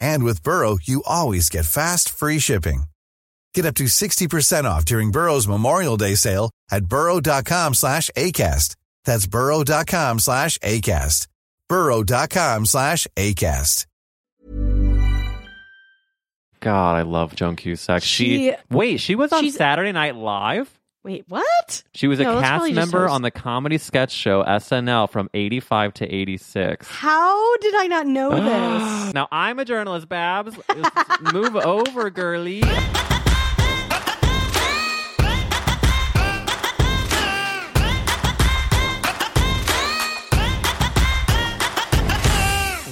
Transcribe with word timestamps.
And 0.00 0.24
with 0.24 0.42
Burrow, 0.42 0.78
you 0.82 1.02
always 1.06 1.48
get 1.48 1.64
fast, 1.66 2.08
free 2.10 2.38
shipping. 2.38 2.84
Get 3.54 3.64
up 3.66 3.74
to 3.76 3.84
60% 3.84 4.64
off 4.64 4.84
during 4.84 5.10
Burrow's 5.10 5.48
Memorial 5.48 5.96
Day 5.96 6.14
sale 6.14 6.50
at 6.70 6.84
burrow.com 6.86 7.74
slash 7.74 8.10
ACAST. 8.16 8.76
That's 9.04 9.26
burrow.com 9.26 10.18
slash 10.20 10.58
ACAST. 10.58 11.26
burrow.com 11.68 12.66
slash 12.66 13.06
ACAST. 13.16 13.86
God, 16.60 16.96
I 16.96 17.02
love 17.02 17.34
Joan 17.36 17.56
Cusack. 17.56 18.02
She, 18.02 18.50
She- 18.50 18.54
wait, 18.70 18.98
she 19.00 19.14
was 19.14 19.32
on 19.32 19.48
Saturday 19.50 19.92
Night 19.92 20.16
Live. 20.16 20.77
Wait, 21.04 21.24
what? 21.28 21.84
She 21.94 22.06
was 22.08 22.18
a 22.20 22.24
No, 22.24 22.34
that's 22.34 22.42
cast 22.42 22.50
probably 22.58 22.72
just 22.74 22.92
member 22.92 23.06
host- 23.06 23.14
on 23.14 23.22
the 23.22 23.30
comedy 23.30 23.78
sketch 23.78 24.10
show 24.10 24.42
SNL 24.42 25.08
from 25.08 25.30
85 25.32 25.94
to 25.94 26.06
86. 26.14 26.86
How 26.88 27.56
did 27.58 27.74
I 27.76 27.86
not 27.86 28.06
know 28.06 28.30
this? 29.04 29.14
now, 29.14 29.28
I'm 29.32 29.58
a 29.58 29.64
journalist, 29.64 30.08
Babs. 30.08 30.58
Move 31.32 31.56
over, 31.56 32.10
girly. 32.10 32.62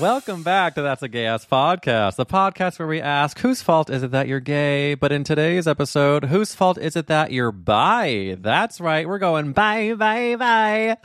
Welcome 0.01 0.43
back 0.43 0.75
to 0.75 0.83
That's 0.83 1.03
a 1.03 1.09
Gay 1.09 1.25
Ass 1.25 1.47
Podcast, 1.47 2.17
the 2.17 2.27
podcast 2.27 2.79
where 2.79 2.87
we 2.87 3.01
ask 3.01 3.39
whose 3.39 3.63
fault 3.63 3.89
is 3.89 4.03
it 4.03 4.11
that 4.11 4.29
you're 4.29 4.41
gay? 4.41 4.93
But 4.93 5.11
in 5.11 5.25
today's 5.25 5.67
episode, 5.67 6.25
whose 6.25 6.55
fault 6.55 6.77
is 6.77 6.97
it 6.97 7.07
that 7.07 7.33
you're 7.33 7.51
bi? 7.51 8.37
That's 8.39 8.79
right, 8.79 9.09
we're 9.09 9.19
going 9.19 9.53
bye, 9.53 9.95
bye, 9.95 10.37
bye 10.37 10.99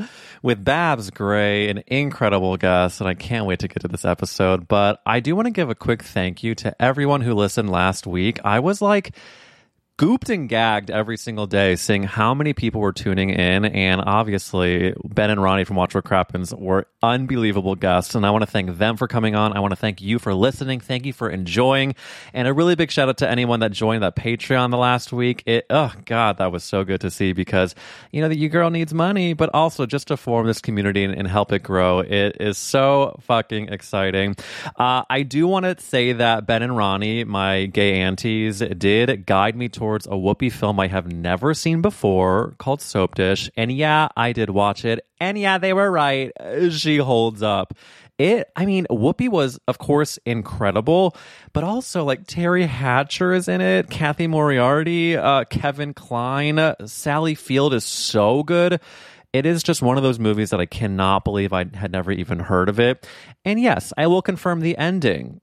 with 0.43 0.65
Babs 0.65 1.09
Gray, 1.09 1.69
an 1.69 1.83
incredible 1.87 2.57
guest, 2.57 2.99
and 2.99 3.07
I 3.07 3.13
can't 3.13 3.45
wait 3.45 3.59
to 3.59 3.69
get 3.69 3.79
to 3.83 3.87
this 3.87 4.03
episode. 4.03 4.67
But 4.67 5.01
I 5.05 5.21
do 5.21 5.37
want 5.37 5.45
to 5.45 5.51
give 5.51 5.69
a 5.69 5.75
quick 5.75 6.03
thank 6.03 6.43
you 6.43 6.53
to 6.55 6.75
everyone 6.81 7.21
who 7.21 7.33
listened 7.33 7.69
last 7.69 8.05
week. 8.05 8.41
I 8.43 8.59
was 8.59 8.81
like, 8.81 9.15
gooped 9.97 10.29
and 10.33 10.49
gagged 10.49 10.89
every 10.89 11.17
single 11.17 11.45
day 11.47 11.75
seeing 11.75 12.03
how 12.03 12.33
many 12.33 12.53
people 12.53 12.81
were 12.81 12.93
tuning 12.93 13.29
in 13.29 13.65
and 13.65 14.01
obviously 14.05 14.95
ben 15.05 15.29
and 15.29 15.41
ronnie 15.41 15.63
from 15.63 15.75
watch 15.75 15.93
what 15.93 16.03
crappens 16.03 16.57
were 16.57 16.87
unbelievable 17.03 17.75
guests 17.75 18.15
and 18.15 18.25
i 18.25 18.31
want 18.31 18.41
to 18.41 18.49
thank 18.49 18.77
them 18.77 18.97
for 18.97 19.07
coming 19.07 19.35
on. 19.35 19.55
I 19.55 19.59
want 19.59 19.71
to 19.71 19.75
thank 19.75 20.01
you 20.01 20.19
for 20.19 20.33
listening. 20.33 20.79
Thank 20.79 21.05
you 21.05 21.13
for 21.13 21.29
enjoying. 21.29 21.95
And 22.33 22.47
a 22.47 22.53
really 22.53 22.75
big 22.75 22.91
shout 22.91 23.09
out 23.09 23.17
to 23.17 23.29
anyone 23.29 23.59
that 23.59 23.71
joined 23.71 24.03
that 24.03 24.15
patreon 24.15 24.71
the 24.71 24.77
last 24.77 25.11
week. 25.11 25.43
It 25.45 25.65
oh 25.69 25.93
god 26.05 26.37
that 26.37 26.51
was 26.51 26.63
so 26.63 26.83
good 26.83 27.01
to 27.01 27.11
see 27.11 27.33
because 27.33 27.75
you 28.11 28.21
know 28.21 28.29
that 28.29 28.37
you 28.37 28.49
girl 28.49 28.69
needs 28.69 28.93
money 28.93 29.33
but 29.33 29.49
also 29.53 29.85
just 29.85 30.07
to 30.07 30.17
form 30.17 30.47
this 30.47 30.59
community 30.59 31.03
and, 31.03 31.13
and 31.13 31.27
help 31.27 31.51
it 31.51 31.63
grow. 31.63 31.99
It 31.99 32.37
is 32.39 32.57
so 32.57 33.19
fucking 33.21 33.69
exciting. 33.69 34.35
Uh, 34.77 35.03
i 35.09 35.23
do 35.23 35.47
want 35.47 35.65
to 35.65 35.79
say 35.83 36.13
that 36.13 36.45
ben 36.45 36.61
and 36.63 36.75
ronnie 36.75 37.23
my 37.23 37.65
gay 37.65 37.99
aunties 37.99 38.59
did 38.59 39.25
guide 39.25 39.55
me 39.55 39.69
towards 39.69 39.90
a 39.95 40.11
Whoopi 40.11 40.51
film 40.51 40.79
I 40.79 40.87
have 40.87 41.11
never 41.11 41.53
seen 41.53 41.81
before 41.81 42.55
called 42.57 42.79
Soapdish. 42.79 43.49
And 43.55 43.71
yeah, 43.71 44.09
I 44.15 44.33
did 44.33 44.49
watch 44.49 44.85
it. 44.85 45.05
And 45.19 45.37
yeah, 45.37 45.57
they 45.57 45.73
were 45.73 45.91
right. 45.91 46.31
She 46.71 46.97
holds 46.97 47.43
up. 47.43 47.73
It, 48.17 48.47
I 48.55 48.65
mean, 48.65 48.85
Whoopi 48.89 49.29
was, 49.29 49.59
of 49.67 49.79
course, 49.79 50.19
incredible, 50.25 51.15
but 51.53 51.63
also 51.63 52.03
like 52.03 52.25
Teri 52.27 52.67
Hatcher 52.67 53.33
is 53.33 53.47
in 53.47 53.61
it, 53.61 53.89
Cathy 53.89 54.27
Moriarty, 54.27 55.17
uh, 55.17 55.45
Kevin 55.45 55.93
Kline, 55.95 56.75
Sally 56.85 57.33
Field 57.33 57.73
is 57.73 57.83
so 57.83 58.43
good. 58.43 58.79
It 59.33 59.45
is 59.45 59.63
just 59.63 59.81
one 59.81 59.97
of 59.97 60.03
those 60.03 60.19
movies 60.19 60.49
that 60.49 60.59
I 60.59 60.65
cannot 60.65 61.23
believe 61.23 61.53
I 61.53 61.65
had 61.73 61.91
never 61.91 62.11
even 62.11 62.37
heard 62.39 62.69
of 62.69 62.79
it. 62.79 63.07
And 63.45 63.59
yes, 63.59 63.91
I 63.97 64.07
will 64.07 64.21
confirm 64.21 64.59
the 64.59 64.77
ending 64.77 65.41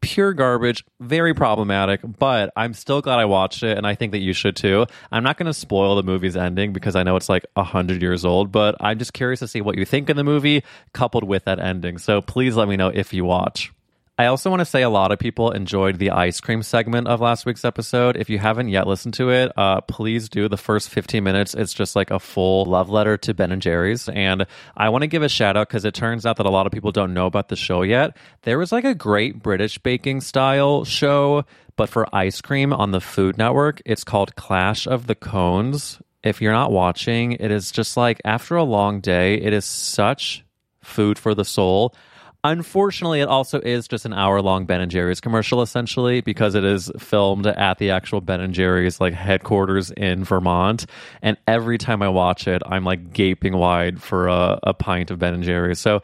pure 0.00 0.32
garbage, 0.32 0.84
very 0.98 1.34
problematic, 1.34 2.00
but 2.18 2.52
I'm 2.56 2.74
still 2.74 3.00
glad 3.00 3.18
I 3.18 3.26
watched 3.26 3.62
it 3.62 3.76
and 3.76 3.86
I 3.86 3.94
think 3.94 4.12
that 4.12 4.18
you 4.18 4.32
should 4.32 4.56
too. 4.56 4.86
I'm 5.12 5.22
not 5.22 5.36
going 5.36 5.46
to 5.46 5.54
spoil 5.54 5.96
the 5.96 6.02
movie's 6.02 6.36
ending 6.36 6.72
because 6.72 6.96
I 6.96 7.02
know 7.02 7.16
it's 7.16 7.28
like 7.28 7.44
100 7.54 8.02
years 8.02 8.24
old, 8.24 8.50
but 8.50 8.76
I'm 8.80 8.98
just 8.98 9.12
curious 9.12 9.40
to 9.40 9.48
see 9.48 9.60
what 9.60 9.76
you 9.76 9.84
think 9.84 10.10
in 10.10 10.16
the 10.16 10.24
movie 10.24 10.62
coupled 10.92 11.24
with 11.24 11.44
that 11.44 11.60
ending. 11.60 11.98
So 11.98 12.22
please 12.22 12.56
let 12.56 12.68
me 12.68 12.76
know 12.76 12.88
if 12.88 13.12
you 13.12 13.24
watch. 13.24 13.72
I 14.20 14.26
also 14.26 14.50
want 14.50 14.60
to 14.60 14.66
say 14.66 14.82
a 14.82 14.90
lot 14.90 15.12
of 15.12 15.18
people 15.18 15.52
enjoyed 15.52 15.98
the 15.98 16.10
ice 16.10 16.40
cream 16.40 16.62
segment 16.62 17.08
of 17.08 17.22
last 17.22 17.46
week's 17.46 17.64
episode. 17.64 18.18
If 18.18 18.28
you 18.28 18.38
haven't 18.38 18.68
yet 18.68 18.86
listened 18.86 19.14
to 19.14 19.30
it, 19.30 19.50
uh, 19.56 19.80
please 19.80 20.28
do. 20.28 20.46
The 20.46 20.58
first 20.58 20.90
15 20.90 21.24
minutes, 21.24 21.54
it's 21.54 21.72
just 21.72 21.96
like 21.96 22.10
a 22.10 22.18
full 22.18 22.66
love 22.66 22.90
letter 22.90 23.16
to 23.16 23.32
Ben 23.32 23.50
and 23.50 23.62
Jerry's. 23.62 24.10
And 24.10 24.44
I 24.76 24.90
want 24.90 25.04
to 25.04 25.06
give 25.06 25.22
a 25.22 25.28
shout 25.30 25.56
out 25.56 25.68
because 25.68 25.86
it 25.86 25.94
turns 25.94 26.26
out 26.26 26.36
that 26.36 26.44
a 26.44 26.50
lot 26.50 26.66
of 26.66 26.72
people 26.72 26.92
don't 26.92 27.14
know 27.14 27.24
about 27.24 27.48
the 27.48 27.56
show 27.56 27.80
yet. 27.80 28.14
There 28.42 28.58
was 28.58 28.72
like 28.72 28.84
a 28.84 28.94
great 28.94 29.42
British 29.42 29.78
baking 29.78 30.20
style 30.20 30.84
show, 30.84 31.46
but 31.76 31.88
for 31.88 32.14
ice 32.14 32.42
cream 32.42 32.74
on 32.74 32.90
the 32.90 33.00
Food 33.00 33.38
Network. 33.38 33.80
It's 33.86 34.04
called 34.04 34.36
Clash 34.36 34.86
of 34.86 35.06
the 35.06 35.14
Cones. 35.14 35.98
If 36.22 36.42
you're 36.42 36.52
not 36.52 36.72
watching, 36.72 37.32
it 37.32 37.50
is 37.50 37.72
just 37.72 37.96
like 37.96 38.20
after 38.26 38.56
a 38.56 38.64
long 38.64 39.00
day, 39.00 39.36
it 39.36 39.54
is 39.54 39.64
such 39.64 40.44
food 40.82 41.18
for 41.18 41.34
the 41.34 41.46
soul. 41.46 41.94
Unfortunately, 42.42 43.20
it 43.20 43.28
also 43.28 43.60
is 43.60 43.86
just 43.86 44.06
an 44.06 44.14
hour 44.14 44.40
long 44.40 44.64
Ben 44.64 44.80
and 44.80 44.90
Jerry's 44.90 45.20
commercial, 45.20 45.60
essentially, 45.60 46.22
because 46.22 46.54
it 46.54 46.64
is 46.64 46.90
filmed 46.98 47.46
at 47.46 47.76
the 47.76 47.90
actual 47.90 48.22
Ben 48.22 48.40
and 48.40 48.54
Jerry's 48.54 48.98
like 48.98 49.12
headquarters 49.12 49.90
in 49.90 50.24
Vermont. 50.24 50.86
And 51.20 51.36
every 51.46 51.76
time 51.76 52.00
I 52.00 52.08
watch 52.08 52.48
it, 52.48 52.62
I'm 52.64 52.84
like 52.84 53.12
gaping 53.12 53.54
wide 53.54 54.02
for 54.02 54.28
a, 54.28 54.58
a 54.62 54.72
pint 54.72 55.10
of 55.10 55.18
Ben 55.18 55.34
and 55.34 55.44
Jerry's. 55.44 55.80
So 55.80 56.00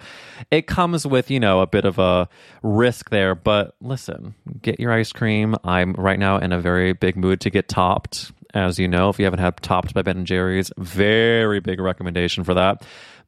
it 0.50 0.66
comes 0.66 1.06
with, 1.06 1.30
you 1.30 1.40
know, 1.40 1.60
a 1.60 1.66
bit 1.66 1.86
of 1.86 1.98
a 1.98 2.28
risk 2.62 3.08
there. 3.08 3.34
But 3.34 3.74
listen, 3.80 4.34
get 4.60 4.78
your 4.78 4.92
ice 4.92 5.12
cream. 5.12 5.56
I'm 5.64 5.94
right 5.94 6.18
now 6.18 6.36
in 6.36 6.52
a 6.52 6.60
very 6.60 6.92
big 6.92 7.16
mood 7.16 7.40
to 7.40 7.50
get 7.50 7.68
topped. 7.68 8.32
As 8.54 8.78
you 8.78 8.88
know, 8.88 9.10
if 9.10 9.18
you 9.18 9.24
haven't 9.24 9.40
had 9.40 9.60
topped 9.62 9.92
by 9.92 10.02
Ben 10.02 10.18
and 10.18 10.26
Jerry's, 10.26 10.70
very 10.78 11.60
big 11.60 11.78
recommendation 11.80 12.42
for 12.44 12.54
that. 12.54 12.84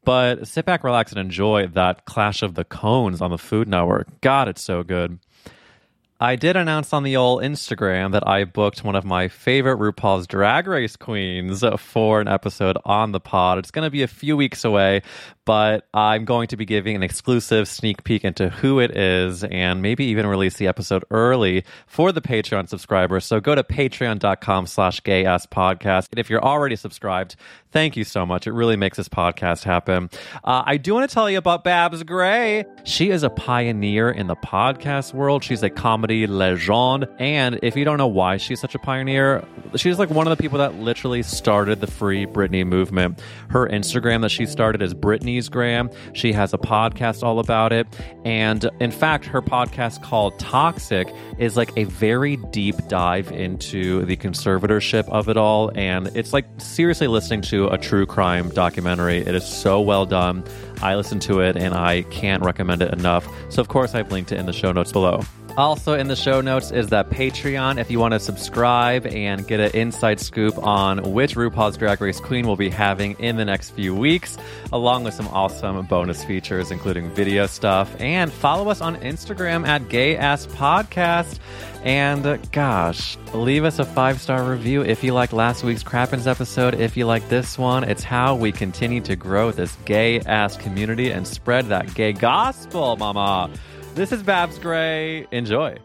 But 0.08 0.48
sit 0.48 0.64
back, 0.64 0.84
relax, 0.84 1.12
and 1.12 1.20
enjoy 1.20 1.66
that 1.66 2.06
Clash 2.06 2.42
of 2.42 2.54
the 2.54 2.64
Cones 2.64 3.20
on 3.20 3.30
the 3.30 3.36
Food 3.36 3.68
Network. 3.68 4.22
God, 4.22 4.48
it's 4.48 4.62
so 4.62 4.82
good. 4.82 5.18
I 6.18 6.34
did 6.34 6.56
announce 6.56 6.94
on 6.94 7.02
the 7.02 7.18
old 7.18 7.42
Instagram 7.42 8.12
that 8.12 8.26
I 8.26 8.44
booked 8.44 8.82
one 8.82 8.96
of 8.96 9.04
my 9.04 9.28
favorite 9.28 9.78
RuPaul's 9.78 10.26
Drag 10.26 10.66
Race 10.66 10.96
queens 10.96 11.62
for 11.76 12.22
an 12.22 12.26
episode 12.26 12.78
on 12.86 13.12
the 13.12 13.20
pod. 13.20 13.58
It's 13.58 13.70
going 13.70 13.84
to 13.84 13.90
be 13.90 14.02
a 14.02 14.08
few 14.08 14.34
weeks 14.34 14.64
away, 14.64 15.02
but 15.48 15.88
I'm 15.94 16.26
going 16.26 16.48
to 16.48 16.58
be 16.58 16.66
giving 16.66 16.94
an 16.94 17.02
exclusive 17.02 17.68
sneak 17.68 18.04
peek 18.04 18.22
into 18.22 18.50
who 18.50 18.80
it 18.80 18.94
is 18.94 19.42
and 19.44 19.80
maybe 19.80 20.04
even 20.04 20.26
release 20.26 20.58
the 20.58 20.66
episode 20.66 21.06
early 21.10 21.64
for 21.86 22.12
the 22.12 22.20
Patreon 22.20 22.68
subscribers. 22.68 23.24
So 23.24 23.40
go 23.40 23.54
to 23.54 23.62
patreon.com 23.62 24.66
slash 24.66 25.02
gay 25.02 25.24
ass 25.24 25.46
podcast. 25.46 26.08
And 26.12 26.18
if 26.18 26.28
you're 26.28 26.44
already 26.44 26.76
subscribed, 26.76 27.36
thank 27.72 27.96
you 27.96 28.04
so 28.04 28.26
much. 28.26 28.46
It 28.46 28.52
really 28.52 28.76
makes 28.76 28.98
this 28.98 29.08
podcast 29.08 29.64
happen. 29.64 30.10
Uh, 30.44 30.64
I 30.66 30.76
do 30.76 30.92
want 30.92 31.08
to 31.08 31.14
tell 31.14 31.30
you 31.30 31.38
about 31.38 31.64
Babs 31.64 32.02
Gray. 32.02 32.66
She 32.84 33.08
is 33.08 33.22
a 33.22 33.30
pioneer 33.30 34.10
in 34.10 34.26
the 34.26 34.36
podcast 34.36 35.14
world. 35.14 35.42
She's 35.42 35.62
a 35.62 35.70
comedy 35.70 36.26
legend. 36.26 37.08
And 37.18 37.58
if 37.62 37.74
you 37.74 37.86
don't 37.86 37.96
know 37.96 38.06
why 38.06 38.36
she's 38.36 38.60
such 38.60 38.74
a 38.74 38.78
pioneer, 38.78 39.42
she's 39.76 39.98
like 39.98 40.10
one 40.10 40.26
of 40.26 40.36
the 40.36 40.42
people 40.42 40.58
that 40.58 40.74
literally 40.74 41.22
started 41.22 41.80
the 41.80 41.86
free 41.86 42.26
Britney 42.26 42.66
movement. 42.66 43.22
Her 43.48 43.66
Instagram 43.66 44.20
that 44.20 44.30
she 44.30 44.44
started 44.44 44.82
is 44.82 44.92
Gram. 45.46 45.90
She 46.14 46.32
has 46.32 46.54
a 46.54 46.58
podcast 46.58 47.22
all 47.22 47.38
about 47.38 47.74
it. 47.74 47.86
And 48.24 48.70
in 48.80 48.90
fact, 48.90 49.26
her 49.26 49.42
podcast 49.42 50.02
called 50.02 50.38
Toxic 50.38 51.14
is 51.38 51.54
like 51.54 51.70
a 51.76 51.84
very 51.84 52.36
deep 52.50 52.76
dive 52.88 53.30
into 53.30 54.06
the 54.06 54.16
conservatorship 54.16 55.06
of 55.10 55.28
it 55.28 55.36
all. 55.36 55.70
And 55.74 56.06
it's 56.16 56.32
like 56.32 56.46
seriously 56.56 57.08
listening 57.08 57.42
to 57.42 57.68
a 57.68 57.76
true 57.76 58.06
crime 58.06 58.48
documentary. 58.48 59.18
It 59.18 59.34
is 59.34 59.46
so 59.46 59.82
well 59.82 60.06
done. 60.06 60.44
I 60.80 60.96
listened 60.96 61.20
to 61.22 61.40
it 61.40 61.58
and 61.58 61.74
I 61.74 62.02
can't 62.04 62.42
recommend 62.42 62.80
it 62.80 62.92
enough. 62.94 63.28
So, 63.50 63.60
of 63.60 63.68
course, 63.68 63.94
I've 63.94 64.10
linked 64.10 64.32
it 64.32 64.38
in 64.38 64.46
the 64.46 64.52
show 64.52 64.72
notes 64.72 64.92
below. 64.92 65.22
Also, 65.58 65.94
in 65.94 66.06
the 66.06 66.14
show 66.14 66.40
notes 66.40 66.70
is 66.70 66.86
that 66.90 67.10
Patreon 67.10 67.80
if 67.80 67.90
you 67.90 67.98
want 67.98 68.14
to 68.14 68.20
subscribe 68.20 69.04
and 69.08 69.44
get 69.44 69.58
an 69.58 69.72
inside 69.72 70.20
scoop 70.20 70.56
on 70.56 71.02
which 71.10 71.34
RuPaul's 71.34 71.76
Drag 71.76 72.00
Race 72.00 72.20
Queen 72.20 72.46
we'll 72.46 72.54
be 72.54 72.70
having 72.70 73.18
in 73.18 73.36
the 73.36 73.44
next 73.44 73.70
few 73.70 73.92
weeks, 73.92 74.38
along 74.72 75.02
with 75.02 75.14
some 75.14 75.26
awesome 75.26 75.84
bonus 75.86 76.22
features, 76.22 76.70
including 76.70 77.10
video 77.10 77.46
stuff. 77.48 77.92
And 77.98 78.32
follow 78.32 78.68
us 78.68 78.80
on 78.80 78.98
Instagram 78.98 79.66
at 79.66 79.88
Gay 79.88 80.16
Ass 80.16 80.46
Podcast. 80.46 81.40
And 81.82 82.24
uh, 82.24 82.36
gosh, 82.52 83.16
leave 83.34 83.64
us 83.64 83.80
a 83.80 83.84
five 83.84 84.20
star 84.20 84.48
review 84.48 84.82
if 84.82 85.02
you 85.02 85.12
like 85.12 85.32
last 85.32 85.64
week's 85.64 85.82
Crappens 85.82 86.28
episode. 86.28 86.74
If 86.74 86.96
you 86.96 87.04
like 87.04 87.28
this 87.28 87.58
one, 87.58 87.82
it's 87.82 88.04
how 88.04 88.36
we 88.36 88.52
continue 88.52 89.00
to 89.00 89.16
grow 89.16 89.50
this 89.50 89.76
gay 89.84 90.20
ass 90.20 90.56
community 90.56 91.10
and 91.10 91.26
spread 91.26 91.66
that 91.66 91.92
gay 91.94 92.12
gospel, 92.12 92.96
mama. 92.96 93.50
This 93.98 94.12
is 94.12 94.22
Babs 94.22 94.60
Gray. 94.60 95.26
Enjoy. 95.32 95.76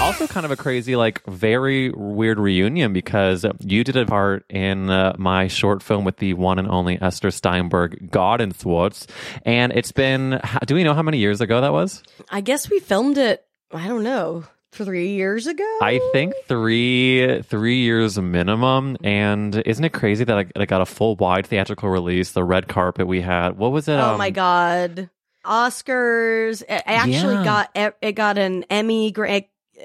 also 0.00 0.26
kind 0.26 0.44
of 0.44 0.50
a 0.50 0.56
crazy, 0.56 0.96
like, 0.96 1.24
very 1.26 1.90
weird 1.90 2.40
reunion 2.40 2.92
because 2.92 3.46
you 3.60 3.84
did 3.84 3.96
a 3.96 4.06
part 4.06 4.44
in 4.50 4.90
uh, 4.90 5.14
my 5.16 5.46
short 5.46 5.80
film 5.80 6.04
with 6.04 6.16
the 6.16 6.34
one 6.34 6.58
and 6.58 6.66
only 6.66 7.00
Esther 7.00 7.30
Steinberg, 7.30 8.10
God 8.10 8.40
and 8.40 8.56
Thwarts. 8.56 9.06
And 9.44 9.72
it's 9.72 9.92
been, 9.92 10.40
do 10.66 10.74
we 10.74 10.82
know 10.82 10.94
how 10.94 11.02
many 11.02 11.18
years 11.18 11.40
ago 11.40 11.60
that 11.60 11.72
was? 11.72 12.02
I 12.28 12.40
guess 12.40 12.68
we 12.68 12.80
filmed 12.80 13.18
it, 13.18 13.46
I 13.70 13.86
don't 13.86 14.02
know, 14.02 14.46
three 14.72 15.10
years 15.10 15.46
ago? 15.46 15.78
I 15.82 16.00
think 16.12 16.34
three 16.46 17.42
three 17.42 17.78
years 17.78 18.18
minimum. 18.18 18.96
And 19.02 19.56
isn't 19.66 19.84
it 19.84 19.92
crazy 19.92 20.24
that 20.24 20.38
I, 20.38 20.46
I 20.56 20.66
got 20.66 20.80
a 20.80 20.86
full 20.86 21.16
wide 21.16 21.46
theatrical 21.46 21.88
release? 21.88 22.32
The 22.32 22.44
red 22.44 22.68
carpet 22.68 23.06
we 23.06 23.20
had. 23.20 23.56
What 23.58 23.72
was 23.72 23.88
it? 23.88 23.94
Oh 23.94 24.12
um, 24.12 24.18
my 24.18 24.30
God. 24.30 25.10
Oscars. 25.44 26.62
It 26.62 26.82
actually 26.86 27.34
Yeah. 27.34 27.68
got 27.72 27.96
it 28.02 28.12
got 28.12 28.38
an 28.38 28.64
Emmy, 28.70 29.10
Gra- 29.10 29.42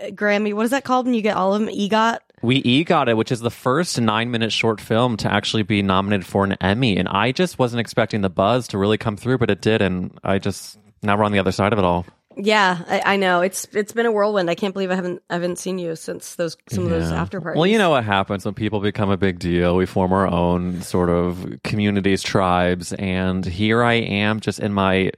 Grammy. 0.10 0.54
What 0.54 0.66
is 0.66 0.72
that 0.72 0.84
called 0.84 1.06
when 1.06 1.14
you 1.16 1.22
get 1.22 1.38
all 1.38 1.54
of 1.54 1.62
them? 1.62 1.70
EGOT. 1.70 2.20
We 2.42 2.62
EGOT 2.62 3.08
it, 3.08 3.18
which 3.18 3.32
is 3.32 3.40
the 3.40 3.50
first 3.50 4.00
nine 4.00 4.30
minute 4.30 4.52
short 4.52 4.80
film 4.82 5.18
to 5.18 5.32
actually 5.32 5.64
be 5.64 5.82
nominated 5.82 6.26
for 6.28 6.44
an 6.44 6.54
Emmy. 6.62 6.98
And 6.98 7.08
I 7.08 7.32
just 7.32 7.58
wasn't 7.58 7.80
expecting 7.80 8.22
the 8.22 8.30
buzz 8.30 8.68
to 8.70 8.78
really 8.78 8.98
come 8.98 9.18
through, 9.18 9.38
but 9.40 9.50
it 9.50 9.62
did. 9.62 9.82
And 9.82 10.20
I 10.24 10.38
just, 10.38 10.78
now 11.02 11.18
we're 11.18 11.24
on 11.24 11.32
the 11.32 11.40
other 11.40 11.54
side 11.54 11.74
of 11.74 11.80
it 11.80 11.86
all. 11.86 12.06
Yeah, 12.38 12.84
I, 12.88 13.14
I 13.14 13.16
know. 13.18 13.42
It's 13.42 13.66
it's 13.74 13.94
been 13.94 14.06
a 14.06 14.12
whirlwind. 14.12 14.50
I 14.50 14.56
can't 14.56 14.74
believe 14.74 14.92
I 14.92 14.96
haven't 14.96 15.22
I 15.30 15.36
haven't 15.36 15.58
seen 15.58 15.78
you 15.80 15.96
since 15.96 16.36
those 16.36 16.58
some 16.70 16.84
of 16.84 16.90
those 16.90 17.10
Yeah. 17.10 17.22
after 17.22 17.40
parties. 17.40 17.58
Well, 17.60 17.68
you 17.68 17.78
know 17.78 17.92
what 17.92 18.04
happens 18.04 18.44
when 18.44 18.54
people 18.54 18.82
become 18.82 19.10
a 19.10 19.16
big 19.18 19.40
deal. 19.40 19.76
We 19.76 19.86
form 19.86 20.12
our 20.12 20.28
own 20.28 20.82
sort 20.82 21.10
of 21.10 21.60
communities, 21.64 22.22
tribes. 22.22 22.92
And 22.94 23.46
here 23.46 23.84
I 23.84 23.94
am 23.94 24.42
just 24.42 24.60
in 24.60 24.74
my, 24.74 25.12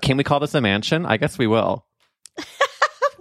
can 0.00 0.16
we 0.16 0.22
call 0.24 0.38
this 0.38 0.54
a 0.54 0.60
mansion? 0.60 1.06
I 1.06 1.16
guess 1.16 1.38
we 1.38 1.48
will. 1.48 1.84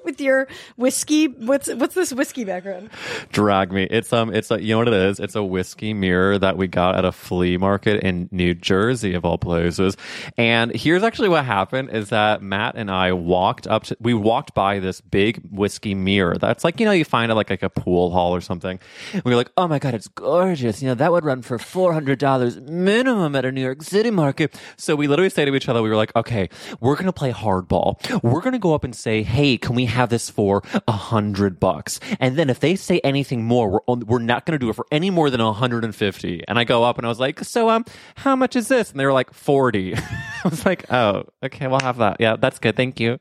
With 0.07 0.19
your 0.21 0.47
whiskey. 0.77 1.27
What's 1.27 1.67
what's 1.67 1.93
this 1.93 2.13
whiskey 2.13 2.45
background? 2.45 2.89
drag 3.31 3.71
me. 3.71 3.83
It's 3.91 4.11
um, 4.13 4.33
it's 4.33 4.49
a 4.49 4.61
you 4.61 4.73
know 4.73 4.79
what 4.79 4.87
it 4.87 4.93
is. 4.93 5.19
It's 5.19 5.35
a 5.35 5.43
whiskey 5.43 5.93
mirror 5.93 6.39
that 6.39 6.57
we 6.57 6.67
got 6.67 6.95
at 6.95 7.05
a 7.05 7.11
flea 7.11 7.57
market 7.57 8.03
in 8.03 8.29
New 8.31 8.53
Jersey 8.53 9.13
of 9.13 9.25
all 9.25 9.37
places. 9.37 9.97
And 10.37 10.73
here's 10.73 11.03
actually 11.03 11.29
what 11.29 11.45
happened: 11.45 11.89
is 11.91 12.09
that 12.09 12.41
Matt 12.41 12.75
and 12.75 12.89
I 12.89 13.11
walked 13.11 13.67
up 13.67 13.83
to, 13.83 13.97
we 13.99 14.13
walked 14.13 14.53
by 14.53 14.79
this 14.79 15.01
big 15.01 15.41
whiskey 15.51 15.93
mirror 15.93 16.37
that's 16.37 16.63
like 16.63 16.79
you 16.79 16.85
know 16.85 16.91
you 16.93 17.05
find 17.05 17.31
it 17.31 17.35
like 17.35 17.49
like 17.49 17.63
a 17.63 17.69
pool 17.69 18.11
hall 18.11 18.33
or 18.33 18.41
something. 18.41 18.79
And 19.13 19.23
we 19.23 19.31
were 19.31 19.37
like, 19.37 19.51
oh 19.57 19.67
my 19.67 19.79
god, 19.79 19.93
it's 19.93 20.07
gorgeous. 20.07 20.81
You 20.81 20.87
know 20.87 20.95
that 20.95 21.11
would 21.11 21.25
run 21.25 21.41
for 21.41 21.59
four 21.59 21.93
hundred 21.93 22.19
dollars 22.19 22.57
minimum 22.61 23.35
at 23.35 23.45
a 23.45 23.51
New 23.51 23.61
York 23.61 23.83
City 23.83 24.11
market. 24.11 24.55
So 24.77 24.95
we 24.95 25.07
literally 25.07 25.29
say 25.29 25.45
to 25.45 25.53
each 25.53 25.67
other, 25.67 25.81
we 25.83 25.89
were 25.89 25.95
like, 25.95 26.15
okay, 26.15 26.49
we're 26.79 26.95
gonna 26.95 27.13
play 27.13 27.33
hardball. 27.33 27.97
We're 28.23 28.41
gonna 28.41 28.57
go 28.59 28.73
up 28.73 28.83
and 28.83 28.95
say, 28.95 29.23
hey, 29.23 29.57
can 29.57 29.75
we 29.75 29.85
have 29.97 30.09
this 30.09 30.29
for 30.29 30.63
a 30.87 30.91
hundred 30.91 31.59
bucks? 31.59 31.99
And 32.19 32.37
then 32.37 32.49
if 32.49 32.59
they 32.59 32.75
say 32.75 32.99
anything 33.03 33.43
more, 33.43 33.69
we're 33.69 33.79
on, 33.87 34.05
we're 34.05 34.19
not 34.19 34.45
gonna 34.45 34.59
do 34.59 34.69
it 34.69 34.75
for 34.75 34.85
any 34.91 35.09
more 35.09 35.29
than 35.29 35.41
a 35.41 35.51
hundred 35.51 35.83
and 35.83 35.93
fifty. 35.93 36.43
And 36.47 36.57
I 36.57 36.63
go 36.63 36.83
up 36.83 36.97
and 36.97 37.05
I 37.05 37.09
was 37.09 37.19
like, 37.19 37.43
so 37.43 37.69
um, 37.69 37.85
how 38.15 38.35
much 38.35 38.55
is 38.55 38.67
this? 38.67 38.91
And 38.91 38.99
they 38.99 39.05
were 39.05 39.13
like 39.13 39.33
forty. 39.33 39.95
I 40.43 40.47
was 40.49 40.65
like, 40.65 40.91
oh, 40.91 41.25
okay, 41.43 41.67
we'll 41.67 41.81
have 41.81 41.97
that. 41.97 42.17
Yeah, 42.19 42.37
that's 42.37 42.59
good. 42.59 42.75
Thank 42.75 42.99
you. 42.99 43.19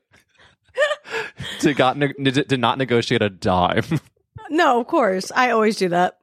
to 1.61 1.75
got 1.75 1.97
ne- 1.97 2.13
did 2.13 2.61
not 2.61 2.79
negotiate 2.79 3.23
a 3.23 3.31
dime. 3.31 3.85
No, 4.49 4.81
of 4.81 4.87
course. 4.87 5.33
I 5.35 5.51
always 5.51 5.77
do 5.77 5.89
that. 5.89 6.19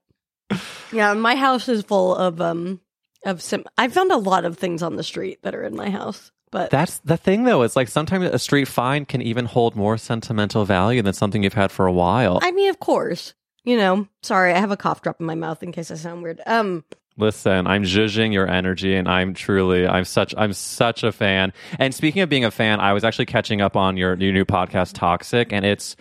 Yeah, 0.93 1.13
my 1.13 1.35
house 1.35 1.67
is 1.67 1.83
full 1.83 2.15
of 2.15 2.39
um 2.39 2.79
of 3.25 3.41
sim. 3.41 3.65
I 3.77 3.87
found 3.89 4.11
a 4.11 4.17
lot 4.17 4.45
of 4.45 4.57
things 4.57 4.81
on 4.81 4.95
the 4.95 5.03
street 5.03 5.39
that 5.43 5.55
are 5.55 5.63
in 5.63 5.75
my 5.75 5.89
house, 5.89 6.31
but 6.53 6.69
That's 6.69 6.99
the 6.99 7.17
thing, 7.17 7.45
though. 7.45 7.63
It's 7.63 7.75
like 7.75 7.87
sometimes 7.87 8.25
a 8.25 8.37
street 8.37 8.67
find 8.67 9.07
can 9.07 9.23
even 9.23 9.45
hold 9.45 9.75
more 9.75 9.97
sentimental 9.97 10.65
value 10.65 11.01
than 11.01 11.13
something 11.13 11.41
you've 11.41 11.53
had 11.55 11.71
for 11.71 11.87
a 11.87 11.91
while. 11.91 12.39
I 12.43 12.51
mean, 12.51 12.69
of 12.69 12.79
course. 12.79 13.33
You 13.65 13.75
know, 13.75 14.07
sorry, 14.21 14.53
I 14.53 14.59
have 14.59 14.69
a 14.71 14.77
cough 14.77 15.01
drop 15.01 15.19
in 15.19 15.25
my 15.25 15.33
mouth 15.35 15.63
in 15.63 15.71
case 15.71 15.89
I 15.89 15.95
sound 15.95 16.21
weird. 16.21 16.41
Um, 16.45 16.83
Listen, 17.17 17.65
I'm 17.65 17.83
judging 17.83 18.31
your 18.33 18.47
energy, 18.47 18.95
and 18.95 19.07
I'm 19.07 19.33
truly, 19.33 19.87
I'm 19.87 20.05
such, 20.05 20.35
I'm 20.37 20.53
such 20.53 21.03
a 21.03 21.11
fan. 21.11 21.53
And 21.79 21.93
speaking 21.93 22.21
of 22.21 22.29
being 22.29 22.45
a 22.45 22.51
fan, 22.51 22.79
I 22.79 22.93
was 22.93 23.03
actually 23.03 23.25
catching 23.25 23.61
up 23.61 23.75
on 23.75 23.97
your, 23.97 24.15
your 24.15 24.33
new 24.33 24.45
podcast, 24.45 24.93
Toxic, 24.93 25.51
and 25.51 25.65
it's 25.65 25.95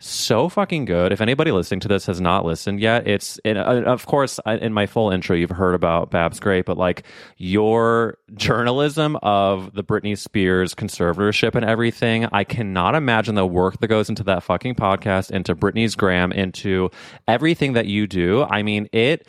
so 0.00 0.48
fucking 0.48 0.84
good. 0.84 1.12
If 1.12 1.20
anybody 1.20 1.50
listening 1.50 1.80
to 1.80 1.88
this 1.88 2.06
has 2.06 2.20
not 2.20 2.44
listened 2.44 2.78
yet, 2.78 3.08
it's 3.08 3.40
uh, 3.44 3.50
of 3.50 4.06
course 4.06 4.38
in 4.46 4.72
my 4.72 4.86
full 4.86 5.10
intro 5.10 5.34
you've 5.34 5.50
heard 5.50 5.74
about 5.74 6.10
Babs 6.10 6.38
Gray, 6.38 6.62
but 6.62 6.78
like 6.78 7.04
your 7.36 8.18
journalism 8.34 9.16
of 9.22 9.74
the 9.74 9.82
Britney 9.82 10.16
Spears 10.16 10.74
conservatorship 10.74 11.56
and 11.56 11.64
everything, 11.64 12.26
I 12.32 12.44
cannot 12.44 12.94
imagine 12.94 13.34
the 13.34 13.46
work 13.46 13.80
that 13.80 13.88
goes 13.88 14.08
into 14.08 14.22
that 14.24 14.44
fucking 14.44 14.76
podcast, 14.76 15.32
into 15.32 15.56
Britney's 15.56 15.96
gram, 15.96 16.30
into 16.30 16.90
everything 17.26 17.72
that 17.72 17.86
you 17.86 18.06
do. 18.06 18.44
I 18.44 18.62
mean, 18.62 18.88
it 18.92 19.26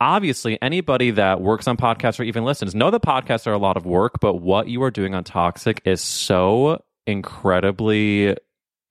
obviously 0.00 0.60
anybody 0.62 1.10
that 1.10 1.40
works 1.40 1.68
on 1.68 1.76
podcasts 1.76 2.18
or 2.20 2.22
even 2.22 2.44
listens 2.44 2.74
know 2.74 2.90
that 2.90 3.02
podcasts 3.02 3.46
are 3.46 3.52
a 3.52 3.58
lot 3.58 3.76
of 3.76 3.84
work, 3.84 4.20
but 4.20 4.36
what 4.36 4.68
you 4.68 4.82
are 4.82 4.90
doing 4.90 5.14
on 5.14 5.24
Toxic 5.24 5.82
is 5.84 6.00
so 6.00 6.82
incredibly 7.06 8.34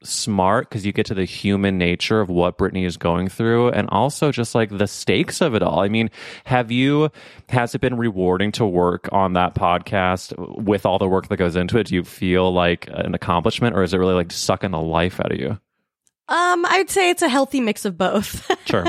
smart 0.03 0.69
because 0.69 0.85
you 0.85 0.91
get 0.91 1.05
to 1.07 1.13
the 1.13 1.25
human 1.25 1.77
nature 1.77 2.21
of 2.21 2.29
what 2.29 2.57
Britney 2.57 2.85
is 2.85 2.97
going 2.97 3.27
through 3.27 3.69
and 3.69 3.89
also 3.89 4.31
just 4.31 4.53
like 4.53 4.75
the 4.77 4.87
stakes 4.87 5.41
of 5.41 5.55
it 5.55 5.63
all. 5.63 5.79
I 5.79 5.89
mean, 5.89 6.11
have 6.45 6.71
you, 6.71 7.09
has 7.49 7.73
it 7.73 7.81
been 7.81 7.97
rewarding 7.97 8.51
to 8.53 8.65
work 8.65 9.09
on 9.11 9.33
that 9.33 9.55
podcast 9.55 10.33
with 10.61 10.85
all 10.85 10.99
the 10.99 11.07
work 11.07 11.29
that 11.29 11.37
goes 11.37 11.55
into 11.55 11.77
it? 11.77 11.87
Do 11.87 11.95
you 11.95 12.03
feel 12.03 12.53
like 12.53 12.87
an 12.91 13.15
accomplishment 13.15 13.75
or 13.75 13.83
is 13.83 13.93
it 13.93 13.97
really 13.97 14.13
like 14.13 14.31
sucking 14.31 14.71
the 14.71 14.81
life 14.81 15.19
out 15.19 15.31
of 15.31 15.39
you? 15.39 15.59
um, 16.27 16.65
I'd 16.65 16.89
say 16.89 17.11
it's 17.11 17.21
a 17.21 17.29
healthy 17.29 17.61
mix 17.61 17.85
of 17.85 17.97
both. 17.97 18.51
Sure. 18.65 18.85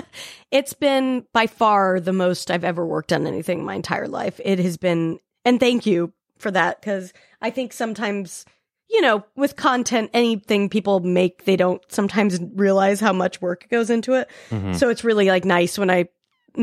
it's 0.50 0.72
been 0.72 1.26
by 1.34 1.46
far 1.46 2.00
the 2.00 2.14
most 2.14 2.50
I've 2.50 2.64
ever 2.64 2.86
worked 2.86 3.12
on 3.12 3.26
anything 3.26 3.62
my 3.62 3.74
entire 3.74 4.08
life. 4.08 4.40
It 4.42 4.58
has 4.58 4.78
been, 4.78 5.18
and 5.44 5.60
thank 5.60 5.84
you 5.84 6.14
for 6.38 6.50
that 6.50 6.80
because 6.80 7.12
I 7.42 7.50
think 7.50 7.74
sometimes, 7.74 8.46
you 8.88 9.00
know, 9.00 9.24
with 9.34 9.56
content, 9.56 10.10
anything 10.14 10.68
people 10.68 11.00
make, 11.00 11.44
they 11.44 11.56
don't 11.56 11.82
sometimes 11.90 12.38
realize 12.54 13.00
how 13.00 13.12
much 13.12 13.40
work 13.40 13.66
goes 13.70 13.90
into 13.90 14.14
it. 14.14 14.30
Mhm. 14.50 14.76
So 14.76 14.88
it's 14.88 15.04
really 15.04 15.26
like 15.26 15.44
nice 15.44 15.78
when 15.78 15.90
I 15.90 16.08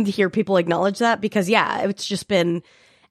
hear 0.06 0.30
people 0.30 0.58
acknowledge 0.58 1.00
that 1.00 1.22
because 1.22 1.50
yeah, 1.50 1.82
it's 1.82 2.06
just 2.06 2.27
been 2.27 2.63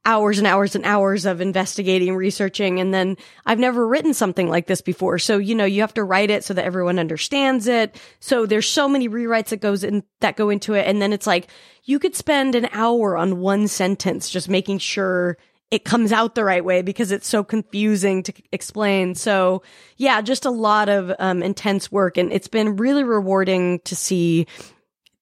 hours 0.04 0.38
and 0.38 0.46
hours 0.48 0.74
and 0.74 0.84
hours 0.84 1.26
of 1.26 1.40
investigating, 1.40 2.16
researching. 2.16 2.80
And 2.80 2.92
then 2.92 3.16
I've 3.46 3.60
never 3.60 3.86
written 3.86 4.14
something 4.14 4.48
like 4.48 4.66
this 4.66 4.80
before. 4.80 5.18
So, 5.18 5.38
you 5.38 5.54
know, 5.54 5.64
you 5.64 5.80
have 5.82 5.94
to 5.94 6.02
write 6.02 6.30
it 6.30 6.42
so 6.42 6.54
that 6.54 6.64
everyone 6.64 6.98
understands 6.98 7.68
it. 7.68 8.00
So 8.18 8.44
there's 8.44 8.68
so 8.68 8.88
many 8.88 9.08
rewrites 9.08 9.50
that 9.50 9.60
goes 9.60 9.84
in, 9.84 10.02
that 10.18 10.36
go 10.36 10.50
into 10.50 10.74
it. 10.74 10.88
And 10.88 11.00
then 11.00 11.12
it's 11.12 11.26
like, 11.26 11.48
you 11.84 12.00
could 12.00 12.16
spend 12.16 12.56
an 12.56 12.68
hour 12.72 13.16
on 13.16 13.38
one 13.38 13.68
sentence 13.68 14.28
just 14.28 14.48
making 14.48 14.78
sure 14.78 15.38
it 15.72 15.86
comes 15.86 16.12
out 16.12 16.34
the 16.34 16.44
right 16.44 16.62
way 16.62 16.82
because 16.82 17.10
it's 17.10 17.26
so 17.26 17.42
confusing 17.42 18.22
to 18.24 18.32
explain. 18.52 19.14
So 19.14 19.62
yeah, 19.96 20.20
just 20.20 20.44
a 20.44 20.50
lot 20.50 20.90
of 20.90 21.10
um, 21.18 21.42
intense 21.42 21.90
work 21.90 22.18
and 22.18 22.30
it's 22.30 22.46
been 22.46 22.76
really 22.76 23.04
rewarding 23.04 23.80
to 23.86 23.96
see 23.96 24.46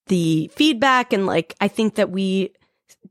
the 0.07 0.51
feedback 0.53 1.13
and 1.13 1.25
like 1.25 1.55
I 1.61 1.69
think 1.69 1.95
that 1.95 2.11
we 2.11 2.53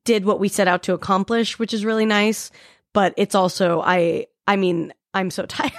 did 0.05 0.27
what 0.27 0.39
we 0.39 0.49
set 0.49 0.69
out 0.69 0.83
to 0.83 0.93
accomplish, 0.93 1.59
which 1.59 1.73
is 1.73 1.83
really 1.83 2.05
nice. 2.05 2.51
But 2.93 3.15
it's 3.17 3.35
also 3.35 3.81
I 3.81 4.27
I 4.47 4.57
mean 4.57 4.93
I'm 5.13 5.31
so 5.31 5.47
tired. 5.47 5.73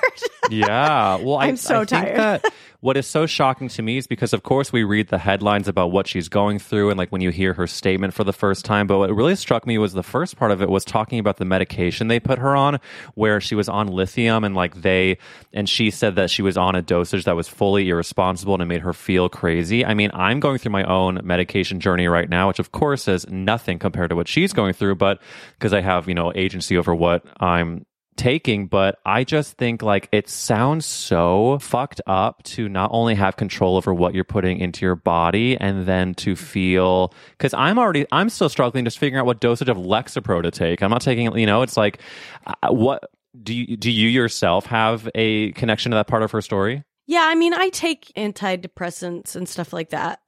yeah. 0.50 1.16
Well, 1.16 1.38
I, 1.38 1.48
I'm 1.48 1.58
so 1.58 1.82
I 1.82 1.86
think 1.86 1.90
tired. 1.90 2.18
that 2.18 2.54
what 2.82 2.98
is 2.98 3.08
so 3.08 3.26
shocking 3.26 3.70
to 3.70 3.82
me 3.82 3.98
is 3.98 4.08
because, 4.08 4.34
of 4.34 4.44
course, 4.44 4.74
we 4.74 4.84
read 4.84 5.08
the 5.08 5.18
headlines 5.18 5.68
about 5.68 5.92
what 5.92 6.08
she's 6.08 6.28
going 6.28 6.60
through 6.60 6.90
and 6.90 6.98
like 6.98 7.12
when 7.12 7.22
you 7.22 7.30
hear 7.30 7.54
her 7.54 7.68
statement 7.68 8.14
for 8.14 8.24
the 8.24 8.34
first 8.34 8.66
time. 8.66 8.88
But 8.88 8.98
what 8.98 9.16
really 9.16 9.36
struck 9.36 9.66
me 9.66 9.78
was 9.78 9.94
the 9.94 10.04
first 10.04 10.36
part 10.36 10.52
of 10.52 10.62
it 10.62 10.70
was 10.70 10.84
talking 10.84 11.20
about 11.20 11.38
the 11.38 11.46
medication 11.46 12.08
they 12.08 12.20
put 12.20 12.40
her 12.40 12.56
on, 12.56 12.80
where 13.16 13.40
she 13.40 13.56
was 13.56 13.70
on 13.70 13.88
lithium 13.88 14.44
and 14.44 14.56
like 14.56 14.82
they, 14.82 15.18
and 15.54 15.70
she 15.70 15.92
said 15.92 16.16
that 16.16 16.30
she 16.30 16.42
was 16.42 16.58
on 16.58 16.76
a 16.76 16.82
dosage 16.82 17.24
that 17.26 17.36
was 17.36 17.48
fully 17.48 17.88
irresponsible 17.88 18.54
and 18.56 18.64
it 18.64 18.66
made 18.66 18.82
her 18.82 18.94
feel 18.94 19.30
crazy. 19.30 19.86
I 19.86 19.94
mean, 19.94 20.12
I'm 20.14 20.40
going 20.42 20.58
through 20.58 20.74
my 20.74 20.84
own 20.84 21.20
medication 21.24 21.80
journey 21.80 22.08
right 22.08 22.28
now, 22.30 22.50
which 22.50 22.60
of 22.60 22.72
course 22.74 23.08
is 23.08 23.26
nothing 23.30 23.80
compared 23.80 24.10
to 24.10 24.16
what 24.16 24.28
she's 24.28 24.52
going 24.52 24.74
through, 24.74 24.96
but 24.96 25.22
because 25.54 25.72
I 25.72 25.80
have, 25.80 26.10
you 26.10 26.16
know, 26.16 26.34
agency 26.36 26.78
over 26.78 26.94
what 26.94 27.24
I'm 27.40 27.86
taking, 28.16 28.68
but 28.68 29.00
I 29.06 29.24
just 29.24 29.58
think 29.58 29.82
like 29.82 30.10
it 30.12 30.30
sounds 30.30 30.86
so 30.86 31.60
fucked 31.60 32.02
up 32.08 32.44
to 32.44 32.70
not 32.70 32.90
only 32.94 33.16
have 33.16 33.38
control 33.38 33.78
over 33.78 33.94
what 33.94 34.14
you're 34.14 34.24
putting 34.24 34.60
into 34.60 34.86
your 34.86 34.96
body 34.96 35.58
and 35.58 35.86
then 35.86 36.14
to 36.16 36.36
feel 36.36 37.14
because 37.32 37.54
I'm 37.54 37.80
already 37.80 38.06
I'm 38.12 38.30
still 38.30 38.50
struggling 38.50 38.86
just 38.86 39.00
figuring 39.00 39.20
out 39.20 39.26
what 39.26 39.40
dosage 39.40 39.70
of 39.70 39.78
Lexapro 39.78 40.44
to 40.44 40.52
take. 40.52 40.84
I'm 40.84 40.92
not 40.92 41.02
taking 41.02 41.36
you 41.38 41.46
know 41.46 41.62
it's 41.62 41.78
like 41.78 42.00
uh, 42.46 42.54
what 42.70 43.10
do 43.42 43.54
you 43.54 43.78
do 43.78 43.90
you 43.90 44.08
yourself 44.08 44.66
have 44.68 45.10
a 45.16 45.52
connection 45.54 45.92
to 45.92 45.96
that 45.96 46.08
part 46.08 46.24
of 46.24 46.32
her 46.32 46.42
story? 46.42 46.84
Yeah, 47.08 47.24
I 47.24 47.36
mean, 47.36 47.54
I 47.54 47.70
take 47.70 48.12
antidepressants 48.16 49.36
and 49.36 49.50
stuff 49.50 49.74
like 49.74 49.90
that. 49.90 50.22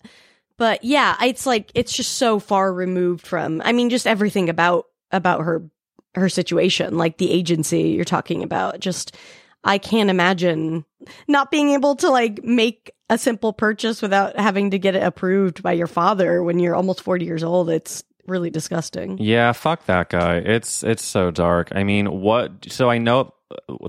But 0.57 0.83
yeah, 0.83 1.15
it's 1.23 1.45
like 1.45 1.71
it's 1.75 1.95
just 1.95 2.13
so 2.13 2.39
far 2.39 2.73
removed 2.73 3.25
from 3.25 3.61
I 3.65 3.71
mean 3.71 3.89
just 3.89 4.07
everything 4.07 4.49
about 4.49 4.85
about 5.11 5.41
her 5.41 5.69
her 6.15 6.29
situation, 6.29 6.97
like 6.97 7.17
the 7.17 7.31
agency 7.31 7.89
you're 7.89 8.05
talking 8.05 8.43
about. 8.43 8.79
Just 8.79 9.15
I 9.63 9.77
can't 9.77 10.09
imagine 10.09 10.85
not 11.27 11.51
being 11.51 11.69
able 11.71 11.95
to 11.97 12.09
like 12.09 12.43
make 12.43 12.91
a 13.09 13.17
simple 13.17 13.53
purchase 13.53 14.01
without 14.01 14.37
having 14.37 14.71
to 14.71 14.79
get 14.79 14.95
it 14.95 15.03
approved 15.03 15.63
by 15.63 15.73
your 15.73 15.87
father 15.87 16.43
when 16.43 16.59
you're 16.59 16.75
almost 16.75 17.01
40 17.01 17.25
years 17.25 17.43
old. 17.43 17.69
It's 17.69 18.03
really 18.27 18.49
disgusting. 18.49 19.17
Yeah, 19.19 19.51
fuck 19.51 19.85
that 19.85 20.09
guy. 20.09 20.37
It's 20.37 20.83
it's 20.83 21.03
so 21.03 21.31
dark. 21.31 21.69
I 21.73 21.83
mean, 21.83 22.21
what 22.21 22.71
so 22.71 22.89
I 22.89 22.97
know 22.97 23.33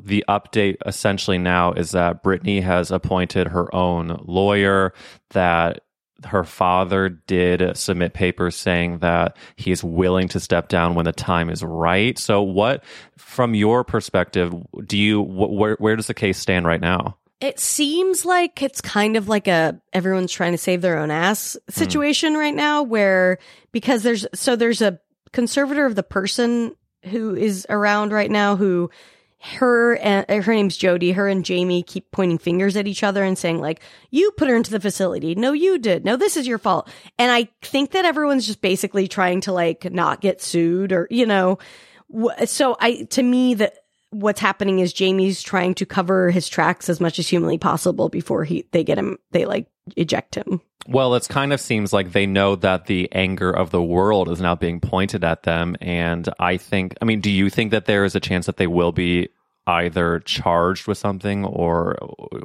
the 0.02 0.24
update 0.28 0.76
essentially 0.84 1.38
now 1.38 1.72
is 1.72 1.92
that 1.92 2.22
Britney 2.22 2.62
has 2.62 2.90
appointed 2.90 3.48
her 3.48 3.74
own 3.74 4.20
lawyer 4.24 4.92
that 5.30 5.83
her 6.24 6.44
father 6.44 7.08
did 7.08 7.76
submit 7.76 8.14
papers 8.14 8.56
saying 8.56 8.98
that 8.98 9.36
he 9.56 9.70
is 9.70 9.84
willing 9.84 10.28
to 10.28 10.40
step 10.40 10.68
down 10.68 10.94
when 10.94 11.04
the 11.04 11.12
time 11.12 11.50
is 11.50 11.62
right. 11.62 12.18
So, 12.18 12.42
what, 12.42 12.84
from 13.16 13.54
your 13.54 13.84
perspective, 13.84 14.54
do 14.86 14.98
you 14.98 15.20
where 15.20 15.76
where 15.76 15.96
does 15.96 16.06
the 16.06 16.14
case 16.14 16.38
stand 16.38 16.66
right 16.66 16.80
now? 16.80 17.16
It 17.40 17.60
seems 17.60 18.24
like 18.24 18.62
it's 18.62 18.80
kind 18.80 19.16
of 19.16 19.28
like 19.28 19.48
a 19.48 19.80
everyone's 19.92 20.32
trying 20.32 20.52
to 20.52 20.58
save 20.58 20.80
their 20.80 20.98
own 20.98 21.10
ass 21.10 21.56
situation 21.68 22.34
mm. 22.34 22.38
right 22.38 22.54
now, 22.54 22.82
where 22.82 23.38
because 23.72 24.02
there's 24.02 24.26
so 24.34 24.56
there's 24.56 24.82
a 24.82 24.98
conservator 25.32 25.84
of 25.84 25.94
the 25.94 26.02
person 26.02 26.74
who 27.04 27.34
is 27.34 27.66
around 27.68 28.12
right 28.12 28.30
now 28.30 28.56
who 28.56 28.90
her 29.44 29.96
and 29.96 30.24
uh, 30.28 30.40
her 30.40 30.54
name's 30.54 30.76
Jody. 30.76 31.12
Her 31.12 31.28
and 31.28 31.44
Jamie 31.44 31.82
keep 31.82 32.10
pointing 32.10 32.38
fingers 32.38 32.76
at 32.76 32.86
each 32.86 33.02
other 33.02 33.22
and 33.22 33.36
saying 33.36 33.60
like, 33.60 33.82
"You 34.10 34.30
put 34.32 34.48
her 34.48 34.56
into 34.56 34.70
the 34.70 34.80
facility. 34.80 35.34
No, 35.34 35.52
you 35.52 35.78
did. 35.78 36.04
No, 36.04 36.16
this 36.16 36.36
is 36.36 36.46
your 36.46 36.58
fault." 36.58 36.88
And 37.18 37.30
I 37.30 37.48
think 37.62 37.90
that 37.90 38.04
everyone's 38.04 38.46
just 38.46 38.62
basically 38.62 39.06
trying 39.06 39.42
to 39.42 39.52
like 39.52 39.92
not 39.92 40.20
get 40.20 40.40
sued 40.40 40.92
or 40.92 41.06
you 41.10 41.26
know. 41.26 41.58
So 42.46 42.76
I 42.80 43.06
to 43.10 43.22
me 43.22 43.54
that 43.54 43.74
what's 44.10 44.40
happening 44.40 44.78
is 44.78 44.92
Jamie's 44.92 45.42
trying 45.42 45.74
to 45.74 45.86
cover 45.86 46.30
his 46.30 46.48
tracks 46.48 46.88
as 46.88 47.00
much 47.00 47.18
as 47.18 47.28
humanly 47.28 47.58
possible 47.58 48.08
before 48.08 48.44
he 48.44 48.66
they 48.72 48.84
get 48.84 48.98
him 48.98 49.18
they 49.32 49.44
like 49.44 49.66
eject 49.96 50.36
him. 50.36 50.60
Well, 50.86 51.14
it 51.14 51.28
kind 51.28 51.52
of 51.52 51.60
seems 51.60 51.92
like 51.92 52.12
they 52.12 52.26
know 52.26 52.56
that 52.56 52.86
the 52.86 53.08
anger 53.12 53.50
of 53.50 53.70
the 53.70 53.82
world 53.82 54.28
is 54.28 54.40
now 54.40 54.54
being 54.54 54.80
pointed 54.80 55.24
at 55.24 55.44
them. 55.44 55.76
And 55.80 56.28
I 56.38 56.58
think, 56.58 56.94
I 57.00 57.04
mean, 57.06 57.20
do 57.20 57.30
you 57.30 57.48
think 57.48 57.70
that 57.70 57.86
there 57.86 58.04
is 58.04 58.14
a 58.14 58.20
chance 58.20 58.46
that 58.46 58.58
they 58.58 58.66
will 58.66 58.92
be 58.92 59.30
either 59.66 60.20
charged 60.20 60.86
with 60.86 60.98
something 60.98 61.44
or 61.44 61.96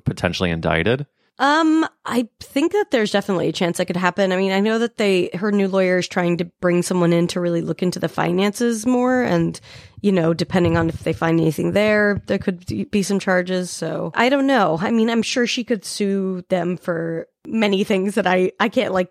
potentially 0.06 0.52
indicted? 0.52 1.06
Um, 1.40 1.88
I 2.06 2.28
think 2.42 2.74
that 2.74 2.92
there's 2.92 3.12
definitely 3.12 3.48
a 3.48 3.54
chance 3.54 3.78
that 3.78 3.86
could 3.86 3.96
happen. 3.96 4.34
I 4.34 4.36
mean, 4.36 4.52
I 4.52 4.60
know 4.60 4.78
that 4.78 4.98
they, 4.98 5.30
her 5.36 5.54
new 5.54 5.70
lawyer 5.70 5.98
is 5.98 6.08
trying 6.08 6.36
to 6.38 6.46
bring 6.60 6.84
someone 6.84 7.14
in 7.14 7.28
to 7.28 7.40
really 7.40 7.62
look 7.62 7.82
into 7.82 7.98
the 7.98 8.10
finances 8.10 8.86
more. 8.86 9.24
And, 9.24 9.58
you 10.02 10.12
know, 10.12 10.34
depending 10.34 10.76
on 10.76 10.90
if 10.90 11.04
they 11.06 11.14
find 11.14 11.40
anything 11.40 11.72
there, 11.72 12.22
there 12.28 12.40
could 12.40 12.92
be 12.92 13.04
some 13.04 13.20
charges. 13.20 13.72
So 13.72 14.12
I 14.16 14.28
don't 14.28 14.48
know. 14.48 14.78
I 14.82 14.92
mean, 14.92 15.10
I'm 15.10 15.22
sure 15.22 15.48
she 15.48 15.64
could 15.64 15.86
sue 15.86 16.44
them 16.50 16.76
for 16.76 17.30
many 17.48 17.86
things 17.86 18.16
that 18.16 18.28
I, 18.28 18.52
I 18.60 18.68
can't 18.68 18.94
like 18.94 19.10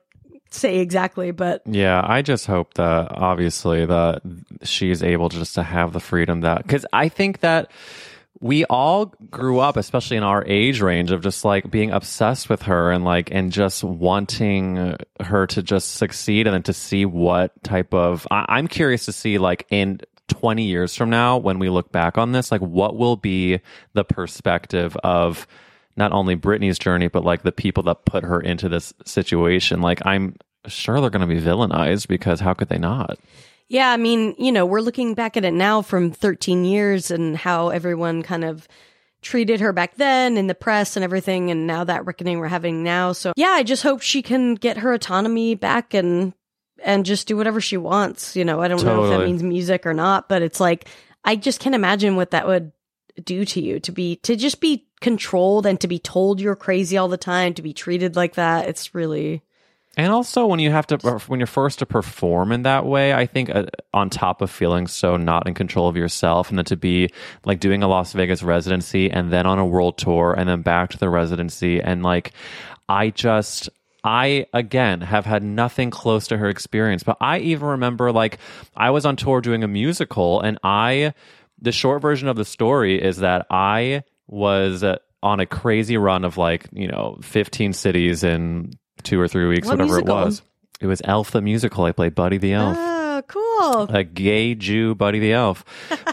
say 0.51 0.81
exactly, 0.81 1.31
but 1.31 1.63
yeah, 1.67 2.03
I 2.07 2.21
just 2.21 2.47
hope 2.47 2.75
that 2.75 3.09
obviously 3.11 3.87
that 3.87 4.21
she's 4.63 5.03
able 5.03 5.31
just 5.31 5.55
to 5.55 5.63
have 5.63 5.95
the 5.95 6.01
freedom 6.01 6.43
that, 6.43 6.67
cause 6.69 6.85
I 6.93 7.09
think 7.09 7.41
that, 7.41 7.71
we 8.41 8.65
all 8.67 9.07
grew 9.31 9.59
up, 9.59 9.77
especially 9.77 10.17
in 10.17 10.23
our 10.23 10.45
age 10.47 10.81
range, 10.81 11.11
of 11.11 11.23
just 11.23 11.45
like 11.45 11.71
being 11.71 11.91
obsessed 11.91 12.49
with 12.49 12.63
her 12.63 12.91
and 12.91 13.05
like, 13.05 13.31
and 13.33 13.51
just 13.51 13.83
wanting 13.83 14.97
her 15.21 15.47
to 15.49 15.63
just 15.63 15.95
succeed 15.95 16.47
and 16.47 16.55
then 16.55 16.63
to 16.65 16.73
see 16.73 17.05
what 17.05 17.63
type 17.63 17.93
of. 17.93 18.27
I, 18.31 18.59
am 18.59 18.69
curious 18.69 19.07
to 19.07 19.13
see 19.13 19.39
like 19.39 19.67
in 19.71 20.01
20 20.29 20.63
years 20.63 20.95
from 20.95 21.11
now, 21.11 21.39
when 21.39 21.59
we 21.59 21.69
look 21.69 21.91
back 21.91 22.17
on 22.17 22.33
this, 22.33 22.53
like 22.53 22.61
what 22.61 22.97
will 22.97 23.17
be 23.17 23.61
the 23.95 24.05
perspective 24.05 24.97
of 25.03 25.47
not 25.97 26.13
only 26.13 26.37
Britney's 26.37 26.79
journey, 26.79 27.09
but 27.09 27.25
like 27.25 27.43
the 27.43 27.53
people 27.53 27.83
that 27.85 28.05
put 28.05 28.23
her 28.23 28.41
into 28.41 28.69
this 28.69 28.95
situation. 29.05 29.81
Like, 29.81 30.05
I'm 30.07 30.37
sure 30.67 31.01
they're 31.01 31.11
going 31.11 31.27
to 31.29 31.35
be 31.35 31.41
villainized 31.41 32.07
because 32.07 32.41
how 32.41 32.55
could 32.55 32.69
they 32.69 32.79
not? 32.79 33.19
Yeah, 33.69 33.91
I 33.91 33.97
mean, 33.99 34.35
you 34.39 34.51
know, 34.51 34.65
we're 34.65 34.81
looking 34.81 35.15
back 35.15 35.37
at 35.37 35.45
it 35.45 35.53
now 35.53 35.83
from 35.83 36.11
13 36.11 36.65
years 36.65 37.11
and 37.11 37.37
how 37.37 37.69
everyone 37.69 38.23
kind 38.23 38.45
of 38.45 38.67
treated 39.21 39.61
her 39.61 39.73
back 39.73 39.97
then 39.97 40.37
in 40.37 40.47
the 40.47 40.55
press 40.55 40.97
and 40.97 41.05
everything 41.05 41.51
and 41.51 41.67
now 41.67 41.85
that 41.85 42.07
reckoning 42.07 42.39
we're 42.39 42.49
having 42.49 42.83
now. 42.83 43.13
So, 43.13 43.33
yeah, 43.37 43.51
I 43.51 43.63
just 43.63 43.83
hope 43.83 44.01
she 44.01 44.23
can 44.23 44.55
get 44.55 44.79
her 44.79 44.93
autonomy 44.93 45.55
back 45.55 45.93
and 45.95 46.33
and 46.85 47.05
just 47.05 47.27
do 47.27 47.37
whatever 47.37 47.61
she 47.61 47.77
wants, 47.77 48.37
you 48.37 48.45
know. 48.45 48.61
I 48.61 48.69
don't 48.69 48.79
totally. 48.79 49.09
know 49.09 49.13
if 49.13 49.19
that 49.19 49.27
means 49.27 49.43
music 49.43 49.85
or 49.85 49.95
not, 49.95 50.29
but 50.29 50.43
it's 50.43 50.61
like 50.61 50.89
I 51.25 51.37
just 51.37 51.61
can't 51.61 51.75
imagine 51.75 52.17
what 52.17 52.31
that 52.31 52.47
would 52.47 52.73
do 53.25 53.45
to 53.45 53.61
you 53.61 53.81
to 53.81 53.93
be 53.93 54.17
to 54.17 54.37
just 54.37 54.61
be 54.61 54.87
controlled 55.01 55.67
and 55.67 55.81
to 55.81 55.89
be 55.89 55.99
told 55.99 56.41
you're 56.41 56.57
crazy 56.57 56.97
all 56.97 57.09
the 57.09 57.17
time, 57.17 57.55
to 57.55 57.63
be 57.63 57.73
treated 57.73 58.17
like 58.17 58.35
that. 58.35 58.69
It's 58.69 58.95
really 58.95 59.43
and 59.99 60.13
also, 60.13 60.47
when 60.47 60.61
you 60.61 60.71
have 60.71 60.87
to, 60.87 60.97
when 61.27 61.41
you're 61.41 61.49
forced 61.49 61.81
to 61.81 61.87
perform 61.87 62.53
in 62.53 62.63
that 62.63 62.87
way, 62.87 63.13
I 63.13 63.27
think 63.27 63.51
uh, 63.51 63.65
on 63.93 64.11
top 64.11 64.41
of 64.41 64.49
feeling 64.49 64.87
so 64.87 65.17
not 65.17 65.49
in 65.49 65.55
control 65.55 65.89
of 65.89 65.97
yourself, 65.97 66.51
and 66.51 66.57
then 66.57 66.67
to 66.67 66.77
be 66.77 67.11
like 67.45 67.59
doing 67.59 67.83
a 67.83 67.89
Las 67.89 68.13
Vegas 68.13 68.45
residency 68.45 69.11
and 69.11 69.33
then 69.33 69.45
on 69.45 69.59
a 69.59 69.67
world 69.67 69.99
tour 69.99 70.37
and 70.39 70.49
then 70.49 70.63
back 70.63 70.91
to 70.91 70.99
the 70.99 71.11
residency, 71.11 71.83
and 71.83 72.05
like, 72.05 72.33
I 72.89 73.11
just, 73.11 73.71
I 74.05 74.47
again 74.53 75.01
have 75.01 75.27
had 75.27 75.43
nothing 75.43 75.91
close 75.91 76.29
to 76.29 76.37
her 76.37 76.49
experience, 76.49 77.03
but 77.03 77.17
I 77.21 77.41
even 77.41 77.67
remember 77.67 78.13
like 78.13 78.39
I 78.77 78.91
was 78.91 79.05
on 79.05 79.17
tour 79.17 79.41
doing 79.41 79.65
a 79.65 79.69
musical, 79.69 80.41
and 80.41 80.61
I, 80.63 81.13
the 81.61 81.73
short 81.73 82.03
version 82.03 82.29
of 82.29 82.37
the 82.37 82.45
story 82.45 83.03
is 83.03 83.17
that 83.17 83.49
I 83.51 84.05
was. 84.29 84.85
Uh, 84.85 84.99
on 85.21 85.41
a 85.41 85.47
crazy 85.47 85.97
run 85.97 86.25
of 86.25 86.37
like 86.37 86.69
you 86.71 86.87
know 86.87 87.19
15 87.23 87.73
cities 87.73 88.23
in 88.23 88.71
two 89.09 89.21
or 89.21 89.27
three 89.27 89.47
weeks, 89.47 89.67
what 89.67 89.79
whatever 89.79 89.97
musical? 89.97 90.19
it 90.19 90.25
was. 90.25 90.43
It 90.81 90.87
was 90.87 91.03
Elf 91.05 91.31
the 91.31 91.41
musical. 91.41 91.85
I 91.85 91.93
played 91.93 92.15
Buddy 92.15 92.39
the 92.39 92.53
Elf. 92.53 92.77
Oh, 92.79 93.23
cool. 93.27 93.97
A 93.97 94.05
gay 94.05 94.55
Jew, 94.55 94.95
Buddy 94.95 95.19
the 95.19 95.33
Elf. 95.33 95.65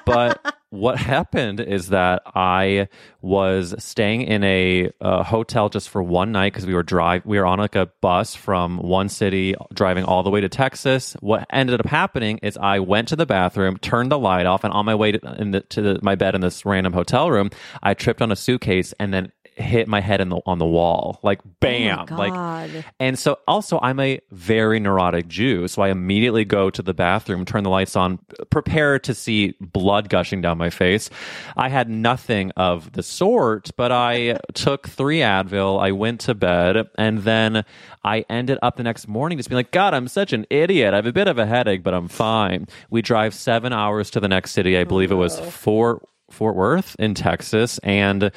But 0.06 0.56
what 0.70 0.98
happened 0.98 1.60
is 1.60 1.90
that 1.90 2.24
I 2.34 2.88
was 3.22 3.76
staying 3.78 4.24
in 4.24 4.44
a, 4.44 4.92
uh 5.02 5.24
hotel 5.24 5.70
just 5.70 5.90
for 5.90 6.02
one 6.02 6.32
night 6.32 6.54
because 6.54 6.66
we 6.66 6.74
were 6.74 6.84
drive 6.84 7.26
we 7.26 7.38
were 7.40 7.46
on 7.46 7.60
like 7.60 7.76
a 7.76 7.90
bus 8.02 8.36
from 8.36 8.78
one 8.78 9.10
city 9.10 9.56
driving 9.74 10.04
all 10.04 10.24
the 10.24 10.30
way 10.30 10.42
to 10.42 10.50
Texas. 10.50 11.16
What 11.20 11.46
ended 11.52 11.80
up 11.80 11.86
happening 11.86 12.40
is 12.40 12.58
I 12.58 12.80
went 12.80 13.10
to 13.10 13.16
the 13.16 13.26
bathroom, 13.26 13.78
turned 13.78 14.12
the 14.12 14.20
light 14.20 14.46
off, 14.46 14.64
and 14.64 14.74
on 14.74 14.86
my 14.86 14.96
way 14.96 15.12
to, 15.12 15.20
the, 15.20 15.62
to 15.70 15.82
the, 15.82 16.00
my 16.02 16.16
bed 16.16 16.34
in 16.34 16.42
this 16.42 16.66
random 16.66 16.94
hotel 16.94 17.30
room, 17.30 17.52
I 17.84 17.94
tripped 17.94 18.22
on 18.22 18.32
a 18.32 18.36
suitcase 18.36 18.94
and 19.00 19.14
then 19.14 19.32
hit 19.58 19.88
my 19.88 20.02
head 20.02 20.20
in 20.20 20.30
the 20.30 20.40
on 20.46 20.58
the 20.60 20.66
wall 20.66 21.20
like 21.24 21.40
oh 21.46 21.50
bam 21.62 22.06
like 22.08 22.34
God. 22.34 22.86
and 23.00 23.18
so 23.18 23.40
also 23.48 23.80
I'm 23.82 24.00
a 24.00 24.20
very 24.32 24.80
neurotic 24.80 25.28
Jew 25.28 25.68
so 25.68 25.82
I 25.82 25.90
immediately 25.90 26.44
go 26.44 26.70
to 26.70 26.82
the 26.82 26.94
bathroom 26.94 27.46
turn 27.46 27.64
the 27.64 27.70
lights 27.70 27.96
on 27.96 28.20
prepare 28.50 29.00
to 29.00 29.14
see 29.14 29.56
blood 29.62 30.10
gushing 30.10 30.42
down 30.42 30.58
my 30.58 30.70
face. 30.70 31.10
I 31.56 31.70
had 31.70 31.90
nothing 31.90 32.52
of 32.58 32.92
the 32.92 33.04
sort 33.04 33.72
but 33.78 33.92
I 33.92 34.40
took 34.54 34.90
3 34.90 35.20
Advil 35.20 35.82
I 35.82 35.92
went 35.92 36.20
to 36.22 36.36
bed 36.36 36.88
and 36.98 37.20
then 37.20 37.64
I 38.04 38.26
ended 38.30 38.60
up 38.62 38.76
the 38.76 38.84
next 38.84 39.08
morning 39.08 39.38
just 39.38 39.48
being 39.48 39.58
like 39.58 39.72
god 39.72 39.94
I'm 39.94 40.10
such 40.10 40.34
an 40.34 40.46
idiot. 40.50 40.94
I 40.94 40.98
have 40.98 41.06
a 41.06 41.14
bit 41.14 41.28
of 41.28 41.38
a 41.38 41.46
headache 41.46 41.84
but 41.84 41.94
I'm 41.94 42.10
fine. 42.10 42.68
We 42.90 43.02
drive 43.02 43.34
7 43.34 43.72
hours 43.72 44.10
to 44.12 44.20
the 44.20 44.28
next 44.28 44.52
city. 44.52 44.78
I 44.78 44.82
oh, 44.82 44.86
believe 44.86 45.12
it 45.12 45.16
was 45.16 45.40
Fort 45.40 46.04
Fort 46.30 46.56
Worth 46.56 46.96
in 47.00 47.14
Texas 47.14 47.78
and 47.80 48.32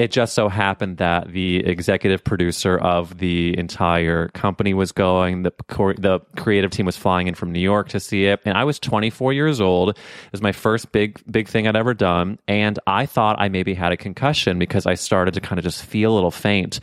it 0.00 0.10
just 0.10 0.32
so 0.32 0.48
happened 0.48 0.96
that 0.96 1.30
the 1.30 1.58
executive 1.58 2.24
producer 2.24 2.78
of 2.78 3.18
the 3.18 3.56
entire 3.58 4.28
company 4.28 4.72
was 4.72 4.92
going. 4.92 5.42
The 5.42 5.52
the 5.68 6.20
creative 6.36 6.70
team 6.70 6.86
was 6.86 6.96
flying 6.96 7.26
in 7.26 7.34
from 7.34 7.52
New 7.52 7.60
York 7.60 7.90
to 7.90 8.00
see 8.00 8.24
it, 8.24 8.40
and 8.46 8.56
I 8.56 8.64
was 8.64 8.78
24 8.78 9.34
years 9.34 9.60
old. 9.60 9.90
It 9.90 9.98
was 10.32 10.40
my 10.40 10.52
first 10.52 10.90
big 10.92 11.20
big 11.30 11.48
thing 11.48 11.68
I'd 11.68 11.76
ever 11.76 11.92
done, 11.92 12.38
and 12.48 12.78
I 12.86 13.04
thought 13.04 13.36
I 13.38 13.50
maybe 13.50 13.74
had 13.74 13.92
a 13.92 13.96
concussion 13.98 14.58
because 14.58 14.86
I 14.86 14.94
started 14.94 15.34
to 15.34 15.42
kind 15.42 15.58
of 15.58 15.64
just 15.64 15.84
feel 15.84 16.12
a 16.12 16.14
little 16.14 16.30
faint. 16.30 16.80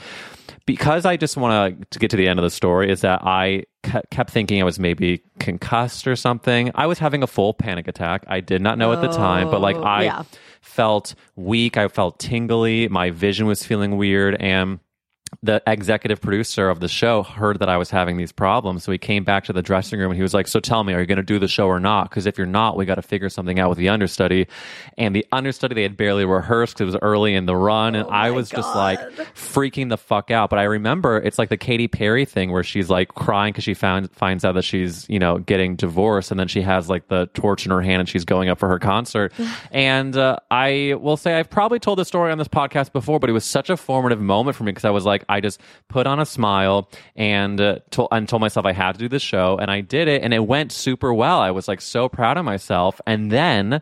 Because 0.67 1.05
I 1.05 1.17
just 1.17 1.37
want 1.37 1.89
to 1.91 1.99
get 1.99 2.11
to 2.11 2.17
the 2.17 2.27
end 2.27 2.37
of 2.37 2.43
the 2.43 2.49
story, 2.51 2.91
is 2.91 3.01
that 3.01 3.21
I 3.23 3.63
kept 4.09 4.29
thinking 4.31 4.61
I 4.61 4.63
was 4.65 4.79
maybe 4.79 5.23
concussed 5.39 6.07
or 6.07 6.15
something. 6.15 6.71
I 6.75 6.85
was 6.87 6.99
having 6.99 7.23
a 7.23 7.27
full 7.27 7.53
panic 7.53 7.87
attack. 7.87 8.23
I 8.27 8.39
did 8.39 8.61
not 8.61 8.77
know 8.77 8.91
at 8.93 9.01
the 9.01 9.07
time, 9.09 9.49
but 9.49 9.61
like 9.61 9.75
Oh, 9.75 9.83
I 9.83 10.03
yeah. 10.03 10.23
felt 10.61 11.15
weak. 11.35 11.77
I 11.77 11.87
felt 11.87 12.19
tingly. 12.19 12.87
My 12.87 13.11
vision 13.11 13.45
was 13.47 13.63
feeling 13.63 13.97
weird. 13.97 14.35
And 14.41 14.79
the 15.43 15.61
executive 15.67 16.19
producer 16.21 16.69
of 16.69 16.79
the 16.79 16.87
show 16.87 17.23
heard 17.23 17.59
that 17.59 17.69
I 17.69 17.77
was 17.77 17.89
having 17.89 18.17
these 18.17 18.31
problems. 18.31 18.83
So 18.83 18.91
he 18.91 18.97
came 18.97 19.23
back 19.23 19.45
to 19.45 19.53
the 19.53 19.61
dressing 19.61 19.99
room 19.99 20.11
and 20.11 20.17
he 20.17 20.21
was 20.21 20.33
like, 20.33 20.47
So 20.47 20.59
tell 20.59 20.83
me, 20.83 20.93
are 20.93 20.99
you 20.99 21.05
going 21.05 21.17
to 21.17 21.23
do 21.23 21.39
the 21.39 21.47
show 21.47 21.67
or 21.67 21.79
not? 21.79 22.09
Because 22.09 22.25
if 22.25 22.37
you're 22.37 22.47
not, 22.47 22.75
we 22.75 22.85
got 22.85 22.95
to 22.95 23.01
figure 23.01 23.29
something 23.29 23.59
out 23.59 23.69
with 23.69 23.77
the 23.77 23.89
understudy. 23.89 24.47
And 24.97 25.15
the 25.15 25.25
understudy, 25.31 25.75
they 25.75 25.83
had 25.83 25.95
barely 25.95 26.25
rehearsed 26.25 26.73
because 26.73 26.81
it 26.81 26.85
was 26.85 27.01
early 27.01 27.35
in 27.35 27.45
the 27.45 27.55
run. 27.55 27.95
And 27.95 28.09
I 28.09 28.31
was 28.31 28.49
just 28.49 28.75
like 28.75 28.99
freaking 29.35 29.89
the 29.89 29.97
fuck 29.97 30.31
out. 30.31 30.49
But 30.49 30.59
I 30.59 30.63
remember 30.63 31.17
it's 31.17 31.37
like 31.37 31.49
the 31.49 31.57
Katy 31.57 31.87
Perry 31.87 32.25
thing 32.25 32.51
where 32.51 32.63
she's 32.63 32.89
like 32.89 33.09
crying 33.09 33.53
because 33.53 33.63
she 33.63 33.73
found, 33.73 34.11
finds 34.11 34.43
out 34.43 34.53
that 34.55 34.63
she's, 34.63 35.07
you 35.09 35.19
know, 35.19 35.37
getting 35.37 35.75
divorced. 35.75 36.31
And 36.31 36.39
then 36.39 36.47
she 36.47 36.61
has 36.61 36.89
like 36.89 37.07
the 37.09 37.29
torch 37.33 37.65
in 37.65 37.71
her 37.71 37.81
hand 37.81 37.99
and 37.99 38.09
she's 38.09 38.25
going 38.25 38.49
up 38.49 38.57
for 38.57 38.67
her 38.69 38.79
concert. 38.79 39.33
and 39.71 40.17
uh, 40.17 40.37
I 40.49 40.95
will 40.99 41.17
say, 41.17 41.35
I've 41.35 41.49
probably 41.49 41.79
told 41.79 41.99
this 41.99 42.07
story 42.07 42.31
on 42.31 42.37
this 42.37 42.47
podcast 42.47 42.91
before, 42.91 43.19
but 43.19 43.29
it 43.29 43.33
was 43.33 43.45
such 43.45 43.69
a 43.69 43.77
formative 43.77 44.19
moment 44.19 44.57
for 44.57 44.63
me 44.63 44.71
because 44.71 44.85
I 44.85 44.89
was 44.89 45.05
like, 45.05 45.23
I 45.29 45.41
just 45.41 45.59
put 45.87 46.07
on 46.07 46.19
a 46.19 46.25
smile 46.25 46.89
and, 47.15 47.59
uh, 47.59 47.79
told, 47.89 48.09
and 48.11 48.27
told 48.27 48.41
myself 48.41 48.65
I 48.65 48.73
had 48.73 48.93
to 48.93 48.99
do 48.99 49.09
this 49.09 49.21
show. 49.21 49.57
And 49.57 49.69
I 49.69 49.81
did 49.81 50.07
it 50.07 50.23
and 50.23 50.33
it 50.33 50.45
went 50.45 50.71
super 50.71 51.13
well. 51.13 51.39
I 51.39 51.51
was 51.51 51.67
like 51.67 51.81
so 51.81 52.09
proud 52.09 52.37
of 52.37 52.45
myself. 52.45 52.99
And 53.05 53.31
then 53.31 53.81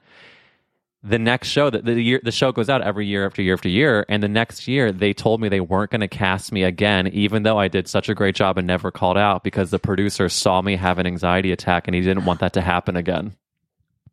the 1.06 1.20
next 1.20 1.50
show 1.50 1.70
that 1.70 1.86
the 1.86 2.02
year 2.02 2.20
the 2.24 2.32
show 2.32 2.52
goes 2.52 2.68
out 2.68 2.82
every 2.82 3.06
year 3.06 3.28
after 3.28 3.42
year 3.42 3.54
after 3.54 3.70
year 3.70 4.06
and 4.10 4.24
the 4.24 4.28
next 4.28 4.68
year 4.68 4.92
they 4.92 5.14
told 5.14 5.40
me 5.40 5.48
they 5.48 5.60
weren't 5.60 5.92
going 5.92 6.02
to 6.02 6.08
cast 6.08 6.52
me 6.52 6.64
again 6.64 7.08
even 7.10 7.44
though 7.44 7.60
I 7.60 7.68
did 7.68 7.88
such 7.88 8.10
a 8.10 8.16
great 8.16 8.34
job 8.34 8.58
and 8.58 8.66
never 8.66 8.90
called 8.90 9.16
out 9.16 9.44
because 9.44 9.70
the 9.70 9.78
producer 9.78 10.30
saw 10.30 10.64
me 10.64 10.76
have 10.76 10.98
an 10.98 11.06
anxiety 11.06 11.52
attack 11.52 11.88
and 11.88 11.94
he 11.94 12.02
didn't 12.02 12.26
want 12.26 12.40
that 12.40 12.54
to 12.54 12.62
happen 12.62 12.96
again. 12.96 13.36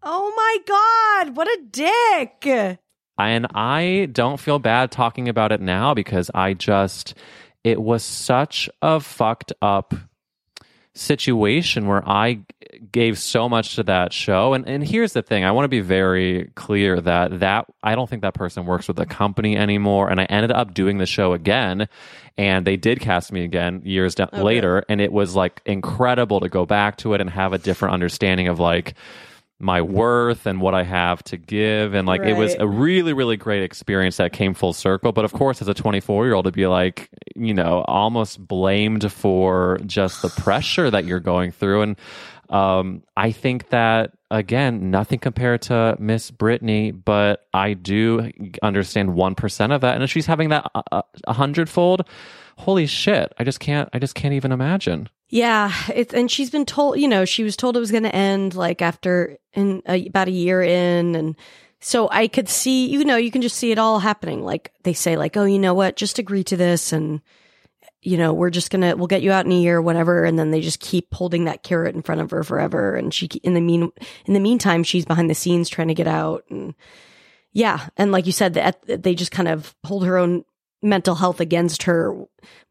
Oh 0.03 0.33
my 0.37 1.25
God. 1.25 1.37
What 1.37 1.49
a 1.49 1.62
dick. 1.71 2.79
And 3.31 3.47
I 3.55 4.09
don't 4.12 4.38
feel 4.38 4.59
bad 4.59 4.91
talking 4.91 5.29
about 5.29 5.52
it 5.52 5.61
now 5.61 5.95
because 5.95 6.31
I 6.35 6.55
just 6.55 7.14
it 7.64 7.81
was 7.81 8.02
such 8.02 8.69
a 8.81 9.00
fucked 9.00 9.52
up 9.62 9.95
situation 10.95 11.87
where 11.87 12.07
I 12.07 12.41
gave 12.91 13.19
so 13.19 13.49
much 13.49 13.76
to 13.76 13.83
that 13.85 14.12
show. 14.12 14.55
And 14.55 14.67
and 14.69 14.87
here's 14.87 15.12
the 15.12 15.23
thing. 15.23 15.45
I 15.45 15.52
want 15.52 15.64
to 15.64 15.69
be 15.69 15.81
very 15.81 16.50
clear 16.55 17.00
that 17.00 17.41
that 17.41 17.67
I 17.83 17.95
don't 17.95 18.09
think 18.09 18.23
that 18.23 18.35
person 18.35 18.67
works 18.67 18.88
with 18.88 18.97
the 18.97 19.07
company 19.07 19.57
anymore. 19.57 20.11
And 20.11 20.21
I 20.21 20.25
ended 20.25 20.52
up 20.52 20.75
doing 20.75 20.99
the 20.99 21.07
show 21.07 21.33
again. 21.33 21.88
And 22.38 22.67
they 22.67 22.76
did 22.76 23.00
cast 23.00 23.31
me 23.31 23.45
again 23.45 23.83
years 23.85 24.14
down, 24.14 24.31
oh, 24.33 24.43
later. 24.43 24.85
And 24.88 25.00
it 25.02 25.12
was 25.12 25.37
like 25.37 25.61
incredible 25.67 26.41
to 26.41 26.49
go 26.49 26.64
back 26.64 26.97
to 26.99 27.12
it 27.12 27.21
and 27.21 27.29
have 27.29 27.52
a 27.52 27.59
different 27.59 27.93
understanding 27.93 28.49
of 28.49 28.59
like 28.59 28.95
my 29.62 29.81
worth 29.81 30.44
and 30.46 30.61
what 30.61 30.75
I 30.75 30.83
have 30.83 31.22
to 31.25 31.37
give. 31.37 31.94
And 31.94 32.07
like, 32.07 32.22
it 32.22 32.35
was 32.35 32.55
a 32.59 32.66
really, 32.66 33.12
really 33.12 33.37
great 33.37 33.62
experience 33.62 34.16
that 34.16 34.33
came 34.33 34.55
full 34.55 34.72
circle. 34.72 35.12
But 35.12 35.25
of 35.25 35.33
course, 35.33 35.62
as 35.62 35.68
a 35.68 35.75
24 35.75 36.27
year 36.27 36.35
old, 36.35 36.46
to 36.46 36.53
be 36.53 36.66
like, 36.66 37.09
you 37.37 37.55
know, 37.55 37.85
almost 37.87 38.46
blamed 38.46 39.11
for 39.12 39.79
just 39.87 40.20
the 40.20 40.29
pressure 40.29 40.90
that 40.90 41.05
you're 41.05 41.20
going 41.20 41.53
through. 41.53 41.83
And 41.83 41.96
um, 42.51 43.03
I 43.16 43.31
think 43.31 43.68
that, 43.70 44.12
again, 44.31 44.90
nothing 44.90 45.20
compared 45.20 45.62
to 45.62 45.96
Miss 45.98 46.31
Britney, 46.31 46.92
but 46.92 47.46
I 47.55 47.75
do 47.75 48.31
understand 48.62 49.11
1% 49.11 49.75
of 49.75 49.81
that. 49.81 49.94
And 49.94 50.05
if 50.05 50.11
she's 50.11 50.27
having 50.27 50.48
that 50.48 50.70
a, 50.75 50.83
a, 50.90 51.05
a 51.29 51.33
hundredfold, 51.33 52.07
holy 52.59 52.87
shit, 52.87 53.33
I 53.38 53.45
just 53.45 53.61
can't, 53.61 53.88
I 53.93 53.99
just 53.99 54.15
can't 54.15 54.35
even 54.35 54.53
imagine. 54.53 55.09
Yeah, 55.29 55.73
it's 55.95 56.12
and 56.12 56.31
she's 56.31 56.51
been 56.51 56.67
told, 56.67 56.99
you 56.99 57.09
know, 57.09 57.25
she 57.25 57.43
was 57.43 57.57
told 57.57 57.75
it 57.77 57.81
was 57.81 57.91
going 57.91 58.03
to 58.03 58.15
end 58.15 58.55
like 58.55 58.83
after 58.83 59.38
in 59.55 59.83
about 59.87 60.29
a 60.29 60.33
year 60.33 60.62
in, 60.62 61.15
and 61.15 61.37
so 61.81 62.09
I 62.11 62.29
could 62.29 62.51
see, 62.51 62.91
you 62.91 63.03
know, 63.05 63.17
you 63.17 63.31
can 63.31 63.41
just 63.41 63.57
see 63.57 63.73
it 63.73 63.79
all 63.79 63.99
happening. 63.99 64.45
Like 64.45 64.73
they 64.83 64.93
say, 64.93 65.17
like, 65.17 65.37
oh, 65.38 65.45
you 65.45 65.59
know 65.59 65.73
what, 65.73 65.97
just 65.97 66.19
agree 66.19 66.45
to 66.45 66.57
this, 66.57 66.93
and 66.93 67.23
you 68.03 68.19
know, 68.19 68.35
we're 68.35 68.51
just 68.51 68.71
gonna 68.71 68.95
we'll 68.95 69.07
get 69.07 69.23
you 69.23 69.33
out 69.33 69.47
in 69.47 69.53
a 69.53 69.61
year, 69.61 69.81
whatever, 69.81 70.25
and 70.25 70.38
then 70.38 70.51
they 70.51 70.61
just 70.61 70.81
keep 70.81 71.15
holding 71.15 71.45
that 71.45 71.62
carrot 71.62 71.95
in 71.95 72.03
front 72.03 72.21
of 72.21 72.31
her 72.31 72.43
forever, 72.43 72.95
and 72.95 73.15
she 73.15 73.27
in 73.43 73.55
the 73.55 73.61
mean 73.62 73.91
in 74.27 74.35
the 74.35 74.41
meantime, 74.41 74.83
she's 74.83 75.07
behind 75.07 75.31
the 75.31 75.35
scenes 75.35 75.71
trying 75.71 75.88
to 75.88 75.95
get 75.95 76.07
out, 76.07 76.45
and 76.51 76.75
yeah, 77.53 77.88
and 77.97 78.12
like 78.12 78.27
you 78.27 78.33
said, 78.33 78.53
they 78.87 79.15
just 79.15 79.33
kind 79.33 79.49
of 79.49 79.75
hold 79.85 80.05
her 80.05 80.19
own 80.19 80.45
mental 80.83 81.14
health 81.14 81.38
against 81.40 81.85
her 81.85 82.12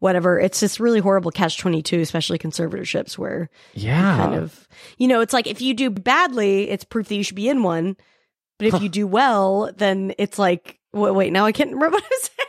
whatever 0.00 0.38
it's 0.38 0.60
this 0.60 0.78
really 0.78 1.00
horrible 1.00 1.30
catch 1.30 1.56
22 1.58 1.98
especially 2.00 2.38
conservatorships 2.38 3.16
where 3.16 3.48
Yeah. 3.74 4.16
kind 4.18 4.34
of 4.34 4.68
you 4.98 5.08
know 5.08 5.20
it's 5.22 5.32
like 5.32 5.46
if 5.46 5.62
you 5.62 5.72
do 5.72 5.88
badly 5.88 6.68
it's 6.68 6.84
proof 6.84 7.08
that 7.08 7.14
you 7.14 7.22
should 7.24 7.36
be 7.36 7.48
in 7.48 7.62
one 7.62 7.96
but 8.58 8.68
if 8.68 8.82
you 8.82 8.88
do 8.90 9.06
well 9.06 9.72
then 9.76 10.12
it's 10.18 10.38
like 10.38 10.78
wait, 10.92 11.12
wait 11.14 11.32
now 11.32 11.46
i 11.46 11.52
can't 11.52 11.72
remember 11.72 11.94
what 11.96 12.04
i 12.04 12.08
was 12.10 12.22
saying 12.22 12.48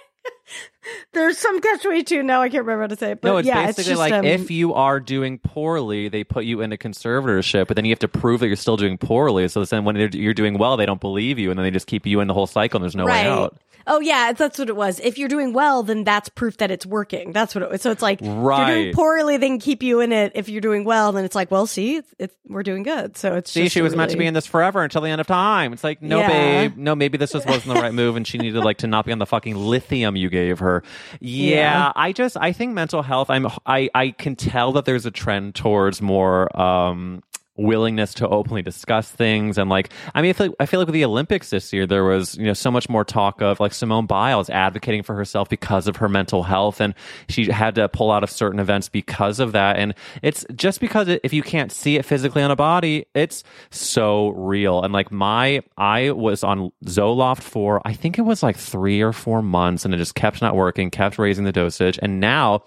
there's 1.13 1.37
some 1.37 1.61
catch 1.61 1.81
22 1.83 2.23
now 2.23 2.41
i 2.41 2.49
can't 2.49 2.65
remember 2.65 2.83
how 2.83 2.87
to 2.87 2.95
say 2.97 3.11
it 3.11 3.21
but 3.21 3.29
no, 3.29 3.37
it's 3.37 3.47
yeah 3.47 3.65
basically 3.65 3.81
it's 3.81 3.87
just 3.89 3.99
like 3.99 4.11
um, 4.13 4.25
if 4.25 4.51
you 4.51 4.73
are 4.73 4.99
doing 4.99 5.37
poorly, 5.39 6.09
they 6.09 6.25
put 6.25 6.43
you 6.43 6.59
into 6.59 6.75
conservatorship, 6.75 7.67
but 7.67 7.75
then 7.75 7.85
you 7.85 7.91
have 7.91 7.99
to 7.99 8.07
prove 8.09 8.41
that 8.41 8.47
you're 8.47 8.55
still 8.57 8.75
doing 8.77 8.97
poorly. 8.97 9.47
So 9.47 9.63
then 9.63 9.85
when 9.85 9.95
you're 9.95 10.33
doing 10.33 10.57
well, 10.57 10.75
they 10.75 10.85
don't 10.85 10.99
believe 10.99 11.39
you, 11.39 11.49
and 11.51 11.57
then 11.57 11.63
they 11.63 11.71
just 11.71 11.87
keep 11.87 12.05
you 12.05 12.19
in 12.19 12.27
the 12.27 12.33
whole 12.33 12.47
cycle, 12.47 12.77
and 12.77 12.83
there's 12.83 12.95
no 12.97 13.05
way 13.05 13.25
out. 13.25 13.57
Oh 13.85 13.99
yeah, 13.99 14.31
that's 14.33 14.57
what 14.59 14.69
it 14.69 14.75
was. 14.75 14.99
If 14.99 15.17
you're 15.17 15.27
doing 15.29 15.53
well, 15.53 15.83
then 15.83 16.03
that's 16.03 16.29
proof 16.29 16.57
that 16.57 16.71
it's 16.71 16.85
working. 16.85 17.31
That's 17.33 17.53
what 17.53 17.63
it 17.63 17.69
was. 17.69 17.81
So 17.81 17.91
it's 17.91 18.01
like 18.01 18.21
if 18.21 18.27
you're 18.27 18.35
Right. 18.35 18.67
doing 18.67 18.93
poorly, 18.93 19.37
they 19.37 19.47
can 19.47 19.59
keep 19.59 19.83
you 19.83 19.99
in 19.99 20.11
it. 20.11 20.31
If 20.35 20.47
you're 20.49 20.61
doing 20.61 20.83
well, 20.85 21.11
then 21.11 21.25
it's 21.25 21.35
like, 21.35 21.51
well, 21.51 21.67
see, 21.67 21.97
it's, 21.97 22.13
it's 22.19 22.35
we're 22.47 22.63
doing 22.63 22.83
good. 22.83 23.17
So 23.17 23.35
it's 23.35 23.51
See, 23.51 23.63
just 23.63 23.73
she 23.73 23.81
was 23.81 23.95
meant 23.95 24.11
to 24.11 24.17
be 24.17 24.25
in 24.25 24.33
this 24.33 24.45
forever 24.45 24.83
until 24.83 25.01
the 25.01 25.09
end 25.09 25.19
of 25.21 25.27
time. 25.27 25.73
It's 25.73 25.83
like, 25.83 26.01
no, 26.01 26.19
Yeah. 26.19 26.27
babe, 26.27 26.77
no, 26.77 26.95
maybe 26.95 27.17
this 27.17 27.31
just 27.31 27.45
wasn't 27.47 27.75
the 27.75 27.81
right 27.81 27.93
move, 27.93 28.15
and 28.15 28.25
she 28.25 28.37
needed 28.37 28.63
like 28.63 28.77
to 28.79 28.87
not 28.87 29.05
be 29.05 29.11
on 29.11 29.19
the 29.19 29.25
fucking 29.25 29.55
lithium 29.55 30.15
you 30.15 30.29
gave 30.29 30.59
her. 30.59 30.83
Yeah, 31.19 31.55
Yeah. 31.57 31.91
I 31.95 32.11
just, 32.13 32.37
I 32.37 32.51
think 32.53 32.73
mental 32.73 33.01
health. 33.01 33.29
I'm, 33.29 33.47
I, 33.65 33.89
I 33.93 34.11
can 34.11 34.35
tell 34.35 34.71
that 34.73 34.85
there's 34.85 35.05
a 35.05 35.11
trend 35.11 35.55
towards 35.55 36.01
more. 36.01 36.55
um 36.59 37.21
willingness 37.55 38.13
to 38.15 38.27
openly 38.27 38.61
discuss 38.61 39.09
things. 39.09 39.57
And 39.57 39.69
like 39.69 39.91
I 40.15 40.21
mean 40.21 40.29
I 40.31 40.33
feel, 40.33 40.47
like, 40.47 40.55
I 40.59 40.65
feel 40.65 40.79
like 40.79 40.87
with 40.87 40.93
the 40.93 41.05
Olympics 41.05 41.49
this 41.49 41.71
year 41.71 41.85
there 41.85 42.03
was 42.03 42.35
you 42.35 42.45
know 42.45 42.53
so 42.53 42.71
much 42.71 42.89
more 42.89 43.05
talk 43.05 43.41
of 43.41 43.59
like 43.59 43.73
Simone 43.73 44.05
Biles 44.05 44.49
advocating 44.49 45.03
for 45.03 45.15
herself 45.15 45.49
because 45.49 45.87
of 45.87 45.97
her 45.97 46.09
mental 46.09 46.43
health 46.43 46.81
and 46.81 46.95
she 47.29 47.51
had 47.51 47.75
to 47.75 47.87
pull 47.89 48.11
out 48.11 48.23
of 48.23 48.29
certain 48.29 48.59
events 48.59 48.89
because 48.89 49.39
of 49.39 49.51
that. 49.51 49.77
And 49.77 49.93
it's 50.21 50.45
just 50.55 50.79
because 50.79 51.07
it, 51.07 51.21
if 51.23 51.33
you 51.33 51.43
can't 51.43 51.71
see 51.71 51.97
it 51.97 52.05
physically 52.05 52.41
on 52.41 52.51
a 52.51 52.55
body 52.55 53.05
it's 53.13 53.43
so 53.69 54.29
real. 54.29 54.83
And 54.83 54.93
like 54.93 55.11
my 55.11 55.61
I 55.77 56.11
was 56.11 56.43
on 56.43 56.71
Zoloft 56.85 57.41
for 57.41 57.81
I 57.85 57.93
think 57.93 58.17
it 58.17 58.23
was 58.23 58.41
like 58.41 58.57
3 58.57 59.01
or 59.01 59.13
4 59.13 59.41
months 59.41 59.85
and 59.85 59.93
it 59.93 59.97
just 59.97 60.15
kept 60.15 60.41
not 60.41 60.55
working 60.55 60.89
kept 60.89 61.19
raising 61.19 61.45
the 61.45 61.51
dosage. 61.51 61.99
And 62.01 62.19
now 62.19 62.63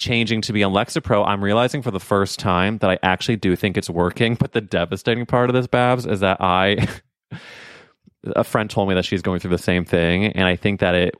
changing 0.00 0.40
to 0.42 0.52
be 0.52 0.64
on 0.64 0.72
Lexapro, 0.72 1.24
I'm 1.24 1.44
realizing 1.44 1.82
for 1.82 1.92
the 1.92 2.00
first 2.00 2.40
time 2.40 2.78
that 2.78 2.90
I 2.90 2.98
actually 3.02 3.36
do 3.36 3.54
think 3.54 3.76
it's 3.76 3.90
working. 3.90 4.34
But 4.34 4.52
the 4.52 4.60
devastating 4.60 5.26
part 5.26 5.50
of 5.50 5.54
this, 5.54 5.68
Babs, 5.68 6.06
is 6.06 6.20
that 6.20 6.38
I. 6.40 6.88
a 8.36 8.44
friend 8.44 8.68
told 8.68 8.88
me 8.88 8.94
that 8.94 9.04
she's 9.04 9.22
going 9.22 9.40
through 9.40 9.52
the 9.52 9.58
same 9.58 9.84
thing, 9.84 10.26
and 10.26 10.44
I 10.44 10.56
think 10.56 10.80
that 10.80 10.94
it. 10.94 11.14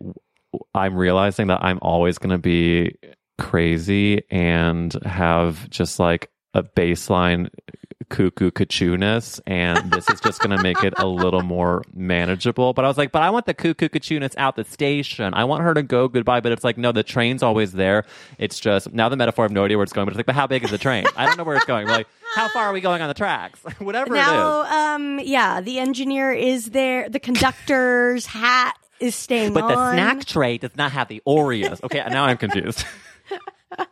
I'm 0.75 0.97
realizing 0.97 1.47
that 1.47 1.63
I'm 1.63 1.79
always 1.81 2.19
going 2.19 2.31
to 2.31 2.39
be 2.39 2.97
crazy 3.39 4.25
and 4.31 4.93
have 5.05 5.71
just 5.71 6.01
like 6.01 6.29
a 6.55 6.65
baseline 6.65 7.51
cuckoo 8.09 8.51
cuckoo-ness, 8.51 9.41
and 9.47 9.91
this 9.93 10.09
is 10.09 10.21
just 10.21 10.41
going 10.41 10.57
to 10.57 10.63
make 10.63 10.83
it 10.83 10.95
a 10.97 11.07
little 11.07 11.43
more 11.43 11.85
manageable. 11.95 12.73
But 12.73 12.85
I 12.85 12.89
was 12.89 12.99
like, 12.99 13.13
but 13.13 13.23
I 13.23 13.31
want 13.31 13.47
the 13.47 13.55
cuckoo 13.55 13.89
cuckoo-ness 13.89 14.35
out 14.37 14.57
the 14.57 14.65
station. 14.65 15.35
I 15.35 15.45
want 15.45 15.63
her 15.63 15.75
to 15.75 15.83
go 15.83 16.09
goodbye, 16.09 16.41
but 16.41 16.53
it's 16.53 16.65
like, 16.65 16.79
no, 16.79 16.93
the 16.93 17.03
train's 17.03 17.43
always 17.43 17.73
there. 17.73 18.05
It's 18.39 18.59
just 18.59 18.93
now 18.93 19.09
the 19.09 19.17
metaphor. 19.17 19.45
I 19.45 19.47
have 19.47 19.53
no 19.53 19.65
idea 19.65 19.77
where 19.77 19.85
it's 19.85 19.93
going, 19.93 20.07
but 20.07 20.13
it's 20.13 20.19
like, 20.19 20.27
but 20.27 20.35
how 20.35 20.47
big 20.47 20.65
is 20.65 20.71
the 20.71 20.79
train? 20.79 21.05
I 21.17 21.27
don't 21.27 21.37
know 21.37 21.45
where 21.45 21.57
it's 21.57 21.67
going. 21.67 21.87
We're 21.87 21.93
like, 21.93 22.09
how 22.35 22.49
far 22.49 22.65
are 22.65 22.73
we 22.73 22.81
going 22.81 23.03
on 23.03 23.09
the 23.09 23.15
tracks? 23.15 23.61
Whatever 23.79 24.15
it 24.15 24.21
is. 24.21 24.27
now, 24.27 24.95
um, 24.95 25.21
yeah, 25.21 25.61
the 25.61 25.79
engineer 25.79 26.33
is 26.33 26.71
there. 26.71 27.09
The 27.09 27.21
conductor's 27.21 28.27
hat 28.27 28.77
is 29.01 29.15
staying 29.15 29.55
But 29.55 29.69
the 29.69 29.93
snack 29.93 30.25
tray 30.27 30.59
does 30.59 30.77
not 30.77 30.93
have 30.93 31.09
the 31.09 31.23
Oreos. 31.27 31.83
Okay, 31.83 32.05
now 32.11 32.25
I'm 32.25 32.37
confused. 32.37 32.85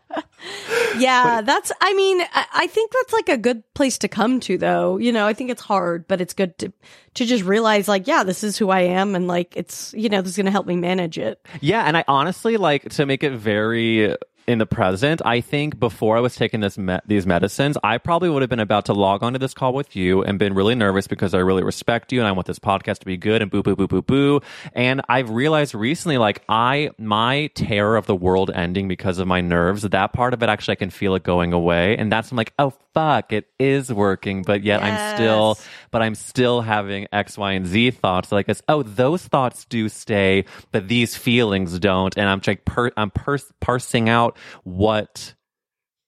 Yeah, 0.97 1.43
that's. 1.43 1.73
I 1.81 1.95
mean, 1.95 2.21
I, 2.21 2.47
I 2.53 2.67
think 2.67 2.93
that's 2.93 3.13
like 3.13 3.29
a 3.29 3.37
good 3.37 3.63
place 3.75 3.99
to 3.99 4.09
come 4.09 4.41
to, 4.41 4.59
though. 4.59 4.97
You 4.97 5.13
know, 5.13 5.27
I 5.27 5.33
think 5.33 5.51
it's 5.51 5.63
hard, 5.63 6.07
but 6.09 6.21
it's 6.21 6.35
good 6.35 6.57
to 6.59 6.73
to 7.15 7.25
just 7.25 7.45
realize, 7.45 7.89
like, 7.89 8.07
yeah, 8.07 8.25
this 8.25 8.43
is 8.43 8.57
who 8.57 8.71
I 8.71 8.81
am, 8.81 9.15
and 9.15 9.29
like, 9.29 9.57
it's 9.57 9.93
you 9.95 10.09
know, 10.09 10.23
this 10.23 10.33
is 10.33 10.37
going 10.37 10.47
to 10.47 10.53
help 10.53 10.67
me 10.67 10.77
manage 10.77 11.19
it. 11.19 11.45
Yeah, 11.61 11.83
and 11.83 11.97
I 11.97 12.05
honestly 12.09 12.57
like 12.57 12.89
to 12.91 13.07
make 13.07 13.23
it 13.23 13.33
very 13.33 14.15
in 14.49 14.59
the 14.59 14.67
present. 14.67 15.21
I 15.25 15.41
think 15.43 15.79
before 15.79 16.17
I 16.17 16.21
was 16.21 16.35
taking 16.35 16.61
this 16.61 16.79
me- 16.79 16.99
these 17.07 17.27
medicines, 17.27 17.77
I 17.85 17.99
probably 17.99 18.31
would 18.31 18.43
have 18.43 18.49
been 18.49 18.59
about 18.59 18.87
to 18.87 18.95
log 18.95 19.23
onto 19.23 19.39
this 19.39 19.53
call 19.55 19.75
with 19.75 19.95
you 19.95 20.23
and 20.25 20.39
been 20.39 20.55
really 20.55 20.75
nervous 20.75 21.07
because 21.07 21.35
I 21.35 21.39
really 21.39 21.63
respect 21.63 22.13
you 22.13 22.21
and 22.21 22.27
I 22.27 22.33
want 22.33 22.47
this 22.47 22.59
podcast 22.59 23.01
to 23.01 23.07
be 23.07 23.17
good 23.19 23.43
and 23.43 23.51
boo 23.51 23.63
boo 23.63 23.77
boo 23.77 23.87
boo 23.87 24.03
boo. 24.03 24.41
And 24.73 25.03
I've 25.09 25.31
realized 25.31 25.75
recently, 25.75 26.17
like 26.19 26.43
I 26.49 26.91
my 26.99 27.51
terror 27.55 27.97
of 27.97 28.07
the 28.07 28.17
world 28.17 28.51
ending 28.53 28.89
because 28.89 29.19
of 29.19 29.29
my 29.29 29.43
nerves, 29.43 29.83
that 29.83 30.13
part 30.15 30.33
of 30.35 30.43
it 30.43 30.49
actually 30.49 30.73
I 30.73 30.77
can 30.77 30.91
feel 30.91 31.15
it 31.15 31.23
going 31.23 31.53
away, 31.53 31.97
and 31.99 32.11
that's 32.11 32.31
I'm 32.31 32.37
like, 32.37 32.55
oh 32.59 32.73
fuck, 32.95 33.33
it 33.33 33.47
is 33.61 33.93
working, 33.93 34.43
but 34.43 34.65
yet 34.65 34.83
I'm 34.83 35.15
still, 35.15 35.57
Yes. 35.59 35.69
But 35.91 36.03
I'm 36.03 36.15
still 36.15 36.61
having 36.61 37.07
X, 37.13 37.39
Y, 37.39 37.53
and 37.53 37.67
Z 37.67 37.93
thoughts 37.93 38.33
like 38.33 38.47
this. 38.47 38.63
Oh, 38.69 38.83
those 38.83 39.27
thoughts 39.27 39.65
do 39.65 39.89
stay, 39.89 40.45
but 40.73 40.89
these 40.89 41.17
feelings 41.17 41.79
don't. 41.79 42.17
And 42.17 42.29
I'm 42.29 42.41
like, 42.47 42.65
per- 42.65 42.93
I'm 42.97 43.11
pers- 43.11 43.53
parsing 43.61 44.09
out 44.09 44.37
what 44.65 45.35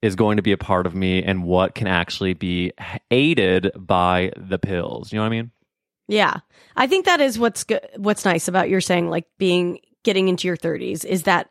is 0.03 0.16
going 0.16 0.37
to 0.37 0.43
be 0.43 0.53
a 0.53 0.59
part 0.59 0.87
of 0.87 0.95
me 0.95 1.23
and 1.23 1.45
what 1.45 1.75
can 1.75 1.87
actually 1.87 2.35
be 2.35 2.73
aided 3.11 3.71
by 3.77 4.33
the 4.37 4.59
pills. 4.59 5.12
You 5.12 5.19
know 5.19 5.25
what 5.25 5.33
I 5.33 5.37
mean? 5.37 5.51
Yeah, 6.09 6.38
I 6.77 6.87
think 6.87 7.05
that 7.05 7.21
is 7.21 7.38
what's 7.38 7.64
good. 7.64 7.87
What's 7.97 8.25
nice 8.25 8.49
about 8.49 8.69
your 8.69 8.81
saying, 8.81 9.11
like 9.11 9.27
being 9.38 9.79
getting 10.03 10.29
into 10.29 10.49
your 10.49 10.57
thirties, 10.57 11.05
is 11.05 11.23
that 11.25 11.51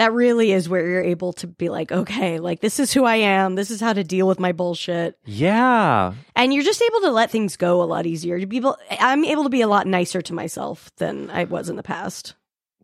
that 0.00 0.14
really 0.14 0.50
is 0.50 0.66
where 0.66 0.88
you're 0.88 1.02
able 1.02 1.34
to 1.34 1.46
be 1.46 1.68
like, 1.68 1.92
okay, 1.92 2.38
like 2.38 2.60
this 2.60 2.80
is 2.80 2.90
who 2.90 3.04
I 3.04 3.16
am. 3.16 3.54
This 3.54 3.70
is 3.70 3.82
how 3.82 3.92
to 3.92 4.02
deal 4.02 4.26
with 4.26 4.40
my 4.40 4.52
bullshit. 4.52 5.18
Yeah. 5.26 6.14
and 6.34 6.54
you're 6.54 6.64
just 6.64 6.80
able 6.80 7.02
to 7.02 7.10
let 7.10 7.30
things 7.30 7.58
go 7.58 7.82
a 7.82 7.84
lot 7.84 8.06
easier. 8.06 8.46
Be 8.46 8.62
I'm 8.98 9.26
able 9.26 9.42
to 9.42 9.50
be 9.50 9.60
a 9.60 9.68
lot 9.68 9.86
nicer 9.86 10.22
to 10.22 10.32
myself 10.32 10.90
than 10.96 11.28
I 11.28 11.44
was 11.44 11.68
in 11.68 11.76
the 11.76 11.82
past. 11.82 12.34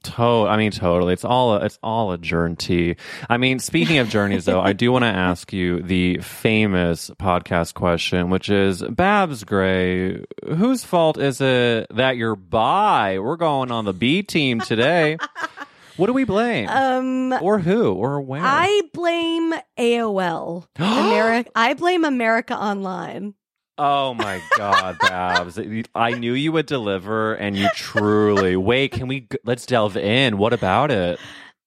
To- 0.02 0.46
I 0.46 0.58
mean, 0.58 0.72
totally. 0.72 1.14
It's 1.14 1.24
all 1.24 1.54
a, 1.54 1.64
it's 1.64 1.78
all 1.82 2.12
a 2.12 2.18
journey. 2.18 2.96
I 3.30 3.38
mean, 3.38 3.60
speaking 3.60 3.96
of 3.96 4.10
journeys, 4.10 4.44
though, 4.44 4.60
I 4.60 4.74
do 4.74 4.92
want 4.92 5.04
to 5.04 5.08
ask 5.08 5.54
you 5.54 5.80
the 5.82 6.18
famous 6.18 7.10
podcast 7.18 7.72
question, 7.72 8.28
which 8.28 8.50
is 8.50 8.82
Babs 8.82 9.42
Gray, 9.44 10.22
whose 10.46 10.84
fault 10.84 11.16
is 11.16 11.40
it 11.40 11.86
that 11.96 12.18
you're 12.18 12.36
bi? 12.36 13.18
We're 13.18 13.36
going 13.36 13.72
on 13.72 13.86
the 13.86 13.94
B 13.94 14.22
team 14.22 14.60
today. 14.60 15.16
what 15.96 16.06
do 16.06 16.12
we 16.12 16.24
blame? 16.24 16.68
Um, 16.68 17.32
or 17.40 17.58
who? 17.58 17.92
Or 17.92 18.20
where? 18.20 18.42
I 18.42 18.82
blame 18.92 19.54
AOL. 19.78 20.66
America. 20.76 21.50
I 21.54 21.74
blame 21.74 22.04
America 22.04 22.56
Online. 22.56 23.34
Oh 23.78 24.14
my 24.14 24.40
God, 24.56 24.96
Babs! 25.02 25.58
I 25.94 26.12
knew 26.12 26.32
you 26.32 26.50
would 26.52 26.66
deliver, 26.66 27.34
and 27.34 27.56
you 27.56 27.68
truly. 27.74 28.56
Wait, 28.56 28.92
can 28.92 29.06
we? 29.06 29.28
Let's 29.44 29.66
delve 29.66 29.96
in. 29.96 30.38
What 30.38 30.52
about 30.52 30.90
it? 30.90 31.18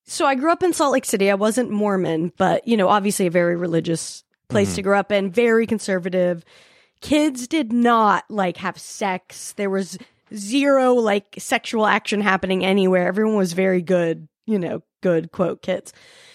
So 0.05 0.25
I 0.25 0.33
grew 0.33 0.51
up 0.51 0.63
in 0.63 0.73
Salt 0.73 0.93
Lake 0.93 1.05
City. 1.05 1.29
I 1.29 1.35
wasn't 1.35 1.69
Mormon, 1.69 2.33
but 2.35 2.67
you 2.67 2.77
know, 2.77 2.89
obviously 2.89 3.27
a 3.27 3.31
very 3.31 3.55
religious 3.55 4.23
place 4.47 4.73
to 4.73 4.81
grow 4.81 4.99
up 4.99 5.11
in, 5.11 5.31
very 5.31 5.67
conservative. 5.67 6.43
Kids 7.01 7.47
did 7.47 7.71
not 7.71 8.25
like 8.29 8.57
have 8.57 8.79
sex. 8.79 9.53
There 9.53 9.69
was 9.69 9.99
zero 10.35 10.93
like 10.93 11.35
sexual 11.37 11.85
action 11.85 12.21
happening 12.21 12.65
anywhere. 12.65 13.07
Everyone 13.07 13.35
was 13.35 13.53
very 13.53 13.81
good, 13.81 14.27
you 14.45 14.59
know, 14.59 14.81
good 15.01 15.31
quote 15.31 15.61
kids. 15.61 15.93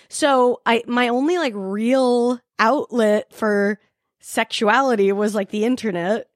So 0.09 0.61
I 0.65 0.83
my 0.87 1.09
only 1.09 1.39
like 1.39 1.53
real 1.57 2.41
outlet 2.59 3.33
for 3.33 3.79
sexuality 4.21 5.13
was 5.13 5.35
like 5.35 5.51
the 5.51 5.65
internet. 5.65 6.29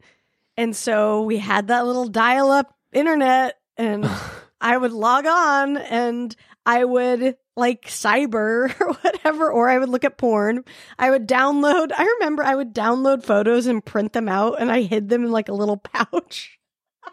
And 0.57 0.75
so 0.75 1.23
we 1.23 1.39
had 1.39 1.69
that 1.69 1.87
little 1.87 2.09
dial 2.09 2.51
up 2.51 2.75
internet 2.93 3.57
and 3.77 4.09
I 4.61 4.77
would 4.77 4.93
log 4.93 5.27
on 5.27 5.77
and 5.77 6.35
I 6.67 6.85
would 6.85 7.37
like 7.57 7.87
cyber 7.87 8.75
or 8.81 8.93
whatever, 8.95 9.51
or 9.51 9.69
I 9.69 9.79
would 9.79 9.89
look 9.89 10.05
at 10.05 10.19
porn. 10.19 10.65
I 10.99 11.11
would 11.11 11.27
download, 11.27 11.93
I 11.97 12.05
remember 12.19 12.43
I 12.43 12.55
would 12.55 12.75
download 12.75 13.25
photos 13.25 13.67
and 13.67 13.85
print 13.85 14.13
them 14.13 14.29
out 14.29 14.61
and 14.61 14.71
I 14.71 14.83
hid 14.83 15.09
them 15.09 15.25
in 15.25 15.31
like 15.31 15.49
a 15.49 15.55
little 15.55 15.77
pouch. 15.93 16.58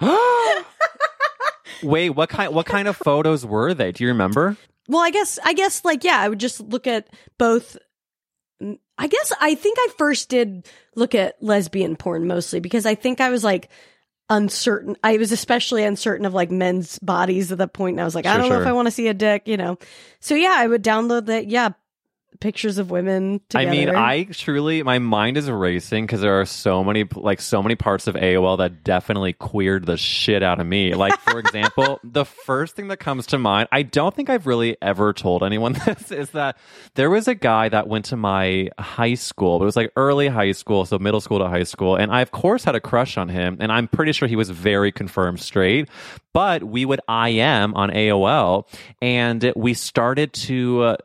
Wait, 1.84 2.12
what 2.12 2.30
kind? 2.30 2.54
What 2.54 2.66
kind 2.66 2.88
of 2.88 2.96
photos 2.96 3.46
were 3.46 3.74
they? 3.74 3.92
Do 3.92 4.04
you 4.04 4.10
remember? 4.10 4.58
Well, 4.88 5.02
I 5.02 5.10
guess, 5.10 5.40
I 5.44 5.54
guess 5.54 5.84
like, 5.84 6.04
yeah, 6.04 6.20
I 6.20 6.30
would 6.30 6.40
just 6.40 6.60
look 6.62 6.88
at 6.88 7.08
both. 7.38 7.78
Mm, 8.62 8.80
I 8.98 9.08
guess 9.08 9.34
I 9.40 9.56
think 9.56 9.78
I 9.80 9.90
first 9.98 10.30
did 10.30 10.68
look 10.96 11.16
at 11.16 11.42
lesbian 11.42 11.96
porn 11.96 12.28
mostly 12.28 12.60
because 12.60 12.86
I 12.86 12.96
think 12.96 13.20
I 13.20 13.30
was 13.30 13.44
like 13.44 13.70
uncertain. 14.30 14.96
I 15.04 15.18
was 15.18 15.32
especially 15.32 15.84
uncertain 15.84 16.26
of 16.26 16.34
like 16.34 16.52
men's 16.52 17.00
bodies 17.00 17.52
at 17.52 17.58
that 17.58 17.74
point. 17.74 17.96
And 17.96 18.02
I 18.02 18.06
was 18.06 18.16
like, 18.16 18.26
I 18.26 18.38
don't 18.38 18.50
know 18.50 18.62
if. 18.62 18.68
I 18.68 18.74
want 18.74 18.88
to 18.88 18.92
see 18.92 19.08
a 19.08 19.14
dick, 19.14 19.48
you 19.48 19.58
know? 19.58 19.78
So 20.20 20.36
yeah, 20.36 20.56
I 20.56 20.68
would 20.68 20.84
download 20.84 21.28
that. 21.28 21.48
Yeah. 21.48 21.70
Pictures 22.40 22.78
of 22.78 22.92
women 22.92 23.42
together. 23.50 23.68
I 23.68 23.72
mean, 23.72 23.90
I 23.90 24.24
truly, 24.26 24.84
my 24.84 25.00
mind 25.00 25.38
is 25.38 25.50
racing 25.50 26.06
because 26.06 26.22
there 26.22 26.40
are 26.40 26.46
so 26.46 26.84
many, 26.84 27.06
like, 27.16 27.42
so 27.42 27.62
many 27.64 27.76
parts 27.76 28.08
of 28.08 28.16
AOL 28.16 28.58
that 28.60 28.84
definitely 28.84 29.34
queered 29.34 29.86
the 29.86 29.98
shit 29.98 30.44
out 30.44 30.60
of 30.60 30.68
me. 30.68 30.94
Like, 30.94 31.18
for 31.20 31.40
example, 31.46 32.00
the 32.04 32.26
first 32.26 32.76
thing 32.76 32.90
that 32.90 32.98
comes 32.98 33.28
to 33.28 33.38
mind, 33.38 33.70
I 33.72 33.84
don't 33.84 34.16
think 34.16 34.30
I've 34.30 34.48
really 34.48 34.78
ever 34.82 35.14
told 35.14 35.44
anyone 35.44 35.74
this, 35.86 36.12
is 36.12 36.30
that 36.32 36.58
there 36.96 37.10
was 37.10 37.28
a 37.28 37.36
guy 37.36 37.70
that 37.70 37.88
went 37.88 38.06
to 38.06 38.16
my 38.16 38.70
high 38.80 39.16
school, 39.16 39.60
but 39.60 39.64
it 39.64 39.68
was 39.68 39.76
like 39.76 39.92
early 39.96 40.28
high 40.28 40.52
school, 40.52 40.86
so 40.86 41.00
middle 41.00 41.22
school 41.22 41.40
to 41.40 41.48
high 41.48 41.64
school, 41.64 41.96
and 41.96 42.12
I, 42.12 42.22
of 42.22 42.32
course, 42.32 42.64
had 42.64 42.76
a 42.76 42.82
crush 42.82 43.18
on 43.18 43.30
him, 43.30 43.58
and 43.60 43.72
I'm 43.72 43.88
pretty 43.88 44.12
sure 44.12 44.28
he 44.28 44.36
was 44.36 44.50
very 44.50 44.92
confirmed 44.92 45.40
straight, 45.40 45.90
but 46.34 46.64
we 46.64 46.86
would 46.86 47.00
IM 47.10 47.74
on 47.76 47.92
AOL, 47.92 48.68
and 49.02 49.54
we 49.56 49.74
started 49.74 50.34
to 50.34 50.82
uh, 50.82 50.98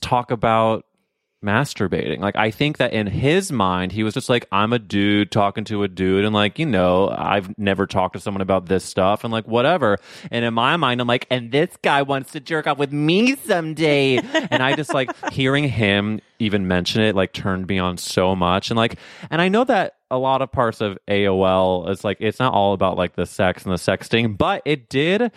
talk 0.00 0.30
about 0.30 0.84
masturbating. 1.44 2.18
Like 2.18 2.36
I 2.36 2.50
think 2.50 2.78
that 2.78 2.92
in 2.92 3.06
his 3.06 3.52
mind, 3.52 3.92
he 3.92 4.02
was 4.02 4.14
just 4.14 4.28
like, 4.28 4.46
I'm 4.50 4.72
a 4.72 4.78
dude 4.78 5.30
talking 5.30 5.64
to 5.64 5.82
a 5.84 5.88
dude, 5.88 6.24
and 6.24 6.34
like, 6.34 6.58
you 6.58 6.66
know, 6.66 7.08
I've 7.08 7.56
never 7.58 7.86
talked 7.86 8.14
to 8.14 8.20
someone 8.20 8.40
about 8.40 8.66
this 8.66 8.84
stuff, 8.84 9.24
and 9.24 9.32
like 9.32 9.46
whatever. 9.46 9.98
And 10.30 10.44
in 10.44 10.54
my 10.54 10.76
mind, 10.76 11.00
I'm 11.00 11.06
like, 11.06 11.26
and 11.30 11.52
this 11.52 11.70
guy 11.82 12.02
wants 12.02 12.32
to 12.32 12.40
jerk 12.40 12.66
off 12.66 12.78
with 12.78 12.92
me 12.92 13.36
someday. 13.36 14.16
and 14.50 14.62
I 14.62 14.74
just 14.74 14.92
like 14.92 15.10
hearing 15.32 15.68
him 15.68 16.20
even 16.38 16.68
mention 16.68 17.02
it, 17.02 17.14
like 17.14 17.32
turned 17.32 17.66
me 17.66 17.78
on 17.78 17.96
so 17.96 18.34
much. 18.34 18.70
And 18.70 18.76
like, 18.76 18.98
and 19.30 19.40
I 19.40 19.48
know 19.48 19.64
that 19.64 19.94
a 20.10 20.18
lot 20.18 20.42
of 20.42 20.52
parts 20.52 20.80
of 20.80 20.98
AOL 21.08 21.90
is 21.90 22.04
like 22.04 22.18
it's 22.20 22.38
not 22.38 22.52
all 22.52 22.74
about 22.74 22.96
like 22.96 23.16
the 23.16 23.26
sex 23.26 23.64
and 23.64 23.72
the 23.72 23.78
sexting, 23.78 24.36
but 24.36 24.62
it 24.64 24.88
did 24.88 25.32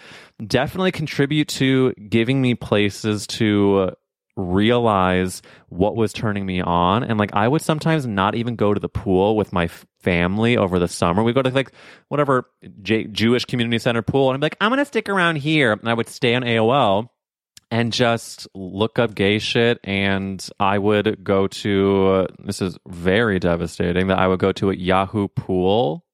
definitely 0.45 0.91
contribute 0.91 1.47
to 1.47 1.93
giving 1.93 2.41
me 2.41 2.55
places 2.55 3.27
to 3.27 3.93
realize 4.39 5.41
what 5.67 5.95
was 5.95 6.13
turning 6.13 6.45
me 6.45 6.61
on 6.61 7.03
and 7.03 7.19
like 7.19 7.33
i 7.33 7.47
would 7.47 7.61
sometimes 7.61 8.07
not 8.07 8.35
even 8.35 8.55
go 8.55 8.73
to 8.73 8.79
the 8.79 8.89
pool 8.89 9.35
with 9.35 9.51
my 9.51 9.65
f- 9.65 9.85
family 10.01 10.55
over 10.57 10.79
the 10.79 10.87
summer 10.87 11.21
we 11.23 11.33
go 11.33 11.41
to 11.41 11.49
like 11.49 11.71
whatever 12.07 12.45
J- 12.81 13.05
jewish 13.05 13.45
community 13.45 13.79
center 13.79 14.01
pool 14.01 14.29
and 14.29 14.35
i'm 14.35 14.41
like 14.41 14.55
i'm 14.61 14.71
gonna 14.71 14.85
stick 14.85 15.09
around 15.09 15.37
here 15.37 15.73
and 15.73 15.89
i 15.89 15.93
would 15.93 16.07
stay 16.09 16.35
on 16.35 16.43
aol 16.43 17.09
and 17.71 17.91
just 17.93 18.47
look 18.55 18.97
up 18.97 19.13
gay 19.13 19.39
shit 19.39 19.79
and 19.83 20.47
i 20.59 20.77
would 20.77 21.23
go 21.23 21.47
to 21.47 22.27
this 22.39 22.61
is 22.61 22.77
very 22.87 23.39
devastating 23.39 24.07
that 24.07 24.17
i 24.19 24.27
would 24.27 24.39
go 24.39 24.51
to 24.53 24.69
a 24.71 24.75
yahoo 24.75 25.27
pool 25.27 26.05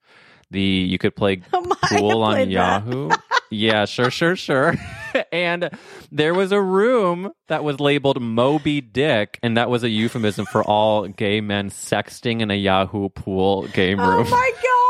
the 0.51 0.61
you 0.61 0.97
could 0.97 1.15
play 1.15 1.41
Oh 1.53 1.61
my, 1.61 1.75
pool 1.89 2.21
on. 2.23 2.49
Yahoo. 2.49 3.09
Yeah, 3.49 3.85
sure, 3.85 4.11
sure, 4.11 4.35
sure. 4.35 4.75
and 5.31 5.69
there 6.11 6.33
was 6.33 6.51
a 6.51 6.61
room 6.61 7.31
that 7.47 7.63
was 7.63 7.79
labeled 7.79 8.21
Moby 8.21 8.81
Dick, 8.81 9.39
and 9.43 9.57
that 9.57 9.69
was 9.69 9.83
a 9.83 9.89
euphemism 9.89 10.45
for 10.45 10.63
all 10.63 11.07
gay 11.07 11.41
men 11.41 11.69
sexting 11.69 12.41
in 12.41 12.51
a 12.51 12.55
Yahoo 12.55 13.09
pool 13.09 13.67
game 13.67 13.99
oh 13.99 14.07
room. 14.07 14.27
Oh 14.27 14.29
my 14.29 14.51
god, 14.53 14.61
I 14.63 14.63
love 14.63 14.67
it. 14.67 14.84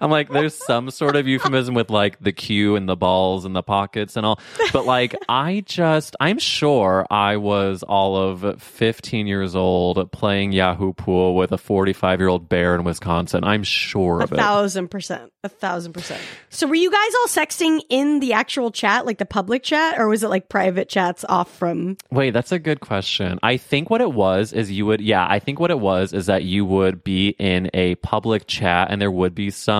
I'm 0.00 0.10
like, 0.10 0.28
there's 0.28 0.54
some 0.54 0.90
sort 0.90 1.16
of 1.16 1.26
euphemism 1.26 1.74
with 1.74 1.90
like 1.90 2.18
the 2.20 2.32
cue 2.32 2.76
and 2.76 2.88
the 2.88 2.96
balls 2.96 3.44
and 3.44 3.54
the 3.54 3.62
pockets 3.62 4.16
and 4.16 4.26
all. 4.26 4.40
But 4.72 4.86
like, 4.86 5.14
I 5.28 5.62
just, 5.66 6.16
I'm 6.20 6.38
sure 6.38 7.06
I 7.10 7.36
was 7.36 7.82
all 7.82 8.16
of 8.16 8.60
15 8.62 9.26
years 9.26 9.54
old 9.56 10.10
playing 10.12 10.52
Yahoo 10.52 10.92
Pool 10.92 11.34
with 11.34 11.52
a 11.52 11.58
45 11.58 12.20
year 12.20 12.28
old 12.28 12.48
bear 12.48 12.74
in 12.74 12.84
Wisconsin. 12.84 13.44
I'm 13.44 13.62
sure 13.62 14.20
A 14.20 14.24
of 14.24 14.32
it. 14.32 14.34
A 14.34 14.38
thousand 14.38 14.88
percent. 14.88 15.32
A 15.42 15.48
thousand 15.48 15.92
percent. 15.92 16.20
So 16.50 16.66
were 16.66 16.74
you 16.74 16.90
guys 16.90 17.12
all 17.20 17.28
sexting 17.28 17.80
in 17.88 18.20
the 18.20 18.32
actual 18.34 18.70
chat, 18.70 19.06
like 19.06 19.18
the 19.18 19.26
public 19.26 19.62
chat, 19.62 19.98
or 19.98 20.08
was 20.08 20.22
it 20.22 20.28
like 20.28 20.48
private 20.48 20.88
chats 20.88 21.24
off 21.28 21.56
from 21.56 21.96
Wait, 22.10 22.30
that's 22.30 22.52
a 22.52 22.58
good 22.58 22.80
question. 22.80 23.38
I 23.42 23.56
think 23.56 23.88
what 23.88 24.00
it 24.00 24.12
was 24.12 24.52
is 24.52 24.70
you 24.70 24.84
would, 24.86 25.00
yeah, 25.00 25.26
I 25.28 25.38
think 25.38 25.58
what 25.60 25.70
it 25.70 25.78
was 25.78 26.12
is 26.12 26.26
that 26.26 26.42
you 26.44 26.64
would 26.64 27.02
be 27.02 27.30
in 27.38 27.70
a 27.72 27.94
public 27.96 28.46
chat 28.46 28.88
and 28.90 29.00
there 29.00 29.10
would 29.10 29.34
be 29.34 29.50
some 29.50 29.79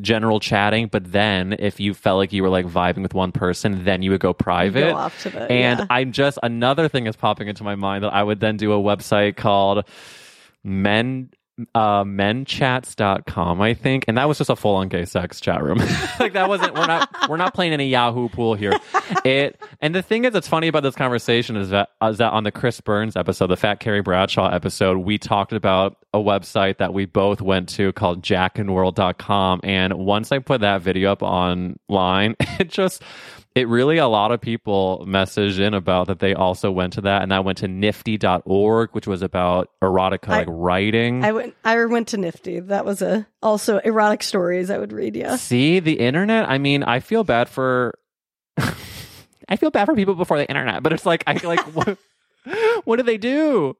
general 0.00 0.38
chatting, 0.40 0.86
but 0.86 1.10
then 1.10 1.56
if 1.58 1.80
you 1.80 1.94
felt 1.94 2.18
like 2.18 2.32
you 2.32 2.42
were 2.42 2.48
like 2.48 2.66
vibing 2.66 3.02
with 3.02 3.14
one 3.14 3.32
person, 3.32 3.84
then 3.84 4.02
you 4.02 4.10
would 4.10 4.20
go 4.20 4.32
private. 4.32 4.94
to 5.22 5.30
the- 5.30 5.50
and 5.50 5.80
yeah. 5.80 5.86
I'm 5.90 6.12
just, 6.12 6.38
another 6.42 6.88
thing 6.88 7.06
is 7.06 7.16
popping 7.16 7.48
into 7.48 7.64
my 7.64 7.74
mind 7.74 8.04
that 8.04 8.12
I 8.12 8.22
would 8.22 8.40
then 8.40 8.56
do 8.56 8.72
a 8.72 8.76
website 8.78 9.36
called 9.36 9.84
men 10.62 11.30
uh 11.74 12.04
menchats.com 12.04 13.60
i 13.60 13.74
think. 13.74 14.04
And 14.08 14.16
that 14.18 14.28
was 14.28 14.38
just 14.38 14.50
a 14.50 14.56
full-on 14.56 14.88
gay 14.88 15.04
sex 15.04 15.40
chat 15.40 15.62
room. 15.62 15.80
Like 16.18 16.34
that 16.34 16.48
wasn't 16.48 16.74
we're 16.74 16.86
not 16.86 17.28
we're 17.30 17.38
not 17.38 17.54
playing 17.54 17.72
any 17.72 17.88
yahoo 17.88 18.28
pool 18.28 18.54
here. 18.54 18.78
It 19.24 19.60
and 19.80 19.94
the 19.94 20.02
thing 20.02 20.24
is 20.24 20.32
that's 20.32 20.48
funny 20.48 20.68
about 20.68 20.82
this 20.82 20.94
conversation 20.94 21.56
is 21.56 21.70
that 21.70 21.90
is 22.02 22.18
that 22.18 22.32
on 22.32 22.44
the 22.44 22.52
chris 22.52 22.80
burns 22.80 23.16
episode 23.16 23.46
the 23.46 23.56
fat 23.56 23.80
carrie 23.80 24.02
bradshaw 24.02 24.48
episode 24.50 24.98
we 24.98 25.16
talked 25.18 25.52
about 25.52 25.96
a 26.12 26.18
website 26.18 26.78
that 26.78 26.92
we 26.92 27.06
both 27.06 27.40
went 27.40 27.68
to 27.70 27.92
called 27.94 28.22
jackandworld.com 28.22 29.60
and 29.64 29.94
once 29.94 30.32
i 30.32 30.38
put 30.38 30.60
that 30.60 30.82
video 30.82 31.12
up 31.12 31.22
online 31.22 32.36
it 32.58 32.68
just 32.68 33.02
it 33.54 33.66
really 33.68 33.98
a 33.98 34.06
lot 34.06 34.30
of 34.30 34.40
people 34.40 35.04
messaged 35.08 35.58
in 35.58 35.74
about 35.74 36.06
that 36.06 36.20
they 36.20 36.34
also 36.34 36.70
went 36.70 36.92
to 36.92 37.00
that 37.00 37.22
and 37.22 37.34
i 37.34 37.40
went 37.40 37.58
to 37.58 37.66
nifty.org 37.68 38.90
which 38.92 39.06
was 39.06 39.22
about 39.22 39.70
erotica 39.82 40.28
like 40.28 40.46
writing 40.48 41.24
I 41.24 41.32
went 41.32 41.54
I 41.64 41.84
went 41.86 42.08
to 42.08 42.16
Nifty. 42.16 42.60
That 42.60 42.84
was 42.84 43.02
a 43.02 43.26
also 43.42 43.78
erotic 43.78 44.22
stories 44.22 44.70
I 44.70 44.78
would 44.78 44.92
read, 44.92 45.16
yeah. 45.16 45.36
see 45.36 45.80
the 45.80 45.98
internet 45.98 46.48
i 46.48 46.58
mean 46.58 46.82
i 46.82 47.00
feel 47.00 47.24
bad 47.24 47.48
for 47.48 47.98
i 49.48 49.56
feel 49.56 49.70
bad 49.70 49.86
for 49.86 49.94
people 49.94 50.14
before 50.14 50.38
the 50.38 50.48
internet 50.48 50.82
but 50.82 50.92
it's 50.92 51.06
like 51.06 51.24
i 51.26 51.36
feel 51.36 51.50
like 51.50 51.60
what, 51.74 51.98
what 52.84 52.96
do 52.96 53.02
they 53.02 53.18
do 53.18 53.76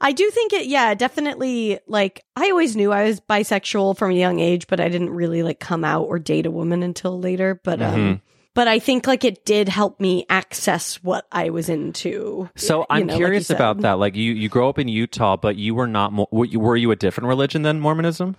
I 0.00 0.12
do 0.12 0.30
think 0.30 0.54
it 0.54 0.64
yeah, 0.66 0.94
definitely 0.94 1.78
like 1.86 2.24
I 2.34 2.48
always 2.48 2.74
knew 2.74 2.90
I 2.90 3.04
was 3.04 3.20
bisexual 3.20 3.98
from 3.98 4.10
a 4.10 4.14
young 4.14 4.40
age, 4.40 4.66
but 4.66 4.80
I 4.80 4.88
didn't 4.88 5.10
really 5.10 5.42
like 5.42 5.60
come 5.60 5.84
out 5.84 6.04
or 6.04 6.18
date 6.18 6.46
a 6.46 6.50
woman 6.50 6.82
until 6.82 7.20
later. 7.20 7.60
But 7.62 7.82
um 7.82 7.94
Mhm. 7.94 8.20
But 8.54 8.66
I 8.68 8.78
think 8.78 9.06
like 9.06 9.24
it 9.24 9.44
did 9.44 9.68
help 9.68 10.00
me 10.00 10.26
access 10.28 10.96
what 11.02 11.26
I 11.32 11.50
was 11.50 11.68
into. 11.68 12.48
so 12.56 12.84
i'm 12.90 13.06
know, 13.06 13.16
curious 13.16 13.48
you 13.50 13.54
about 13.56 13.80
that 13.82 13.92
like 13.98 14.16
you 14.16 14.32
you 14.32 14.48
grow 14.48 14.68
up 14.68 14.78
in 14.78 14.88
utah 14.88 15.36
but 15.36 15.56
you 15.56 15.74
were 15.74 15.86
not 15.86 16.12
mo- 16.12 16.28
were 16.30 16.44
you, 16.44 16.58
were 16.60 16.76
you 16.76 16.90
a 16.90 16.96
different 16.96 17.28
religion 17.28 17.62
than 17.62 17.80
mormonism 17.80 18.36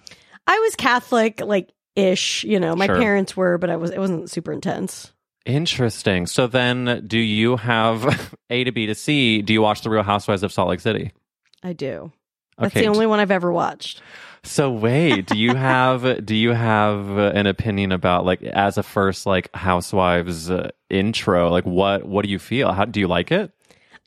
I 0.48 0.58
was 0.58 0.76
Catholic, 0.76 1.40
like 1.40 1.70
ish, 1.96 2.44
you 2.44 2.60
know. 2.60 2.76
My 2.76 2.88
Sure. 2.88 2.98
parents 2.98 3.38
were, 3.38 3.60
but 3.60 3.70
I 3.70 3.76
was 3.76 3.92
it 3.92 4.00
wasn't 4.00 4.28
super 4.30 4.52
intense. 4.52 5.14
Interesting. 5.46 6.26
So 6.26 6.48
then, 6.48 7.04
do 7.08 7.20
you 7.20 7.58
have 7.58 8.36
A 8.50 8.64
to 8.64 8.72
B 8.72 8.88
to 8.88 8.96
C? 8.96 9.44
Do 9.44 9.54
you 9.54 9.62
watch 9.62 9.82
The 9.82 9.92
Real 9.92 10.02
Housewives 10.04 10.42
of 10.42 10.52
Salt 10.52 10.70
Lake 10.70 10.80
City? 10.80 11.12
I 11.62 11.74
do. 11.74 12.12
That's 12.58 12.74
Okay. 12.74 12.82
the 12.82 12.88
only 12.88 13.06
one 13.06 13.20
I've 13.20 13.30
ever 13.32 13.52
watched. 13.52 14.02
So 14.44 14.72
wait, 14.72 15.28
do 15.28 15.38
you 15.38 15.56
have 15.56 16.26
do 16.26 16.36
you 16.36 16.52
have 16.52 17.18
uh, 17.18 17.32
an 17.34 17.48
opinion 17.48 17.92
about 17.92 18.26
like 18.26 18.42
as 18.44 18.78
a 18.78 18.84
first 18.84 19.26
like 19.26 19.54
Housewives 19.56 20.50
uh, 20.50 20.72
intro? 20.90 21.50
Like 21.50 21.66
what 21.66 22.06
what 22.06 22.26
do 22.26 22.32
you 22.32 22.40
feel? 22.40 22.72
How 22.72 22.86
do 22.86 23.00
you 23.00 23.08
like 23.08 23.32
it? 23.32 23.52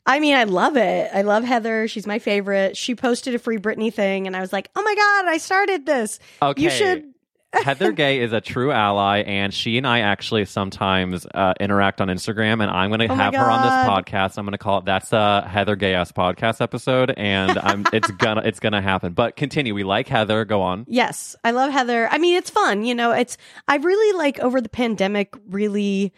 I 0.07 0.19
mean, 0.19 0.35
I 0.35 0.43
love 0.43 0.77
it. 0.77 1.09
I 1.13 1.23
love 1.23 1.43
Heather. 1.43 1.87
She's 1.87 2.05
my 2.05 2.19
favorite. 2.19 2.77
She 2.77 2.93
posted 2.93 3.33
a 3.33 3.39
free 3.39 3.57
Britney 3.57 3.91
thing, 3.91 4.27
and 4.27 4.35
I 4.35 4.41
was 4.41 4.53
like, 4.53 4.69
"Oh 4.75 4.83
my 4.83 4.93
god, 4.93 5.33
I 5.33 5.37
started 5.37 5.85
this. 5.85 6.19
Okay. 6.41 6.61
You 6.61 6.69
should." 6.69 7.14
Heather 7.63 7.91
Gay 7.91 8.19
is 8.19 8.33
a 8.33 8.41
true 8.41 8.71
ally, 8.71 9.19
and 9.19 9.53
she 9.53 9.77
and 9.77 9.87
I 9.87 9.99
actually 10.01 10.45
sometimes 10.45 11.25
uh, 11.33 11.53
interact 11.59 12.01
on 12.01 12.07
Instagram. 12.07 12.61
And 12.61 12.71
I'm 12.71 12.89
going 12.89 12.99
to 12.99 13.05
Oh 13.05 13.15
my 13.15 13.23
have 13.23 13.33
her 13.35 13.49
on 13.49 13.61
this 13.61 13.71
podcast. 13.89 14.37
I'm 14.37 14.45
going 14.45 14.51
to 14.53 14.57
call 14.57 14.79
it 14.79 14.85
"That's 14.85 15.13
a 15.13 15.47
Heather 15.47 15.75
Gay 15.75 15.93
ass 15.95 16.11
podcast 16.11 16.61
episode," 16.61 17.13
and 17.15 17.57
I'm 17.57 17.85
it's 17.93 18.09
gonna 18.11 18.41
it's 18.45 18.59
gonna 18.59 18.81
happen. 18.81 19.13
But 19.13 19.35
continue. 19.35 19.73
We 19.73 19.83
like 19.83 20.07
Heather. 20.07 20.45
Go 20.45 20.61
on. 20.61 20.85
Yes, 20.87 21.35
I 21.43 21.51
love 21.51 21.71
Heather. 21.71 22.07
I 22.09 22.17
mean, 22.17 22.35
it's 22.35 22.49
fun. 22.49 22.83
You 22.83 22.95
know, 22.95 23.11
it's 23.11 23.37
I've 23.67 23.85
really 23.85 24.17
like 24.17 24.39
over 24.39 24.61
the 24.61 24.69
pandemic 24.69 25.33
really 25.47 26.13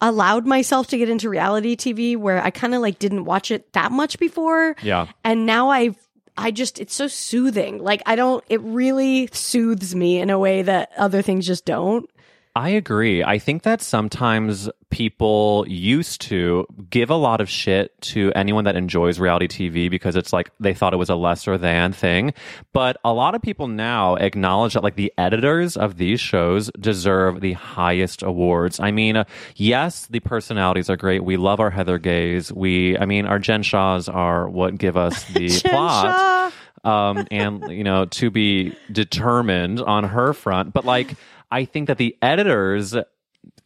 allowed 0.00 0.46
myself 0.46 0.88
to 0.88 0.98
get 0.98 1.08
into 1.08 1.30
reality 1.30 1.74
TV 1.74 2.16
where 2.16 2.42
I 2.42 2.50
kind 2.50 2.74
of 2.74 2.82
like 2.82 2.98
didn't 2.98 3.24
watch 3.24 3.50
it 3.50 3.72
that 3.72 3.92
much 3.92 4.18
before. 4.18 4.76
Yeah. 4.82 5.06
And 5.24 5.46
now 5.46 5.70
I've 5.70 5.96
I 6.36 6.50
just 6.50 6.78
it's 6.78 6.94
so 6.94 7.08
soothing. 7.08 7.82
Like 7.82 8.02
I 8.06 8.16
don't 8.16 8.44
it 8.48 8.60
really 8.60 9.28
soothes 9.32 9.94
me 9.94 10.18
in 10.18 10.30
a 10.30 10.38
way 10.38 10.62
that 10.62 10.92
other 10.96 11.22
things 11.22 11.46
just 11.46 11.64
don't. 11.64 12.08
I 12.56 12.70
agree. 12.70 13.22
I 13.22 13.38
think 13.38 13.64
that 13.64 13.82
sometimes 13.82 14.70
people 14.88 15.66
used 15.68 16.22
to 16.22 16.66
give 16.88 17.10
a 17.10 17.14
lot 17.14 17.42
of 17.42 17.50
shit 17.50 18.00
to 18.00 18.32
anyone 18.34 18.64
that 18.64 18.76
enjoys 18.76 19.20
reality 19.20 19.46
TV 19.46 19.90
because 19.90 20.16
it's 20.16 20.32
like 20.32 20.50
they 20.58 20.72
thought 20.72 20.94
it 20.94 20.96
was 20.96 21.10
a 21.10 21.16
lesser 21.16 21.58
than 21.58 21.92
thing. 21.92 22.32
But 22.72 22.96
a 23.04 23.12
lot 23.12 23.34
of 23.34 23.42
people 23.42 23.68
now 23.68 24.14
acknowledge 24.14 24.72
that 24.72 24.82
like 24.82 24.96
the 24.96 25.12
editors 25.18 25.76
of 25.76 25.98
these 25.98 26.18
shows 26.18 26.70
deserve 26.80 27.42
the 27.42 27.52
highest 27.52 28.22
awards. 28.22 28.80
I 28.80 28.90
mean, 28.90 29.22
yes, 29.56 30.06
the 30.06 30.20
personalities 30.20 30.88
are 30.88 30.96
great. 30.96 31.24
We 31.24 31.36
love 31.36 31.60
our 31.60 31.70
Heather 31.70 31.98
Gays. 31.98 32.50
We, 32.50 32.96
I 32.96 33.04
mean, 33.04 33.26
our 33.26 33.38
Jen 33.38 33.64
Shahs 33.64 34.08
are 34.08 34.48
what 34.48 34.78
give 34.78 34.96
us 34.96 35.24
the 35.34 35.50
plot 35.68 36.52
Shaw. 36.84 36.90
um, 37.10 37.26
and 37.30 37.70
you 37.70 37.84
know 37.84 38.06
to 38.06 38.30
be 38.30 38.74
determined 38.90 39.78
on 39.78 40.04
her 40.04 40.32
front. 40.32 40.72
But 40.72 40.86
like, 40.86 41.16
I 41.50 41.64
think 41.64 41.88
that 41.88 41.98
the 41.98 42.16
editors 42.22 42.94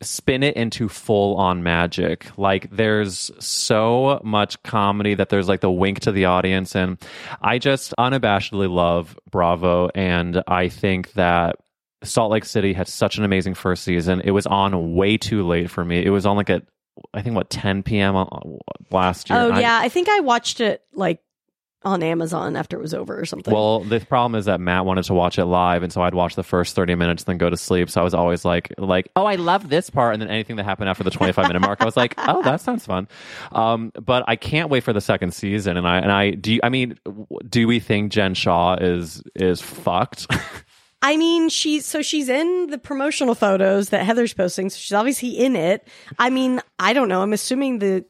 spin 0.02 0.42
it 0.42 0.56
into 0.56 0.88
full 0.88 1.36
on 1.36 1.62
magic. 1.62 2.26
Like, 2.38 2.70
there's 2.70 3.30
so 3.38 4.20
much 4.22 4.62
comedy 4.62 5.14
that 5.14 5.28
there's 5.30 5.48
like 5.48 5.60
the 5.60 5.70
wink 5.70 6.00
to 6.00 6.12
the 6.12 6.26
audience, 6.26 6.74
and 6.74 6.98
I 7.40 7.58
just 7.58 7.94
unabashedly 7.98 8.70
love 8.70 9.18
Bravo, 9.30 9.88
and 9.94 10.42
I 10.46 10.68
think 10.68 11.12
that. 11.14 11.56
Salt 12.02 12.30
Lake 12.32 12.46
City 12.46 12.72
had 12.72 12.88
such 12.88 13.18
an 13.18 13.24
amazing 13.24 13.52
first 13.52 13.84
season. 13.84 14.22
It 14.24 14.30
was 14.30 14.46
on 14.46 14.94
way 14.94 15.18
too 15.18 15.46
late 15.46 15.68
for 15.70 15.84
me. 15.84 16.02
It 16.02 16.08
was 16.08 16.24
on 16.24 16.34
like 16.34 16.48
at 16.48 16.62
I 17.12 17.20
think 17.20 17.36
what 17.36 17.50
10 17.50 17.82
p.m. 17.82 18.16
Uh, 18.16 18.24
last 18.90 19.28
year. 19.28 19.38
Oh 19.38 19.48
And 19.48 19.54
I- 19.56 19.60
yeah, 19.60 19.78
I 19.82 19.90
think 19.90 20.08
I 20.08 20.20
watched 20.20 20.60
it 20.62 20.82
like 20.94 21.20
on 21.82 22.02
Amazon 22.02 22.56
after 22.56 22.76
it 22.76 22.82
was 22.82 22.92
over 22.92 23.18
or 23.18 23.24
something. 23.24 23.52
Well, 23.52 23.80
the 23.80 24.00
problem 24.00 24.38
is 24.38 24.44
that 24.44 24.60
Matt 24.60 24.84
wanted 24.84 25.04
to 25.04 25.14
watch 25.14 25.38
it 25.38 25.46
live, 25.46 25.82
and 25.82 25.92
so 25.92 26.02
I'd 26.02 26.14
watch 26.14 26.34
the 26.34 26.42
first 26.42 26.74
thirty 26.74 26.94
minutes, 26.94 27.24
then 27.24 27.38
go 27.38 27.48
to 27.48 27.56
sleep. 27.56 27.88
So 27.90 28.00
I 28.00 28.04
was 28.04 28.14
always 28.14 28.44
like, 28.44 28.72
like, 28.78 29.10
oh, 29.16 29.24
I 29.24 29.36
love 29.36 29.68
this 29.68 29.88
part, 29.88 30.14
and 30.14 30.20
then 30.20 30.28
anything 30.28 30.56
that 30.56 30.64
happened 30.64 30.88
after 30.88 31.04
the 31.04 31.10
twenty 31.10 31.32
five 31.32 31.46
minute 31.46 31.60
mark, 31.60 31.80
I 31.80 31.84
was 31.84 31.96
like, 31.96 32.14
oh, 32.18 32.42
that 32.42 32.60
sounds 32.60 32.84
fun. 32.84 33.08
Um, 33.52 33.92
but 33.94 34.24
I 34.28 34.36
can't 34.36 34.68
wait 34.68 34.84
for 34.84 34.92
the 34.92 35.00
second 35.00 35.32
season, 35.32 35.76
and 35.76 35.86
I 35.86 35.98
and 35.98 36.12
I 36.12 36.30
do. 36.32 36.54
You, 36.54 36.60
I 36.62 36.68
mean, 36.68 36.98
do 37.48 37.66
we 37.66 37.80
think 37.80 38.12
Jen 38.12 38.34
Shah 38.34 38.76
is 38.80 39.22
is 39.34 39.60
fucked? 39.60 40.26
I 41.02 41.16
mean, 41.16 41.48
she's 41.48 41.86
so 41.86 42.02
she's 42.02 42.28
in 42.28 42.66
the 42.68 42.76
promotional 42.76 43.34
photos 43.34 43.88
that 43.88 44.04
Heather's 44.04 44.34
posting, 44.34 44.68
so 44.68 44.76
she's 44.76 44.92
obviously 44.92 45.30
in 45.30 45.56
it. 45.56 45.88
I 46.18 46.28
mean, 46.28 46.60
I 46.78 46.92
don't 46.92 47.08
know. 47.08 47.22
I'm 47.22 47.32
assuming 47.32 47.78
the 47.78 48.04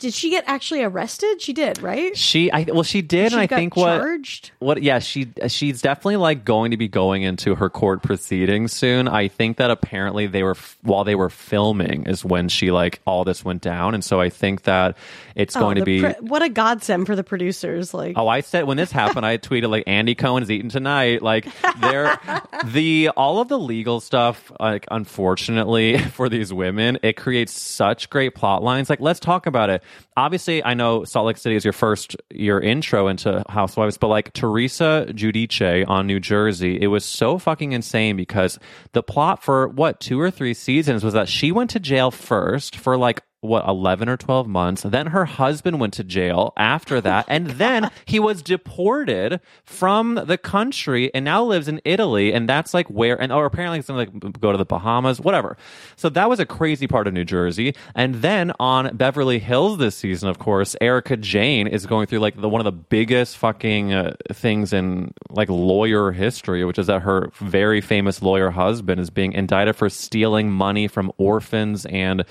did 0.00 0.12
she 0.14 0.30
get 0.30 0.44
actually 0.46 0.82
arrested? 0.82 1.40
She 1.40 1.52
did, 1.52 1.80
right? 1.80 2.16
she, 2.16 2.50
I 2.50 2.64
well, 2.68 2.82
she 2.82 3.02
did, 3.02 3.30
She 3.30 3.34
and 3.38 3.40
I 3.42 3.46
think 3.46 3.76
what 3.76 3.98
charged. 4.00 4.50
What? 4.58 4.82
Yeah, 4.82 4.98
she 4.98 5.28
she's 5.48 5.80
definitely 5.82 6.16
like 6.16 6.44
going 6.44 6.72
to 6.72 6.76
be 6.76 6.88
going 6.88 7.22
into 7.22 7.54
her 7.54 7.70
court 7.70 8.02
proceedings 8.02 8.72
soon. 8.72 9.06
I 9.06 9.28
think 9.28 9.58
that 9.58 9.70
apparently 9.70 10.26
they 10.26 10.42
were 10.42 10.56
while 10.82 11.04
they 11.04 11.14
were 11.14 11.30
filming 11.30 12.06
is 12.06 12.24
when 12.24 12.48
she 12.48 12.70
like 12.70 13.00
all 13.06 13.24
this 13.24 13.44
went 13.44 13.62
down, 13.62 13.94
and 13.94 14.04
so 14.04 14.20
I 14.20 14.30
think 14.30 14.62
that 14.62 14.96
it's 15.36 15.54
oh, 15.56 15.60
going 15.60 15.76
Oh, 15.78 15.80
to 15.80 15.84
be. 15.84 16.02
what 16.26 16.42
a 16.42 16.48
godsend 16.48 17.06
for 17.06 17.14
the 17.14 17.22
producers. 17.24 17.94
Like, 17.94 18.16
Oh, 18.18 18.26
I 18.26 18.40
said 18.40 18.64
when 18.64 18.76
this 18.76 18.90
happened, 18.90 19.24
I 19.24 19.38
tweeted 19.38 19.70
like 19.70 19.84
Andy 19.86 20.14
Cohen's 20.14 20.50
eating 20.50 20.70
tonight. 20.70 21.22
Like 21.22 21.46
there, 21.80 22.18
the 22.64 23.10
all 23.16 23.40
of 23.40 23.48
the 23.48 23.58
legal 23.58 24.00
stuff. 24.00 24.50
Like 24.58 24.86
unfortunately 24.90 25.98
for 26.12 26.28
these 26.28 26.52
women, 26.52 26.98
it 27.02 27.16
creates 27.16 27.52
such 27.52 28.10
great 28.10 28.34
plot 28.34 28.62
lines. 28.62 28.88
Like 28.90 29.00
let's 29.00 29.20
talk 29.20 29.46
about 29.46 29.70
it. 29.70 29.82
Obviously, 30.16 30.62
I 30.64 30.74
know 30.74 31.04
Salt 31.04 31.26
Lake 31.26 31.36
City 31.36 31.56
is 31.56 31.64
your 31.64 31.72
first 31.72 32.16
your 32.30 32.60
intro 32.60 33.08
into 33.08 33.42
Housewives, 33.48 33.96
but 33.96 34.08
like 34.08 34.32
Teresa 34.32 35.06
Giudice 35.10 35.88
on 35.88 36.06
New 36.06 36.20
Jersey, 36.20 36.80
it 36.80 36.88
was 36.88 37.04
so 37.04 37.38
fucking 37.38 37.72
insane 37.72 38.16
because 38.16 38.58
the 38.92 39.02
plot 39.02 39.42
for 39.42 39.68
what 39.68 40.00
two 40.00 40.20
or 40.20 40.30
three 40.30 40.54
seasons 40.54 41.04
was 41.04 41.14
that 41.14 41.28
she 41.28 41.52
went 41.52 41.70
to 41.70 41.80
jail 41.80 42.10
first 42.10 42.76
for 42.76 42.96
like 42.96 43.22
what 43.40 43.66
11 43.66 44.08
or 44.08 44.16
12 44.16 44.46
months. 44.46 44.82
Then 44.82 45.08
her 45.08 45.24
husband 45.24 45.80
went 45.80 45.94
to 45.94 46.04
jail 46.04 46.52
after 46.56 47.00
that, 47.00 47.24
and 47.28 47.46
then 47.50 47.90
he 48.04 48.18
was 48.18 48.42
deported 48.42 49.40
from 49.64 50.20
the 50.26 50.38
country 50.38 51.12
and 51.14 51.24
now 51.24 51.42
lives 51.44 51.68
in 51.68 51.80
Italy, 51.84 52.32
and 52.32 52.48
that's 52.48 52.74
like 52.74 52.88
where 52.88 53.20
and 53.20 53.32
or 53.32 53.46
apparently 53.46 53.78
he's 53.78 53.86
gonna 53.86 54.00
like 54.00 54.40
go 54.40 54.52
to 54.52 54.58
the 54.58 54.64
Bahamas, 54.64 55.20
whatever. 55.20 55.56
So 55.96 56.08
that 56.10 56.28
was 56.28 56.40
a 56.40 56.46
crazy 56.46 56.86
part 56.86 57.06
of 57.06 57.14
New 57.14 57.24
Jersey. 57.24 57.74
And 57.94 58.16
then 58.16 58.52
on 58.60 58.96
Beverly 58.96 59.38
Hills 59.38 59.78
this 59.78 59.96
season, 59.96 60.28
of 60.28 60.38
course, 60.38 60.76
Erika 60.80 61.16
Jayne 61.16 61.66
is 61.66 61.86
going 61.86 62.06
through 62.06 62.20
like 62.20 62.40
the 62.40 62.48
one 62.48 62.60
of 62.60 62.64
the 62.64 62.72
biggest 62.72 63.36
fucking 63.38 63.92
uh, 63.92 64.14
things 64.32 64.72
in 64.72 65.12
like 65.30 65.48
lawyer 65.48 66.12
history, 66.12 66.64
which 66.64 66.78
is 66.78 66.86
that 66.88 67.02
her 67.02 67.30
very 67.38 67.80
famous 67.80 68.22
lawyer 68.22 68.50
husband 68.50 69.00
is 69.00 69.10
being 69.10 69.32
indicted 69.32 69.76
for 69.76 69.88
stealing 69.88 70.50
money 70.50 70.88
from 70.88 71.12
orphans 71.16 71.86
and 71.86 72.24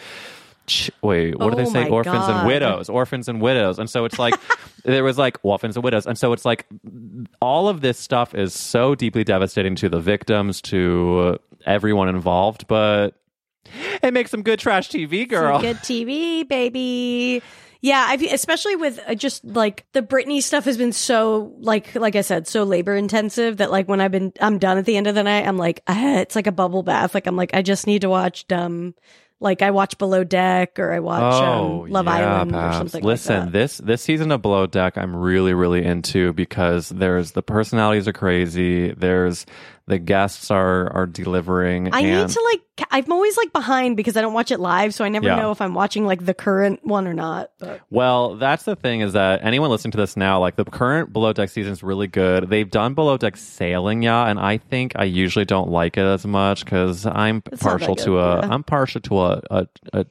ch- 0.69 0.91
wait, 1.01 1.37
what 1.37 1.53
do 1.53 1.59
Oh 1.61 1.65
they 1.65 1.69
say? 1.69 1.89
Orphans 1.89 2.15
God. 2.25 2.37
and 2.39 2.47
widows, 2.47 2.89
orphans 2.89 3.27
and 3.27 3.41
widows. 3.41 3.79
And 3.79 3.89
so 3.89 4.05
it's 4.05 4.17
like 4.17 4.35
there 4.85 5.03
was 5.03 5.17
like 5.17 5.37
orphans 5.43 5.75
and 5.75 5.83
widows. 5.83 6.05
And 6.05 6.17
so 6.17 6.31
it's 6.33 6.45
like 6.45 6.65
all 7.41 7.67
of 7.67 7.81
this 7.81 7.97
stuff 7.97 8.33
is 8.33 8.53
so 8.53 8.95
deeply 8.95 9.23
devastating 9.23 9.75
to 9.75 9.89
the 9.89 9.99
victims, 9.99 10.61
to 10.63 11.37
everyone 11.65 12.07
involved, 12.09 12.67
but 12.67 13.15
it 14.01 14.13
makes 14.13 14.31
some 14.31 14.41
good 14.41 14.59
trash 14.59 14.89
TV, 14.89 15.27
girl. 15.27 15.59
Some 15.59 15.61
good 15.61 15.77
TV, 15.83 16.47
baby. 16.47 17.41
Yeah, 17.81 18.05
I've 18.09 18.21
especially 18.21 18.75
with 18.75 18.99
uh, 19.07 19.15
just 19.15 19.45
like 19.45 19.85
the 19.93 20.01
Britney 20.01 20.43
stuff 20.43 20.65
has 20.65 20.77
been 20.77 20.91
so 20.91 21.53
like 21.59 21.95
like 21.95 22.17
I 22.17 22.21
said, 22.21 22.45
so 22.45 22.63
labor 22.63 22.93
intensive 22.95 23.57
that 23.57 23.71
like 23.71 23.87
when 23.87 24.01
I've 24.01 24.11
been 24.11 24.33
I'm 24.41 24.57
done 24.57 24.77
at 24.77 24.83
the 24.85 24.97
end 24.97 25.07
of 25.07 25.15
the 25.15 25.23
night, 25.23 25.47
I'm 25.47 25.57
like 25.57 25.81
ah, 25.87 26.17
it's 26.17 26.35
like 26.35 26.47
a 26.47 26.51
bubble 26.51 26.83
bath. 26.83 27.13
Like 27.13 27.25
I'm 27.25 27.37
like 27.37 27.53
I 27.53 27.61
just 27.61 27.87
need 27.87 28.01
to 28.01 28.09
watch 28.09 28.45
um 28.51 28.95
like 29.39 29.61
I 29.61 29.71
watch 29.71 29.97
Below 29.97 30.23
Deck 30.23 30.79
or 30.79 30.91
I 30.91 30.99
watch 30.99 31.33
um, 31.41 31.89
Love 31.89 32.07
Oh, 32.07 32.11
yeah, 32.11 32.39
Island 32.41 32.55
or 32.55 32.73
something 32.73 33.03
Listen, 33.03 33.35
like 33.35 33.45
that. 33.45 33.51
this 33.53 33.77
this 33.77 34.01
season 34.01 34.31
of 34.31 34.41
Below 34.41 34.67
Deck, 34.67 34.97
I'm 34.97 35.15
really 35.15 35.53
really 35.53 35.83
into 35.85 36.33
because 36.33 36.89
there's 36.89 37.31
the 37.31 37.41
personalities 37.43 38.07
are 38.07 38.13
crazy. 38.13 38.91
There's 38.91 39.45
the 39.89 39.99
guests 39.99 40.49
are 40.51 40.89
are 40.93 41.05
delivering. 41.05 41.93
I 41.93 42.01
need 42.03 42.29
to 42.29 42.41
like 42.53 42.87
I'm 42.91 43.11
always 43.11 43.35
like 43.35 43.51
behind 43.51 43.97
because 43.97 44.15
I 44.15 44.21
don't 44.21 44.33
watch 44.33 44.51
it 44.51 44.59
live, 44.59 44.93
so 44.93 45.03
I 45.03 45.09
never 45.09 45.25
Yeah. 45.27 45.35
know 45.35 45.51
if 45.51 45.59
I'm 45.61 45.73
watching 45.73 46.05
like 46.05 46.25
the 46.25 46.33
current 46.33 46.79
one 46.85 47.07
or 47.07 47.13
not. 47.13 47.51
But 47.59 47.81
Well, 47.89 48.35
that's 48.35 48.63
the 48.63 48.75
thing 48.77 49.01
is 49.01 49.13
that 49.13 49.41
anyone 49.43 49.69
listening 49.69 49.91
to 49.91 49.97
this 49.97 50.15
now, 50.15 50.39
like 50.39 50.55
the 50.55 50.63
current 50.63 51.11
Below 51.11 51.33
Deck 51.33 51.49
season 51.49 51.73
is 51.73 51.83
really 51.83 52.07
good. 52.07 52.49
They've 52.49 52.69
done 52.69 52.93
Below 52.93 53.17
Deck 53.17 53.35
sailing, 53.35 54.03
yeah, 54.03 54.25
and 54.27 54.39
I 54.39 54.57
think 54.57 54.93
I 54.95 55.03
usually 55.03 55.45
don't 55.45 55.69
like 55.69 55.97
it 55.97 56.05
as 56.05 56.25
much 56.25 56.63
because 56.63 57.05
I'm 57.05 57.41
It's 57.51 57.61
not 57.63 57.79
that 57.79 57.79
partial 57.79 57.95
to 57.97 58.19
a, 58.19 58.45
am 58.53 58.63
partial 58.63 59.01
to 59.01 59.19
a, 59.21 59.41
a, 59.51 59.67
a, 59.93 60.05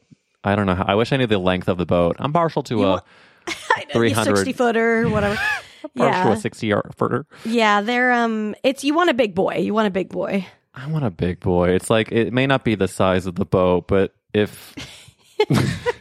I 0.44 0.54
don't 0.56 0.66
know. 0.66 0.74
How, 0.74 0.84
I 0.88 0.94
wish 0.96 1.12
I 1.12 1.16
knew 1.16 1.26
the 1.26 1.38
length 1.38 1.68
of 1.68 1.78
the 1.78 1.86
boat. 1.86 2.16
I'm 2.18 2.32
partial 2.32 2.62
to 2.64 2.84
a, 2.84 2.90
wa- 2.90 3.00
300 3.92 4.36
sixty 4.36 4.52
footer, 4.52 5.08
whatever. 5.08 5.38
partial 5.96 6.30
yeah, 6.30 6.32
a 6.32 6.36
60 6.36 6.66
yard 6.66 6.94
footer. 6.96 7.26
yeah. 7.44 7.80
They're 7.80 8.12
um. 8.12 8.54
It's 8.62 8.84
you 8.84 8.94
want 8.94 9.10
a 9.10 9.14
big 9.14 9.34
boy. 9.34 9.56
You 9.56 9.74
want 9.74 9.86
a 9.86 9.90
big 9.90 10.08
boy. 10.08 10.46
I 10.74 10.86
want 10.86 11.04
a 11.04 11.10
big 11.10 11.40
boy. 11.40 11.70
It's 11.70 11.90
like 11.90 12.12
it 12.12 12.32
may 12.32 12.46
not 12.46 12.64
be 12.64 12.74
the 12.76 12.88
size 12.88 13.26
of 13.26 13.34
the 13.34 13.44
boat, 13.44 13.88
but 13.88 14.14
if 14.32 14.74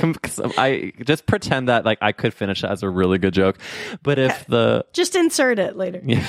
I 0.58 0.92
just 1.04 1.26
pretend 1.26 1.68
that 1.68 1.84
like 1.84 1.98
I 2.00 2.12
could 2.12 2.32
finish 2.32 2.64
it 2.64 2.70
as 2.70 2.82
a 2.82 2.88
really 2.88 3.18
good 3.18 3.34
joke, 3.34 3.58
but 4.02 4.18
if 4.18 4.46
the 4.46 4.84
Just 4.92 5.14
insert 5.14 5.58
it 5.58 5.76
later. 5.76 6.00
yeah. 6.04 6.24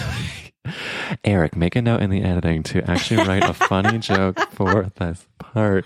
Eric, 1.23 1.55
make 1.55 1.75
a 1.75 1.81
note 1.81 2.01
in 2.01 2.09
the 2.09 2.21
editing 2.23 2.63
to 2.63 2.89
actually 2.89 3.27
write 3.27 3.43
a 3.43 3.53
funny 3.53 3.97
joke 3.99 4.39
for 4.51 4.91
this 4.95 5.27
part. 5.39 5.85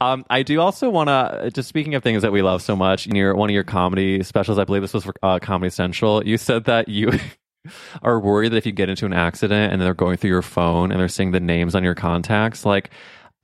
Um, 0.00 0.24
I 0.30 0.42
do 0.42 0.60
also 0.60 0.90
want 0.90 1.08
to, 1.08 1.50
just 1.52 1.68
speaking 1.68 1.94
of 1.94 2.02
things 2.02 2.22
that 2.22 2.32
we 2.32 2.42
love 2.42 2.62
so 2.62 2.76
much, 2.76 3.06
in 3.06 3.14
your 3.14 3.34
one 3.34 3.50
of 3.50 3.54
your 3.54 3.64
comedy 3.64 4.22
specials, 4.22 4.58
I 4.58 4.64
believe 4.64 4.82
this 4.82 4.94
was 4.94 5.04
for 5.04 5.14
uh, 5.22 5.38
Comedy 5.40 5.70
Central, 5.70 6.24
you 6.26 6.38
said 6.38 6.64
that 6.64 6.88
you 6.88 7.10
are 8.02 8.20
worried 8.20 8.52
that 8.52 8.56
if 8.56 8.66
you 8.66 8.72
get 8.72 8.88
into 8.88 9.06
an 9.06 9.12
accident 9.12 9.72
and 9.72 9.80
they're 9.80 9.94
going 9.94 10.16
through 10.16 10.30
your 10.30 10.42
phone 10.42 10.90
and 10.90 11.00
they're 11.00 11.08
seeing 11.08 11.30
the 11.32 11.40
names 11.40 11.74
on 11.74 11.84
your 11.84 11.94
contacts, 11.94 12.64
like, 12.64 12.90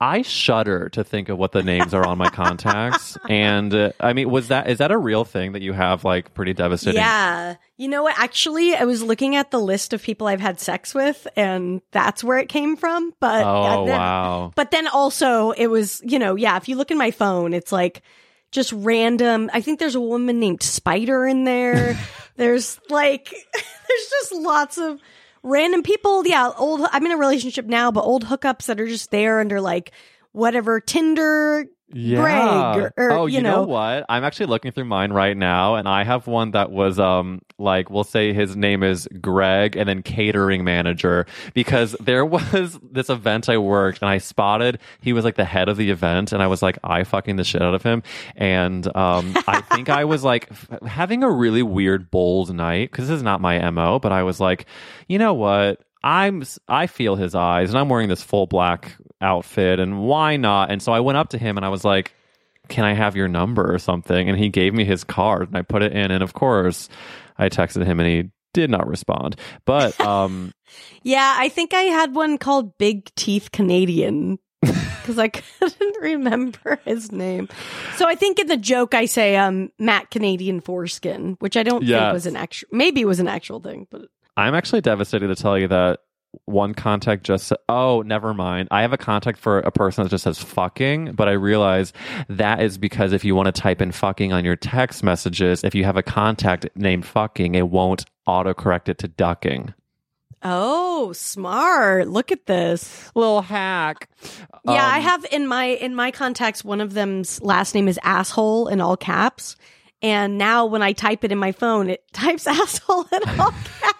I 0.01 0.23
shudder 0.23 0.89
to 0.89 1.03
think 1.03 1.29
of 1.29 1.37
what 1.37 1.51
the 1.51 1.61
names 1.61 1.93
are 1.93 2.03
on 2.05 2.17
my 2.17 2.29
contacts. 2.29 3.17
And 3.29 3.73
uh, 3.73 3.91
I 3.99 4.13
mean, 4.13 4.29
was 4.31 4.47
that, 4.47 4.67
is 4.69 4.79
that 4.79 4.91
a 4.91 4.97
real 4.97 5.23
thing 5.23 5.51
that 5.51 5.61
you 5.61 5.73
have 5.73 6.03
like 6.03 6.33
pretty 6.33 6.53
devastating? 6.53 6.99
Yeah. 6.99 7.55
You 7.77 7.87
know 7.87 8.01
what? 8.03 8.15
Actually, 8.17 8.75
I 8.75 8.83
was 8.85 9.03
looking 9.03 9.35
at 9.35 9.51
the 9.51 9.59
list 9.59 9.93
of 9.93 10.01
people 10.01 10.25
I've 10.27 10.41
had 10.41 10.59
sex 10.59 10.95
with, 10.95 11.27
and 11.35 11.81
that's 11.91 12.23
where 12.23 12.39
it 12.39 12.49
came 12.49 12.75
from. 12.77 13.13
But 13.19 13.45
Oh, 13.45 13.85
then- 13.85 13.97
wow. 13.97 14.51
But 14.55 14.71
then 14.71 14.87
also, 14.87 15.51
it 15.51 15.67
was 15.67 16.01
you 16.03 16.17
know, 16.19 16.35
yeah. 16.35 16.57
If 16.57 16.67
you 16.67 16.75
look 16.75 16.89
in 16.91 16.97
my 16.97 17.11
phone, 17.11 17.53
it's 17.53 17.71
like 17.71 18.01
just 18.51 18.73
random. 18.73 19.49
I 19.53 19.61
think 19.61 19.79
there's 19.79 19.95
a 19.95 20.01
woman 20.01 20.39
named 20.39 20.63
Spider 20.63 21.25
in 21.27 21.43
there. 21.43 21.97
there's 22.37 22.79
like, 22.89 23.29
there's 23.53 24.09
just 24.19 24.33
lots 24.33 24.77
of 24.79 24.99
random 25.43 25.83
people. 25.83 26.25
Yeah, 26.25 26.51
old. 26.57 26.87
I'm 26.91 27.05
in 27.05 27.11
a 27.11 27.17
relationship 27.17 27.65
now, 27.65 27.91
but 27.91 28.01
old 28.01 28.25
hookups 28.25 28.65
that 28.65 28.79
are 28.79 28.87
just 28.87 29.11
there 29.11 29.39
under 29.39 29.61
like 29.61 29.91
whatever 30.31 30.79
Tinder. 30.79 31.65
Greg, 31.91 32.43
or, 32.77 32.93
or, 32.97 33.11
oh, 33.11 33.25
you 33.25 33.37
you, 33.37 33.41
know, 33.41 33.57
know. 33.57 33.63
what? 33.63 34.05
I'm 34.09 34.23
actually 34.23 34.47
looking 34.47 34.71
through 34.71 34.85
mine 34.85 35.11
right 35.11 35.35
now, 35.35 35.75
and 35.75 35.87
I 35.87 36.03
have 36.03 36.27
one 36.27 36.51
that 36.51 36.71
was 36.71 36.99
um 36.99 37.41
like 37.57 37.89
we'll 37.89 38.03
say 38.03 38.33
his 38.33 38.55
name 38.55 38.83
is 38.83 39.07
Greg, 39.19 39.75
and 39.75 39.87
then 39.87 40.01
catering 40.03 40.63
manager 40.63 41.25
because 41.53 41.95
there 41.99 42.25
was 42.31 42.79
this 42.83 43.09
event 43.09 43.49
I 43.49 43.57
worked, 43.57 44.01
and 44.01 44.09
I 44.09 44.17
spotted 44.17 44.79
he 45.01 45.13
was 45.13 45.25
like 45.25 45.35
the 45.35 45.45
head 45.45 45.69
of 45.69 45.77
the 45.77 45.89
event, 45.91 46.31
and 46.31 46.41
I 46.41 46.47
was 46.47 46.61
like 46.61 46.77
I 46.83 47.03
fucking 47.03 47.35
the 47.35 47.43
shit 47.43 47.61
out 47.61 47.73
of 47.73 47.83
him, 47.83 48.03
and 48.35 48.85
um 48.95 49.35
I 49.47 49.61
think 49.73 49.89
I 49.89 50.05
was 50.05 50.23
like 50.23 50.47
f- 50.51 50.81
having 50.85 51.23
a 51.23 51.29
really 51.29 51.63
weird 51.63 52.11
bold 52.11 52.53
night 52.53 52.91
because 52.91 53.07
this 53.07 53.17
is 53.17 53.23
not 53.23 53.41
my 53.41 53.69
mo, 53.71 53.99
but 53.99 54.11
I 54.11 54.23
was 54.23 54.39
like, 54.39 54.65
you 55.07 55.17
know 55.17 55.33
what? 55.33 55.81
I'm 56.03 56.43
I 56.67 56.87
feel 56.87 57.15
his 57.15 57.35
eyes 57.35 57.69
and 57.69 57.77
I'm 57.77 57.89
wearing 57.89 58.09
this 58.09 58.23
full 58.23 58.47
black 58.47 58.95
outfit 59.21 59.79
and 59.79 60.01
why 60.01 60.37
not? 60.37 60.71
And 60.71 60.81
so 60.81 60.91
I 60.91 60.99
went 60.99 61.17
up 61.17 61.29
to 61.29 61.37
him 61.37 61.57
and 61.57 61.65
I 61.65 61.69
was 61.69 61.83
like, 61.83 62.13
"Can 62.67 62.83
I 62.83 62.93
have 62.93 63.15
your 63.15 63.27
number 63.27 63.73
or 63.73 63.79
something?" 63.79 64.29
And 64.29 64.37
he 64.37 64.49
gave 64.49 64.73
me 64.73 64.85
his 64.85 65.03
card 65.03 65.47
and 65.47 65.57
I 65.57 65.61
put 65.61 65.83
it 65.83 65.93
in 65.93 66.11
and 66.11 66.23
of 66.23 66.33
course 66.33 66.89
I 67.37 67.49
texted 67.49 67.85
him 67.85 67.99
and 67.99 68.09
he 68.09 68.31
did 68.53 68.69
not 68.69 68.87
respond. 68.87 69.35
But 69.65 69.99
um 70.05 70.53
Yeah, 71.03 71.35
I 71.37 71.49
think 71.49 71.73
I 71.73 71.83
had 71.83 72.15
one 72.15 72.37
called 72.37 72.77
Big 72.77 73.13
Teeth 73.15 73.51
Canadian 73.51 74.39
because 74.61 75.17
I 75.17 75.29
couldn't 75.29 75.97
remember 76.01 76.79
his 76.85 77.11
name. 77.11 77.49
So 77.95 78.07
I 78.07 78.15
think 78.15 78.39
in 78.39 78.47
the 78.47 78.57
joke 78.57 78.93
I 78.93 79.05
say 79.05 79.35
um 79.35 79.71
Matt 79.79 80.11
Canadian 80.11 80.61
foreskin, 80.61 81.37
which 81.39 81.57
I 81.57 81.63
don't 81.63 81.85
think 81.85 82.13
was 82.13 82.25
an 82.25 82.35
actual 82.35 82.69
maybe 82.71 83.05
was 83.05 83.19
an 83.19 83.27
actual 83.27 83.59
thing, 83.59 83.87
but 83.89 84.01
I'm 84.37 84.55
actually 84.55 84.81
devastated 84.81 85.27
to 85.27 85.35
tell 85.35 85.57
you 85.57 85.67
that 85.67 85.99
one 86.45 86.73
contact 86.73 87.23
just 87.23 87.47
sa- 87.47 87.55
oh 87.67 88.01
never 88.03 88.33
mind 88.33 88.67
i 88.71 88.81
have 88.81 88.93
a 88.93 88.97
contact 88.97 89.37
for 89.37 89.59
a 89.59 89.71
person 89.71 90.03
that 90.03 90.09
just 90.09 90.23
says 90.23 90.39
fucking 90.41 91.11
but 91.13 91.27
i 91.27 91.31
realize 91.31 91.91
that 92.29 92.61
is 92.61 92.77
because 92.77 93.11
if 93.11 93.25
you 93.25 93.35
want 93.35 93.47
to 93.47 93.51
type 93.51 93.81
in 93.81 93.91
fucking 93.91 94.31
on 94.31 94.45
your 94.45 94.55
text 94.55 95.03
messages 95.03 95.63
if 95.63 95.75
you 95.75 95.83
have 95.83 95.97
a 95.97 96.03
contact 96.03 96.65
named 96.75 97.05
fucking 97.05 97.55
it 97.55 97.67
won't 97.69 98.05
autocorrect 98.27 98.87
it 98.87 98.97
to 98.97 99.07
ducking 99.07 99.73
oh, 100.43 101.11
smart. 101.13 102.07
Look 102.07 102.31
at 102.31 102.47
this. 102.47 103.11
little 103.13 103.41
hack 103.43 104.09
Yeah, 104.65 104.85
I 104.87 104.97
Um, 104.97 105.03
have 105.03 105.25
in 105.31 105.47
my 105.47 105.65
in 105.65 105.93
my 105.95 106.11
contacts 106.11 106.63
one 106.63 106.81
of 106.81 106.93
them's 106.93 107.39
last 107.41 107.75
name 107.75 107.87
is 107.87 107.99
asshole 108.03 108.67
in 108.67 108.81
all 108.81 108.97
caps. 108.97 109.55
And 110.01 110.37
now 110.37 110.65
when 110.65 110.81
I 110.81 110.93
type 110.93 111.23
it 111.23 111.31
in 111.31 111.37
my 111.37 111.51
phone, 111.51 111.89
it 111.89 112.03
types 112.13 112.47
asshole 112.47 113.05
in 113.11 113.39
all 113.39 113.53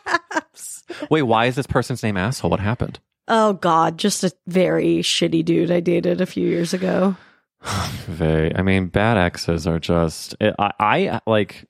caps. 0.09 0.83
wait 1.09 1.21
why 1.21 1.45
is 1.45 1.55
this 1.55 1.67
person's 1.67 2.03
name 2.03 2.17
asshole 2.17 2.49
what 2.49 2.59
happened 2.59 2.99
Oh 3.27 3.53
God, 3.53 3.97
just 3.97 4.25
a 4.25 4.31
very 4.47 4.97
shitty 4.97 5.45
dude 5.45 5.71
I 5.71 5.79
dated 5.79 6.19
a 6.19 6.25
few 6.25 6.47
years 6.47 6.73
ago. 6.73 7.15
They, 8.09 8.51
I 8.53 8.61
mean, 8.61 8.87
bad 8.87 9.17
exes 9.17 9.65
are 9.67 9.79
just. 9.79 10.35
I, 10.41 10.71
I 10.79 11.21
like. 11.25 11.65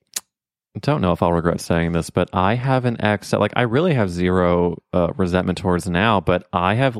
Don't 0.79 1.01
know 1.01 1.11
if 1.11 1.21
I'll 1.21 1.33
regret 1.33 1.61
saying 1.61 1.91
this, 1.91 2.09
but 2.09 2.29
I 2.33 2.55
have 2.55 2.85
an 2.85 2.99
ex 2.99 3.29
that, 3.29 3.39
like, 3.41 3.51
I 3.55 3.63
really 3.63 3.93
have 3.93 4.09
zero 4.09 4.81
uh, 4.93 5.11
resentment 5.17 5.59
towards 5.59 5.87
now. 5.87 6.19
But 6.19 6.47
I 6.51 6.75
have 6.75 6.97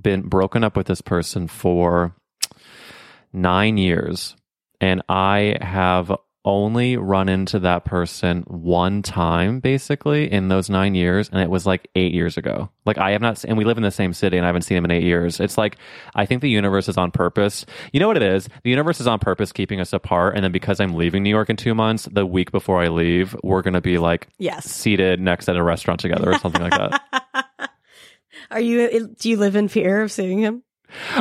been 0.00 0.22
broken 0.22 0.62
up 0.62 0.76
with 0.76 0.88
this 0.88 1.00
person 1.00 1.46
for 1.46 2.14
nine 3.32 3.78
years, 3.78 4.36
and 4.80 5.02
I 5.08 5.56
have 5.60 6.12
only 6.44 6.96
run 6.96 7.28
into 7.28 7.58
that 7.60 7.84
person 7.84 8.42
one 8.48 9.02
time, 9.02 9.60
basically, 9.60 10.30
in 10.32 10.48
those 10.48 10.68
nine 10.68 10.94
years, 10.94 11.28
and 11.28 11.40
it 11.40 11.48
was 11.50 11.66
like 11.66 11.88
eight 11.94 12.12
years 12.12 12.36
ago. 12.36 12.68
Like, 12.84 12.98
I 12.98 13.12
have 13.12 13.20
not, 13.20 13.44
and 13.44 13.56
we 13.56 13.64
live 13.64 13.76
in 13.76 13.82
the 13.84 13.90
same 13.92 14.12
city, 14.12 14.36
and 14.36 14.44
I 14.44 14.48
haven't 14.48 14.62
seen 14.62 14.76
him 14.76 14.84
in 14.84 14.90
eight 14.90 15.04
years. 15.04 15.38
It's 15.40 15.56
like 15.56 15.76
I 16.14 16.26
think 16.26 16.42
the 16.42 16.50
universe 16.50 16.88
is 16.88 16.96
on 16.96 17.10
purpose. 17.12 17.64
You 17.92 18.00
know 18.00 18.08
what 18.08 18.16
it 18.16 18.22
is? 18.24 18.48
The 18.64 18.70
universe 18.70 19.00
is 19.00 19.06
on 19.06 19.18
purpose 19.20 19.52
keeping 19.52 19.80
us 19.80 19.92
apart. 19.92 20.34
And 20.34 20.42
then 20.44 20.52
because 20.52 20.80
I'm 20.80 20.94
leaving 20.94 21.22
New 21.22 21.30
York 21.30 21.48
in 21.50 21.56
two 21.56 21.74
months, 21.74 22.08
the 22.10 22.26
week 22.26 22.50
before 22.50 22.82
I 22.82 22.88
leave, 22.88 23.36
we're 23.42 23.62
going 23.62 23.74
to 23.74 23.80
be 23.80 23.98
like 23.98 24.28
Yes. 24.38 24.64
seated 24.68 25.20
next 25.20 25.48
at 25.48 25.56
a 25.56 25.62
restaurant 25.62 26.00
together 26.00 26.32
or 26.32 26.38
something 26.38 26.62
like 26.62 26.72
that. 26.72 27.70
Are 28.50 28.60
you? 28.60 29.14
Do 29.18 29.30
you 29.30 29.36
live 29.36 29.56
in 29.56 29.68
fear 29.68 30.02
of 30.02 30.10
seeing 30.12 30.38
him? 30.38 30.62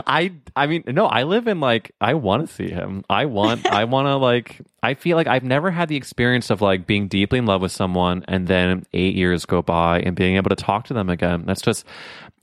I 0.08 0.34
I 0.56 0.68
mean 0.68 0.84
no, 0.88 1.06
I 1.06 1.24
live 1.24 1.48
in 1.48 1.60
like 1.60 1.92
I 2.02 2.14
want 2.14 2.48
to 2.48 2.54
see 2.54 2.70
him. 2.70 3.04
I 3.10 3.26
want 3.26 3.66
I 3.72 3.86
want 3.86 4.08
to 4.08 4.16
like 4.16 4.62
I 4.84 4.94
feel 4.94 5.18
like 5.18 5.28
I've 5.28 5.44
never 5.44 5.72
had 5.72 5.90
the 5.90 5.96
experience 5.96 6.50
of 6.50 6.62
like 6.62 6.88
being 6.88 7.08
deeply 7.08 7.40
in 7.40 7.46
love 7.46 7.62
with 7.62 7.72
someone 7.72 8.26
and 8.28 8.48
then 8.48 8.86
8 8.94 9.16
years 9.16 9.46
go 9.46 9.62
by 9.62 10.00
and 10.00 10.16
being 10.16 10.36
able 10.36 10.50
to 10.50 10.56
talk 10.56 10.86
to 10.86 10.94
them 10.94 11.10
again. 11.10 11.44
That's 11.46 11.62
just 11.62 11.86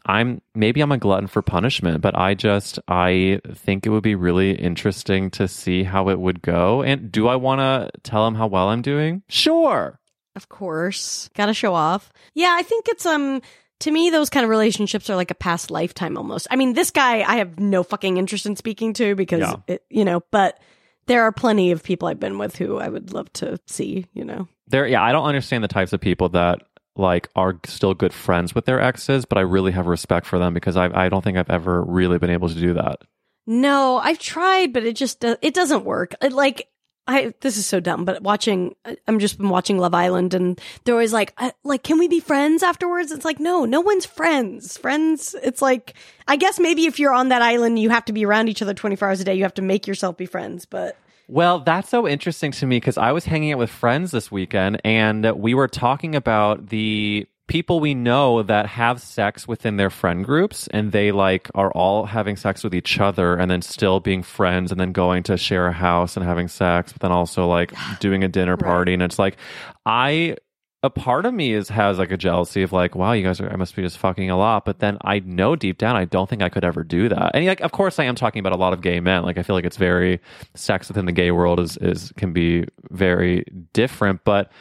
I'm 0.06 0.40
maybe 0.54 0.80
I'm 0.80 0.90
a 0.92 0.98
glutton 0.98 1.26
for 1.26 1.42
punishment, 1.42 2.00
but 2.00 2.16
I 2.16 2.34
just 2.34 2.78
I 2.88 3.40
think 3.52 3.84
it 3.84 3.90
would 3.90 4.02
be 4.02 4.14
really 4.14 4.52
interesting 4.52 5.30
to 5.32 5.46
see 5.46 5.82
how 5.82 6.08
it 6.08 6.18
would 6.18 6.40
go. 6.40 6.82
And 6.82 7.12
do 7.12 7.28
I 7.28 7.36
want 7.36 7.60
to 7.60 7.90
tell 8.02 8.26
him 8.26 8.34
how 8.34 8.46
well 8.46 8.68
I'm 8.68 8.82
doing? 8.82 9.22
Sure. 9.28 10.00
Of 10.34 10.48
course. 10.48 11.28
Got 11.34 11.46
to 11.46 11.54
show 11.54 11.74
off. 11.74 12.12
Yeah, 12.32 12.54
I 12.58 12.62
think 12.62 12.86
it's 12.88 13.04
um 13.04 13.42
to 13.80 13.90
me 13.90 14.10
those 14.10 14.30
kind 14.30 14.44
of 14.44 14.50
relationships 14.50 15.08
are 15.10 15.16
like 15.16 15.30
a 15.30 15.34
past 15.34 15.70
lifetime 15.70 16.16
almost. 16.16 16.46
I 16.50 16.56
mean, 16.56 16.72
this 16.74 16.90
guy 16.90 17.22
I 17.22 17.36
have 17.36 17.58
no 17.58 17.82
fucking 17.82 18.16
interest 18.16 18.46
in 18.46 18.56
speaking 18.56 18.92
to 18.94 19.14
because 19.14 19.40
Yeah. 19.40 19.54
it, 19.66 19.84
you 19.90 20.04
know, 20.04 20.22
but 20.30 20.58
there 21.06 21.22
are 21.22 21.32
plenty 21.32 21.70
of 21.70 21.82
people 21.82 22.06
I've 22.08 22.20
been 22.20 22.38
with 22.38 22.56
who 22.56 22.78
I 22.78 22.88
would 22.88 23.12
love 23.12 23.32
to 23.34 23.58
see, 23.66 24.06
you 24.12 24.24
know. 24.24 24.48
There 24.66 24.86
yeah, 24.86 25.02
I 25.02 25.12
don't 25.12 25.26
understand 25.26 25.64
the 25.64 25.68
types 25.68 25.92
of 25.92 26.00
people 26.00 26.28
that 26.30 26.60
like 26.96 27.28
are 27.36 27.58
still 27.66 27.94
good 27.94 28.12
friends 28.12 28.54
with 28.54 28.64
their 28.66 28.80
exes, 28.80 29.24
but 29.24 29.38
I 29.38 29.42
really 29.42 29.72
have 29.72 29.86
respect 29.86 30.26
for 30.26 30.38
them 30.38 30.52
because 30.54 30.76
I 30.76 30.86
I 31.04 31.08
don't 31.08 31.22
think 31.22 31.38
I've 31.38 31.48
ever 31.50 31.82
really 31.82 32.18
been 32.18 32.30
able 32.30 32.48
to 32.48 32.54
do 32.54 32.74
that. 32.74 33.02
No, 33.46 33.96
I've 33.98 34.18
tried, 34.18 34.72
but 34.74 34.84
it 34.84 34.96
just 34.96 35.20
do- 35.20 35.36
it 35.40 35.54
doesn't 35.54 35.84
work. 35.84 36.14
It, 36.20 36.32
like 36.32 36.68
I 37.08 37.32
this 37.40 37.56
is 37.56 37.66
so 37.66 37.80
dumb, 37.80 38.04
but 38.04 38.22
watching 38.22 38.74
I'm 39.06 39.18
just 39.18 39.38
been 39.38 39.48
watching 39.48 39.78
Love 39.78 39.94
Island, 39.94 40.34
and 40.34 40.60
they're 40.84 40.94
always 40.94 41.12
like, 41.12 41.32
like, 41.64 41.82
can 41.82 41.98
we 41.98 42.06
be 42.06 42.20
friends 42.20 42.62
afterwards? 42.62 43.10
It's 43.10 43.24
like, 43.24 43.40
no, 43.40 43.64
no 43.64 43.80
one's 43.80 44.04
friends. 44.04 44.76
Friends, 44.76 45.34
it's 45.42 45.62
like, 45.62 45.94
I 46.28 46.36
guess 46.36 46.60
maybe 46.60 46.84
if 46.84 46.98
you're 46.98 47.14
on 47.14 47.30
that 47.30 47.40
island, 47.40 47.78
you 47.78 47.88
have 47.88 48.04
to 48.04 48.12
be 48.12 48.26
around 48.26 48.48
each 48.48 48.60
other 48.60 48.74
24 48.74 49.08
hours 49.08 49.20
a 49.20 49.24
day. 49.24 49.34
You 49.34 49.42
have 49.44 49.54
to 49.54 49.62
make 49.62 49.86
yourself 49.86 50.18
be 50.18 50.26
friends, 50.26 50.66
but 50.66 50.98
Well, 51.28 51.60
that's 51.60 51.88
so 51.88 52.06
interesting 52.06 52.52
to 52.52 52.66
me 52.66 52.76
because 52.76 52.98
I 52.98 53.12
was 53.12 53.24
hanging 53.24 53.52
out 53.52 53.58
with 53.58 53.70
friends 53.70 54.10
this 54.10 54.30
weekend 54.30 54.80
and 54.84 55.24
we 55.32 55.54
were 55.54 55.68
talking 55.68 56.14
about 56.14 56.68
the 56.68 57.26
people 57.48 57.80
we 57.80 57.94
know 57.94 58.42
that 58.42 58.66
have 58.66 59.00
sex 59.00 59.48
within 59.48 59.76
their 59.76 59.90
friend 59.90 60.24
groups 60.24 60.68
and 60.68 60.92
they 60.92 61.10
like 61.10 61.50
are 61.54 61.72
all 61.72 62.04
having 62.04 62.36
sex 62.36 62.62
with 62.62 62.74
each 62.74 63.00
other 63.00 63.36
and 63.36 63.50
then 63.50 63.62
still 63.62 64.00
being 64.00 64.22
friends 64.22 64.70
and 64.70 64.78
then 64.78 64.92
going 64.92 65.22
to 65.24 65.36
share 65.36 65.66
a 65.66 65.72
house 65.72 66.16
and 66.16 66.24
having 66.24 66.46
sex, 66.46 66.92
but 66.92 67.00
then 67.00 67.10
also 67.10 67.46
like 67.46 67.72
doing 68.00 68.22
a 68.22 68.28
dinner 68.28 68.56
party. 68.56 68.92
And 68.94 69.02
it's 69.02 69.18
like, 69.18 69.36
I 69.84 70.36
a 70.84 70.90
part 70.90 71.26
of 71.26 71.34
me 71.34 71.54
is 71.54 71.68
has 71.70 71.98
like 71.98 72.12
a 72.12 72.16
jealousy 72.16 72.62
of 72.62 72.70
like, 72.70 72.94
wow, 72.94 73.10
you 73.10 73.24
guys 73.24 73.40
are 73.40 73.50
I 73.50 73.56
must 73.56 73.74
be 73.74 73.82
just 73.82 73.98
fucking 73.98 74.30
a 74.30 74.36
lot. 74.36 74.64
But 74.64 74.78
then 74.78 74.98
I 75.00 75.18
know 75.20 75.56
deep 75.56 75.78
down 75.78 75.96
I 75.96 76.04
don't 76.04 76.28
think 76.28 76.42
I 76.42 76.50
could 76.50 76.64
ever 76.64 76.84
do 76.84 77.08
that. 77.08 77.32
And 77.34 77.46
like 77.46 77.62
of 77.62 77.72
course 77.72 77.98
I 77.98 78.04
am 78.04 78.14
talking 78.14 78.40
about 78.40 78.52
a 78.52 78.56
lot 78.56 78.74
of 78.74 78.82
gay 78.82 79.00
men. 79.00 79.24
Like 79.24 79.38
I 79.38 79.42
feel 79.42 79.56
like 79.56 79.64
it's 79.64 79.78
very 79.78 80.20
sex 80.54 80.86
within 80.86 81.06
the 81.06 81.12
gay 81.12 81.30
world 81.30 81.58
is 81.60 81.78
is 81.78 82.12
can 82.16 82.32
be 82.34 82.66
very 82.90 83.44
different. 83.72 84.20
But 84.24 84.52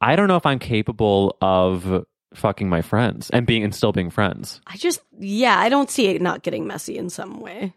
I 0.00 0.16
don't 0.16 0.28
know 0.28 0.36
if 0.36 0.46
I'm 0.46 0.58
capable 0.58 1.36
of 1.40 2.04
fucking 2.34 2.68
my 2.68 2.82
friends 2.82 3.30
and 3.30 3.46
being 3.46 3.64
and 3.64 3.74
still 3.74 3.92
being 3.92 4.10
friends. 4.10 4.60
I 4.66 4.76
just, 4.76 5.00
yeah, 5.18 5.58
I 5.58 5.68
don't 5.68 5.90
see 5.90 6.06
it 6.06 6.22
not 6.22 6.42
getting 6.42 6.66
messy 6.66 6.96
in 6.96 7.10
some 7.10 7.40
way. 7.40 7.74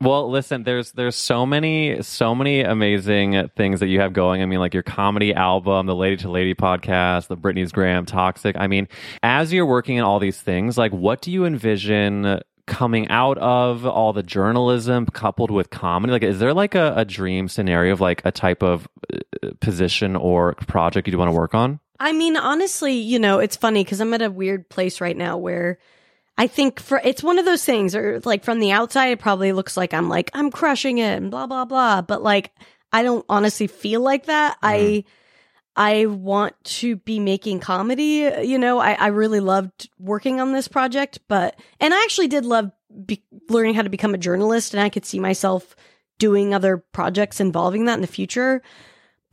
Well, 0.00 0.28
listen, 0.28 0.64
there's 0.64 0.92
there's 0.92 1.16
so 1.16 1.46
many 1.46 2.02
so 2.02 2.34
many 2.34 2.60
amazing 2.60 3.48
things 3.56 3.80
that 3.80 3.86
you 3.86 4.00
have 4.00 4.12
going. 4.12 4.42
I 4.42 4.46
mean, 4.46 4.58
like 4.58 4.74
your 4.74 4.82
comedy 4.82 5.32
album, 5.32 5.86
the 5.86 5.94
Lady 5.94 6.16
to 6.18 6.30
Lady 6.30 6.54
podcast, 6.54 7.28
the 7.28 7.36
Britney's 7.36 7.72
Graham 7.72 8.04
Toxic. 8.04 8.56
I 8.58 8.66
mean, 8.66 8.88
as 9.22 9.52
you're 9.52 9.64
working 9.64 9.96
in 9.96 10.04
all 10.04 10.18
these 10.18 10.38
things, 10.38 10.76
like 10.76 10.92
what 10.92 11.22
do 11.22 11.30
you 11.30 11.46
envision 11.46 12.40
coming 12.66 13.08
out 13.08 13.38
of 13.38 13.86
all 13.86 14.12
the 14.12 14.22
journalism 14.22 15.06
coupled 15.06 15.50
with 15.50 15.70
comedy? 15.70 16.12
Like, 16.12 16.22
is 16.22 16.38
there 16.38 16.52
like 16.52 16.74
a, 16.74 16.92
a 16.96 17.04
dream 17.04 17.48
scenario 17.48 17.92
of 17.92 18.00
like 18.00 18.20
a 18.24 18.32
type 18.32 18.62
of 18.62 18.88
uh, 19.12 19.50
position 19.60 20.16
or 20.16 20.54
project 20.54 21.08
you'd 21.08 21.16
want 21.16 21.30
to 21.30 21.36
work 21.36 21.54
on? 21.54 21.80
I 21.98 22.12
mean, 22.12 22.36
honestly, 22.36 22.94
you 22.94 23.18
know, 23.18 23.38
it's 23.38 23.56
funny 23.56 23.84
because 23.84 24.00
I'm 24.00 24.14
at 24.14 24.22
a 24.22 24.30
weird 24.30 24.68
place 24.68 25.00
right 25.00 25.16
now 25.16 25.36
where 25.36 25.78
I 26.36 26.46
think 26.48 26.80
for 26.80 27.00
it's 27.04 27.22
one 27.22 27.38
of 27.38 27.44
those 27.44 27.64
things, 27.64 27.94
or 27.94 28.20
like 28.24 28.44
from 28.44 28.58
the 28.58 28.72
outside, 28.72 29.08
it 29.08 29.20
probably 29.20 29.52
looks 29.52 29.76
like 29.76 29.94
I'm 29.94 30.08
like 30.08 30.30
I'm 30.34 30.50
crushing 30.50 30.98
it 30.98 31.16
and 31.16 31.30
blah 31.30 31.46
blah 31.46 31.64
blah, 31.64 32.02
but 32.02 32.22
like 32.22 32.52
I 32.92 33.02
don't 33.02 33.24
honestly 33.28 33.66
feel 33.68 34.00
like 34.00 34.26
that. 34.26 34.56
I 34.62 34.78
mm-hmm. 34.78 35.08
I 35.76 36.06
want 36.06 36.54
to 36.64 36.96
be 36.96 37.20
making 37.20 37.60
comedy. 37.60 38.28
You 38.42 38.58
know, 38.58 38.78
I 38.78 38.94
I 38.94 39.06
really 39.08 39.40
loved 39.40 39.88
working 39.98 40.40
on 40.40 40.52
this 40.52 40.66
project, 40.66 41.20
but 41.28 41.58
and 41.78 41.94
I 41.94 42.02
actually 42.02 42.28
did 42.28 42.44
love 42.44 42.72
be, 43.06 43.22
learning 43.48 43.74
how 43.74 43.82
to 43.82 43.90
become 43.90 44.14
a 44.14 44.18
journalist, 44.18 44.74
and 44.74 44.82
I 44.82 44.88
could 44.88 45.04
see 45.04 45.20
myself 45.20 45.76
doing 46.18 46.52
other 46.52 46.78
projects 46.78 47.40
involving 47.40 47.84
that 47.84 47.94
in 47.94 48.00
the 48.00 48.06
future 48.06 48.62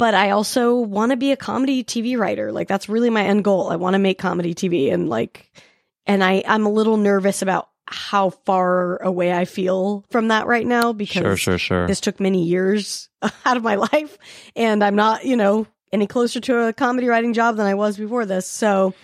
but 0.01 0.15
I 0.15 0.31
also 0.31 0.77
want 0.77 1.11
to 1.11 1.15
be 1.15 1.31
a 1.31 1.37
comedy 1.37 1.83
TV 1.83 2.17
writer. 2.17 2.51
Like 2.51 2.67
that's 2.67 2.89
really 2.89 3.11
my 3.11 3.23
end 3.23 3.43
goal. 3.43 3.69
I 3.69 3.75
want 3.75 3.93
to 3.93 3.99
make 3.99 4.17
comedy 4.17 4.55
TV 4.55 4.91
and 4.91 5.07
like 5.07 5.51
and 6.07 6.23
I 6.23 6.43
I'm 6.47 6.65
a 6.65 6.71
little 6.71 6.97
nervous 6.97 7.43
about 7.43 7.69
how 7.85 8.31
far 8.31 8.97
away 9.03 9.31
I 9.31 9.45
feel 9.45 10.03
from 10.09 10.29
that 10.29 10.47
right 10.47 10.65
now 10.65 10.91
because 10.91 11.21
Sure, 11.21 11.37
sure, 11.37 11.57
sure. 11.59 11.85
this 11.85 12.01
took 12.01 12.19
many 12.19 12.45
years 12.45 13.09
out 13.45 13.57
of 13.57 13.61
my 13.61 13.75
life 13.75 14.17
and 14.55 14.83
I'm 14.83 14.95
not, 14.95 15.23
you 15.23 15.35
know, 15.35 15.67
any 15.93 16.07
closer 16.07 16.39
to 16.39 16.61
a 16.69 16.73
comedy 16.73 17.07
writing 17.07 17.33
job 17.33 17.57
than 17.57 17.67
I 17.67 17.75
was 17.75 17.95
before 17.95 18.25
this. 18.25 18.47
So 18.47 18.95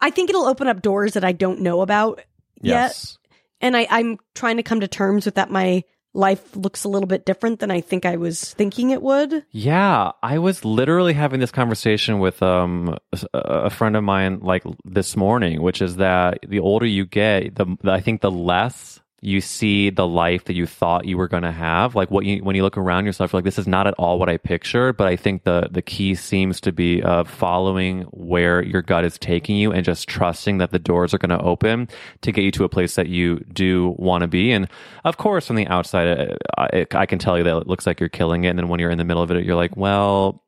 I 0.00 0.08
think 0.08 0.30
it'll 0.30 0.46
open 0.46 0.66
up 0.66 0.80
doors 0.80 1.12
that 1.12 1.24
I 1.24 1.32
don't 1.32 1.60
know 1.60 1.82
about 1.82 2.20
yet. 2.62 2.86
yes. 2.86 3.18
And 3.60 3.76
I, 3.76 3.86
I'm 3.90 4.16
trying 4.34 4.56
to 4.56 4.62
come 4.62 4.80
to 4.80 4.88
terms 4.88 5.26
with 5.26 5.34
that 5.34 5.50
my 5.50 5.84
life 6.14 6.56
looks 6.56 6.84
a 6.84 6.88
little 6.88 7.06
bit 7.06 7.24
different 7.26 7.60
than 7.60 7.70
I 7.70 7.80
think 7.80 8.06
I 8.06 8.16
was 8.16 8.54
thinking 8.54 8.90
it 8.90 9.02
would. 9.02 9.44
Yeah, 9.50 10.12
I 10.22 10.38
was 10.38 10.64
literally 10.64 11.12
having 11.12 11.40
this 11.40 11.50
conversation 11.50 12.18
with 12.18 12.42
um 12.42 12.96
a 13.34 13.70
friend 13.70 13.96
of 13.96 14.04
mine 14.04 14.40
like 14.40 14.64
this 14.84 15.16
morning, 15.16 15.62
which 15.62 15.82
is 15.82 15.96
that 15.96 16.38
the 16.46 16.60
older 16.60 16.86
you 16.86 17.06
get, 17.06 17.54
the 17.54 17.76
I 17.84 18.00
think 18.00 18.20
the 18.20 18.30
less 18.30 19.00
you 19.20 19.40
see 19.40 19.90
the 19.90 20.06
life 20.06 20.44
that 20.44 20.54
you 20.54 20.66
thought 20.66 21.04
you 21.04 21.18
were 21.18 21.26
going 21.26 21.42
to 21.42 21.52
have. 21.52 21.94
Like 21.96 22.10
what 22.10 22.24
you 22.24 22.42
when 22.44 22.54
you 22.54 22.62
look 22.62 22.76
around 22.76 23.04
yourself, 23.04 23.32
you're 23.32 23.38
like 23.38 23.44
this 23.44 23.58
is 23.58 23.66
not 23.66 23.86
at 23.86 23.94
all 23.94 24.18
what 24.18 24.28
I 24.28 24.36
pictured. 24.36 24.96
But 24.96 25.08
I 25.08 25.16
think 25.16 25.44
the 25.44 25.68
the 25.70 25.82
key 25.82 26.14
seems 26.14 26.60
to 26.60 26.72
be 26.72 27.02
uh, 27.02 27.24
following 27.24 28.02
where 28.12 28.62
your 28.62 28.82
gut 28.82 29.04
is 29.04 29.18
taking 29.18 29.56
you 29.56 29.72
and 29.72 29.84
just 29.84 30.08
trusting 30.08 30.58
that 30.58 30.70
the 30.70 30.78
doors 30.78 31.12
are 31.12 31.18
going 31.18 31.36
to 31.36 31.44
open 31.44 31.88
to 32.22 32.32
get 32.32 32.44
you 32.44 32.52
to 32.52 32.64
a 32.64 32.68
place 32.68 32.94
that 32.94 33.08
you 33.08 33.40
do 33.52 33.94
want 33.98 34.22
to 34.22 34.28
be. 34.28 34.52
And 34.52 34.68
of 35.04 35.16
course, 35.16 35.46
from 35.46 35.56
the 35.56 35.66
outside, 35.66 36.06
uh, 36.06 36.36
I, 36.56 36.86
I 36.92 37.06
can 37.06 37.18
tell 37.18 37.36
you 37.36 37.44
that 37.44 37.56
it 37.56 37.66
looks 37.66 37.86
like 37.86 37.98
you're 37.98 38.08
killing 38.08 38.44
it. 38.44 38.50
And 38.50 38.58
then 38.58 38.68
when 38.68 38.78
you're 38.78 38.90
in 38.90 38.98
the 38.98 39.04
middle 39.04 39.22
of 39.22 39.30
it, 39.32 39.44
you're 39.44 39.56
like, 39.56 39.76
well, 39.76 40.44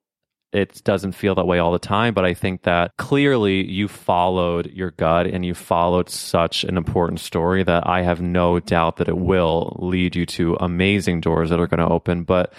it 0.53 0.83
doesn't 0.85 1.13
feel 1.13 1.35
that 1.37 1.47
way 1.47 1.59
all 1.59 1.73
the 1.73 1.79
time, 1.79 2.13
but 2.13 2.25
I 2.25 2.35
think 2.35 2.63
that 2.63 2.97
clearly 2.97 3.65
you 3.65 3.87
followed 3.87 4.67
your 4.73 4.91
gut 4.91 5.27
and 5.27 5.45
you 5.45 5.55
followed 5.55 6.09
such 6.09 6.65
an 6.65 6.77
important 6.77 7.21
story 7.21 7.63
that 7.63 7.87
I 7.87 8.03
have 8.03 8.21
no 8.21 8.59
doubt 8.59 8.97
that 8.97 9.09
it 9.09 9.17
will 9.17 9.77
lead 9.79 10.17
you 10.17 10.27
to 10.27 10.57
amazing 10.61 11.21
doors 11.21 11.51
that 11.51 11.61
are 11.61 11.69
going 11.69 11.87
to 11.87 11.93
open. 11.93 12.25
But 12.25 12.53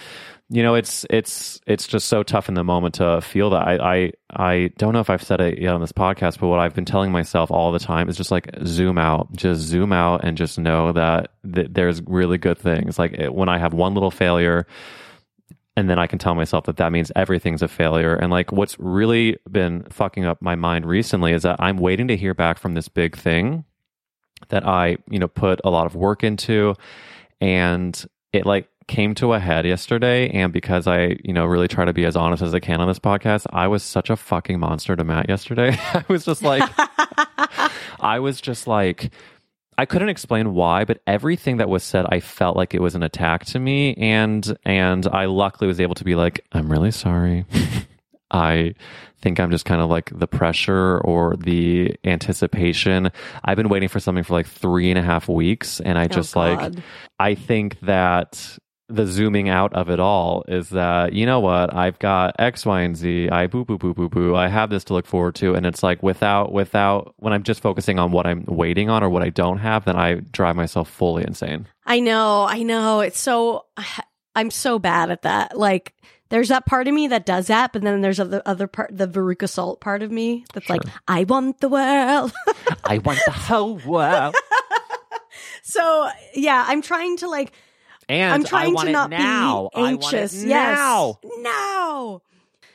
you 0.48 0.62
know, 0.62 0.74
it's 0.74 1.06
it's 1.08 1.60
it's 1.66 1.86
just 1.86 2.08
so 2.08 2.22
tough 2.22 2.48
in 2.48 2.54
the 2.54 2.64
moment 2.64 2.96
to 2.96 3.22
feel 3.22 3.50
that. 3.50 3.66
I 3.66 3.76
I, 3.76 4.12
I 4.30 4.70
don't 4.76 4.92
know 4.92 5.00
if 5.00 5.08
I've 5.08 5.22
said 5.22 5.40
it 5.40 5.58
yet 5.58 5.72
on 5.74 5.80
this 5.80 5.92
podcast, 5.92 6.40
but 6.40 6.48
what 6.48 6.58
I've 6.58 6.74
been 6.74 6.84
telling 6.84 7.10
myself 7.10 7.50
all 7.50 7.72
the 7.72 7.78
time 7.78 8.10
is 8.10 8.18
just 8.18 8.30
like 8.30 8.50
zoom 8.66 8.98
out, 8.98 9.32
just 9.32 9.62
zoom 9.62 9.92
out, 9.92 10.24
and 10.24 10.36
just 10.36 10.58
know 10.58 10.92
that, 10.92 11.30
that 11.44 11.72
there's 11.72 12.02
really 12.02 12.36
good 12.36 12.58
things. 12.58 12.98
Like 12.98 13.12
it, 13.14 13.34
when 13.34 13.48
I 13.48 13.56
have 13.58 13.72
one 13.72 13.94
little 13.94 14.10
failure 14.10 14.66
and 15.76 15.88
then 15.88 15.98
I 15.98 16.06
can 16.06 16.18
tell 16.18 16.34
myself 16.34 16.64
that 16.64 16.76
that 16.76 16.92
means 16.92 17.10
everything's 17.16 17.62
a 17.62 17.68
failure. 17.68 18.14
And 18.14 18.30
like 18.30 18.52
what's 18.52 18.78
really 18.78 19.38
been 19.50 19.84
fucking 19.84 20.24
up 20.24 20.42
my 20.42 20.54
mind 20.54 20.86
recently 20.86 21.32
is 21.32 21.42
that 21.42 21.56
I'm 21.60 21.78
waiting 21.78 22.08
to 22.08 22.16
hear 22.16 22.34
back 22.34 22.58
from 22.58 22.74
this 22.74 22.88
big 22.88 23.16
thing 23.16 23.64
that 24.48 24.66
I, 24.66 24.98
you 25.08 25.18
know, 25.18 25.28
put 25.28 25.60
a 25.64 25.70
lot 25.70 25.86
of 25.86 25.94
work 25.94 26.22
into 26.22 26.74
and 27.40 28.04
it 28.32 28.44
like 28.44 28.68
came 28.86 29.14
to 29.14 29.32
a 29.32 29.38
head 29.38 29.64
yesterday 29.64 30.28
and 30.30 30.52
because 30.52 30.86
I, 30.86 31.16
you 31.24 31.32
know, 31.32 31.46
really 31.46 31.68
try 31.68 31.86
to 31.86 31.92
be 31.92 32.04
as 32.04 32.16
honest 32.16 32.42
as 32.42 32.54
I 32.54 32.60
can 32.60 32.80
on 32.80 32.88
this 32.88 32.98
podcast, 32.98 33.46
I 33.50 33.68
was 33.68 33.82
such 33.82 34.10
a 34.10 34.16
fucking 34.16 34.60
monster 34.60 34.94
to 34.94 35.04
Matt 35.04 35.28
yesterday. 35.30 35.78
I 35.94 36.04
was 36.08 36.24
just 36.26 36.42
like 36.42 36.68
I 38.00 38.18
was 38.18 38.40
just 38.40 38.66
like 38.66 39.10
I 39.82 39.84
couldn't 39.84 40.10
explain 40.10 40.54
why, 40.54 40.84
but 40.84 41.00
everything 41.08 41.56
that 41.56 41.68
was 41.68 41.82
said, 41.82 42.06
I 42.08 42.20
felt 42.20 42.56
like 42.56 42.72
it 42.72 42.80
was 42.80 42.94
an 42.94 43.02
attack 43.02 43.46
to 43.46 43.58
me, 43.58 43.94
and 43.94 44.56
and 44.64 45.08
I 45.08 45.24
luckily 45.24 45.66
was 45.66 45.80
able 45.80 45.96
to 45.96 46.04
be 46.04 46.14
like, 46.14 46.46
I'm 46.52 46.70
really 46.70 46.92
sorry. 46.92 47.46
I 48.30 48.76
think 49.20 49.40
I'm 49.40 49.50
just 49.50 49.64
kind 49.64 49.82
of 49.82 49.90
like 49.90 50.16
the 50.16 50.28
pressure 50.28 51.00
or 51.00 51.34
the 51.34 51.96
anticipation. 52.04 53.10
I've 53.42 53.56
been 53.56 53.68
waiting 53.68 53.88
for 53.88 53.98
something 53.98 54.22
for 54.22 54.34
like 54.34 54.46
three 54.46 54.88
and 54.88 55.00
a 55.00 55.02
half 55.02 55.28
weeks, 55.28 55.80
and 55.80 55.98
I 55.98 56.04
oh, 56.04 56.06
just 56.06 56.36
like 56.36 56.74
I 57.18 57.34
think 57.34 57.80
that 57.80 58.56
the 58.94 59.06
zooming 59.06 59.48
out 59.48 59.72
of 59.72 59.90
it 59.90 60.00
all 60.00 60.44
is 60.48 60.70
that 60.70 61.12
you 61.12 61.26
know 61.26 61.40
what 61.40 61.74
I've 61.74 61.98
got 61.98 62.36
X, 62.38 62.66
Y, 62.66 62.82
and 62.82 62.96
Z. 62.96 63.28
I 63.30 63.46
boo 63.46 63.64
boo 63.64 63.78
boo 63.78 63.94
boo 63.94 64.08
boo. 64.08 64.34
I 64.36 64.48
have 64.48 64.70
this 64.70 64.84
to 64.84 64.94
look 64.94 65.06
forward 65.06 65.34
to, 65.36 65.54
and 65.54 65.66
it's 65.66 65.82
like 65.82 66.02
without 66.02 66.52
without 66.52 67.14
when 67.16 67.32
I'm 67.32 67.42
just 67.42 67.60
focusing 67.60 67.98
on 67.98 68.12
what 68.12 68.26
I'm 68.26 68.44
waiting 68.46 68.90
on 68.90 69.02
or 69.02 69.08
what 69.08 69.22
I 69.22 69.30
don't 69.30 69.58
have, 69.58 69.84
then 69.84 69.96
I 69.96 70.14
drive 70.14 70.56
myself 70.56 70.88
fully 70.88 71.24
insane. 71.24 71.66
I 71.86 72.00
know, 72.00 72.44
I 72.44 72.62
know. 72.62 73.00
It's 73.00 73.20
so 73.20 73.66
I'm 74.34 74.50
so 74.50 74.78
bad 74.78 75.10
at 75.10 75.22
that. 75.22 75.58
Like 75.58 75.94
there's 76.32 76.48
that 76.48 76.64
part 76.64 76.88
of 76.88 76.94
me 76.94 77.08
that 77.08 77.26
does 77.26 77.48
that, 77.48 77.74
but 77.74 77.82
then 77.82 78.00
there's 78.00 78.16
the 78.16 78.42
other 78.48 78.66
part, 78.66 78.96
the 78.96 79.06
Veruca 79.06 79.46
Salt 79.46 79.82
part 79.82 80.02
of 80.02 80.10
me 80.10 80.46
that's 80.54 80.70
like, 80.70 80.80
I 81.06 81.24
want 81.24 81.60
the 81.60 81.68
world. 81.68 82.32
I 82.84 82.96
want 82.98 83.18
the 83.26 83.32
whole 83.32 83.76
world. 83.76 84.34
so 85.62 86.08
yeah, 86.34 86.64
I'm 86.66 86.80
trying 86.80 87.18
to 87.18 87.28
like 87.28 87.52
And 88.08 88.34
I'm 88.34 88.44
trying 88.44 88.70
I 88.70 88.72
want 88.72 88.86
to 88.86 88.92
not 88.92 89.12
it 89.12 89.18
now. 89.18 89.70
be 89.74 89.80
anxious. 89.82 90.34
I 90.34 90.38
want 90.38 90.44
it 90.44 90.48
now. 90.48 91.18
Now. 91.38 92.22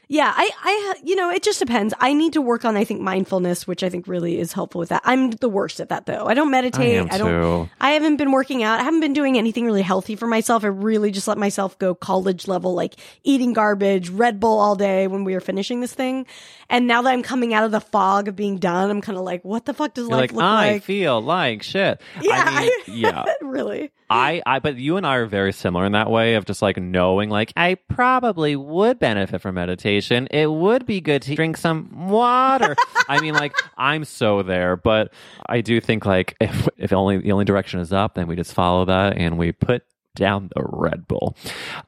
Yeah, 0.09 0.33
I, 0.33 0.49
I, 0.63 0.93
you 1.03 1.17
know, 1.17 1.29
it 1.29 1.43
just 1.43 1.59
depends. 1.59 1.93
I 1.99 2.13
need 2.13 2.33
to 2.33 2.41
work 2.41 2.63
on, 2.63 2.77
I 2.77 2.85
think, 2.85 3.01
mindfulness, 3.01 3.67
which 3.67 3.83
I 3.83 3.89
think 3.89 4.07
really 4.07 4.39
is 4.39 4.53
helpful 4.53 4.79
with 4.79 4.87
that. 4.89 5.01
I'm 5.03 5.31
the 5.31 5.49
worst 5.49 5.81
at 5.81 5.89
that, 5.89 6.05
though. 6.05 6.25
I 6.25 6.33
don't 6.33 6.49
meditate. 6.49 6.97
I 6.97 7.01
am 7.01 7.07
don't. 7.07 7.27
too. 7.29 7.69
I 7.81 7.91
haven't 7.91 8.15
been 8.15 8.31
working 8.31 8.63
out. 8.63 8.79
I 8.79 8.83
haven't 8.83 9.01
been 9.01 9.11
doing 9.11 9.37
anything 9.37 9.65
really 9.65 9.81
healthy 9.81 10.15
for 10.15 10.25
myself. 10.25 10.63
I 10.63 10.67
really 10.67 11.11
just 11.11 11.27
let 11.27 11.37
myself 11.37 11.77
go 11.77 11.93
college 11.93 12.47
level, 12.47 12.73
like 12.73 12.95
eating 13.25 13.51
garbage, 13.51 14.09
Red 14.09 14.39
Bull 14.39 14.59
all 14.59 14.77
day 14.77 15.07
when 15.07 15.25
we 15.25 15.33
were 15.33 15.41
finishing 15.41 15.81
this 15.81 15.93
thing. 15.93 16.25
And 16.69 16.87
now 16.87 17.01
that 17.01 17.09
I'm 17.09 17.23
coming 17.23 17.53
out 17.53 17.65
of 17.65 17.71
the 17.71 17.81
fog 17.81 18.29
of 18.29 18.35
being 18.37 18.59
done, 18.59 18.89
I'm 18.89 19.01
kind 19.01 19.17
of 19.17 19.25
like, 19.25 19.43
what 19.43 19.65
the 19.65 19.73
fuck 19.73 19.93
does 19.93 20.07
You're 20.07 20.17
life 20.17 20.31
like 20.31 20.31
look 20.31 20.43
I 20.43 20.53
like? 20.53 20.75
I 20.75 20.79
feel 20.79 21.21
like 21.21 21.63
shit. 21.63 21.99
Yeah, 22.21 22.43
I 22.47 22.61
mean, 22.61 22.71
yeah. 22.97 23.25
really. 23.41 23.91
I, 24.09 24.41
I, 24.45 24.59
but 24.59 24.77
you 24.77 24.95
and 24.95 25.05
I 25.05 25.15
are 25.17 25.25
very 25.25 25.51
similar 25.51 25.85
in 25.85 25.91
that 25.91 26.09
way 26.09 26.35
of 26.35 26.45
just 26.45 26.61
like 26.61 26.77
knowing, 26.77 27.29
like, 27.29 27.51
I 27.57 27.75
probably 27.75 28.55
would 28.55 28.99
benefit 28.99 29.41
from 29.41 29.55
meditation. 29.55 29.96
It 30.01 30.51
would 30.51 30.85
be 30.85 31.01
good 31.01 31.21
to 31.23 31.35
drink 31.35 31.57
some 31.57 32.09
water. 32.09 32.75
I 33.07 33.19
mean, 33.19 33.33
like, 33.33 33.55
I'm 33.77 34.05
so 34.05 34.43
there, 34.43 34.75
but 34.75 35.13
I 35.47 35.61
do 35.61 35.79
think, 35.79 36.05
like, 36.05 36.35
if, 36.39 36.67
if 36.77 36.93
only 36.93 37.19
the 37.19 37.31
only 37.31 37.45
direction 37.45 37.79
is 37.79 37.93
up, 37.93 38.15
then 38.15 38.27
we 38.27 38.35
just 38.35 38.53
follow 38.53 38.85
that 38.85 39.17
and 39.17 39.37
we 39.37 39.51
put 39.51 39.83
down 40.15 40.49
the 40.55 40.63
Red 40.63 41.07
Bull. 41.07 41.35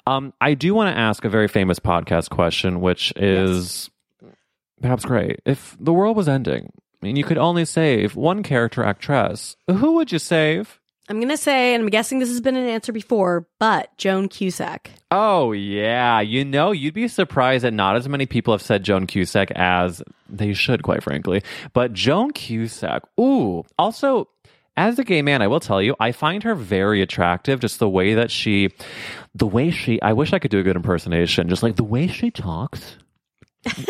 Um, 0.05 0.33
I 0.39 0.53
do 0.53 0.73
want 0.73 0.93
to 0.93 0.99
ask 0.99 1.25
a 1.25 1.29
very 1.29 1.47
famous 1.47 1.79
podcast 1.79 2.29
question, 2.29 2.79
which 2.79 3.11
is 3.15 3.89
perhaps 4.81 5.03
great. 5.03 5.41
If 5.45 5.75
the 5.79 5.93
world 5.93 6.15
was 6.15 6.29
ending 6.29 6.71
and 7.01 7.17
you 7.17 7.23
could 7.23 7.37
only 7.37 7.65
save 7.65 8.15
one 8.15 8.43
character 8.43 8.83
actress, 8.83 9.55
who 9.67 9.93
would 9.93 10.11
you 10.11 10.19
save? 10.19 10.78
I'm 11.09 11.17
going 11.17 11.29
to 11.29 11.37
say, 11.37 11.73
and 11.73 11.83
I'm 11.83 11.89
guessing 11.89 12.19
this 12.19 12.29
has 12.29 12.39
been 12.39 12.55
an 12.55 12.67
answer 12.67 12.91
before, 12.91 13.47
but 13.57 13.97
Joan 13.97 14.29
Cusack. 14.29 14.91
Oh 15.09 15.53
yeah, 15.53 16.21
you 16.21 16.45
know, 16.45 16.71
you'd 16.71 16.93
be 16.93 17.07
surprised 17.07 17.63
that 17.63 17.73
not 17.73 17.95
as 17.95 18.07
many 18.07 18.27
people 18.27 18.53
have 18.53 18.61
said 18.61 18.83
Joan 18.83 19.07
Cusack 19.07 19.49
as 19.55 20.03
they 20.29 20.53
should, 20.53 20.83
quite 20.83 21.01
frankly. 21.01 21.41
But 21.73 21.93
Joan 21.93 22.31
Cusack, 22.31 23.03
ooh, 23.19 23.63
also. 23.77 24.29
As 24.77 24.97
a 24.97 25.03
gay 25.03 25.21
man, 25.21 25.41
I 25.41 25.47
will 25.47 25.59
tell 25.59 25.81
you, 25.81 25.93
I 25.99 26.13
find 26.13 26.41
her 26.43 26.55
very 26.55 27.01
attractive. 27.01 27.59
Just 27.59 27.79
the 27.79 27.89
way 27.89 28.13
that 28.13 28.31
she, 28.31 28.69
the 29.35 29.45
way 29.45 29.71
she, 29.71 30.01
I 30.01 30.13
wish 30.13 30.31
I 30.31 30.39
could 30.39 30.51
do 30.51 30.59
a 30.59 30.63
good 30.63 30.77
impersonation. 30.77 31.49
Just 31.49 31.63
like 31.63 31.75
the 31.75 31.83
way 31.83 32.07
she 32.07 32.31
talks. 32.31 32.95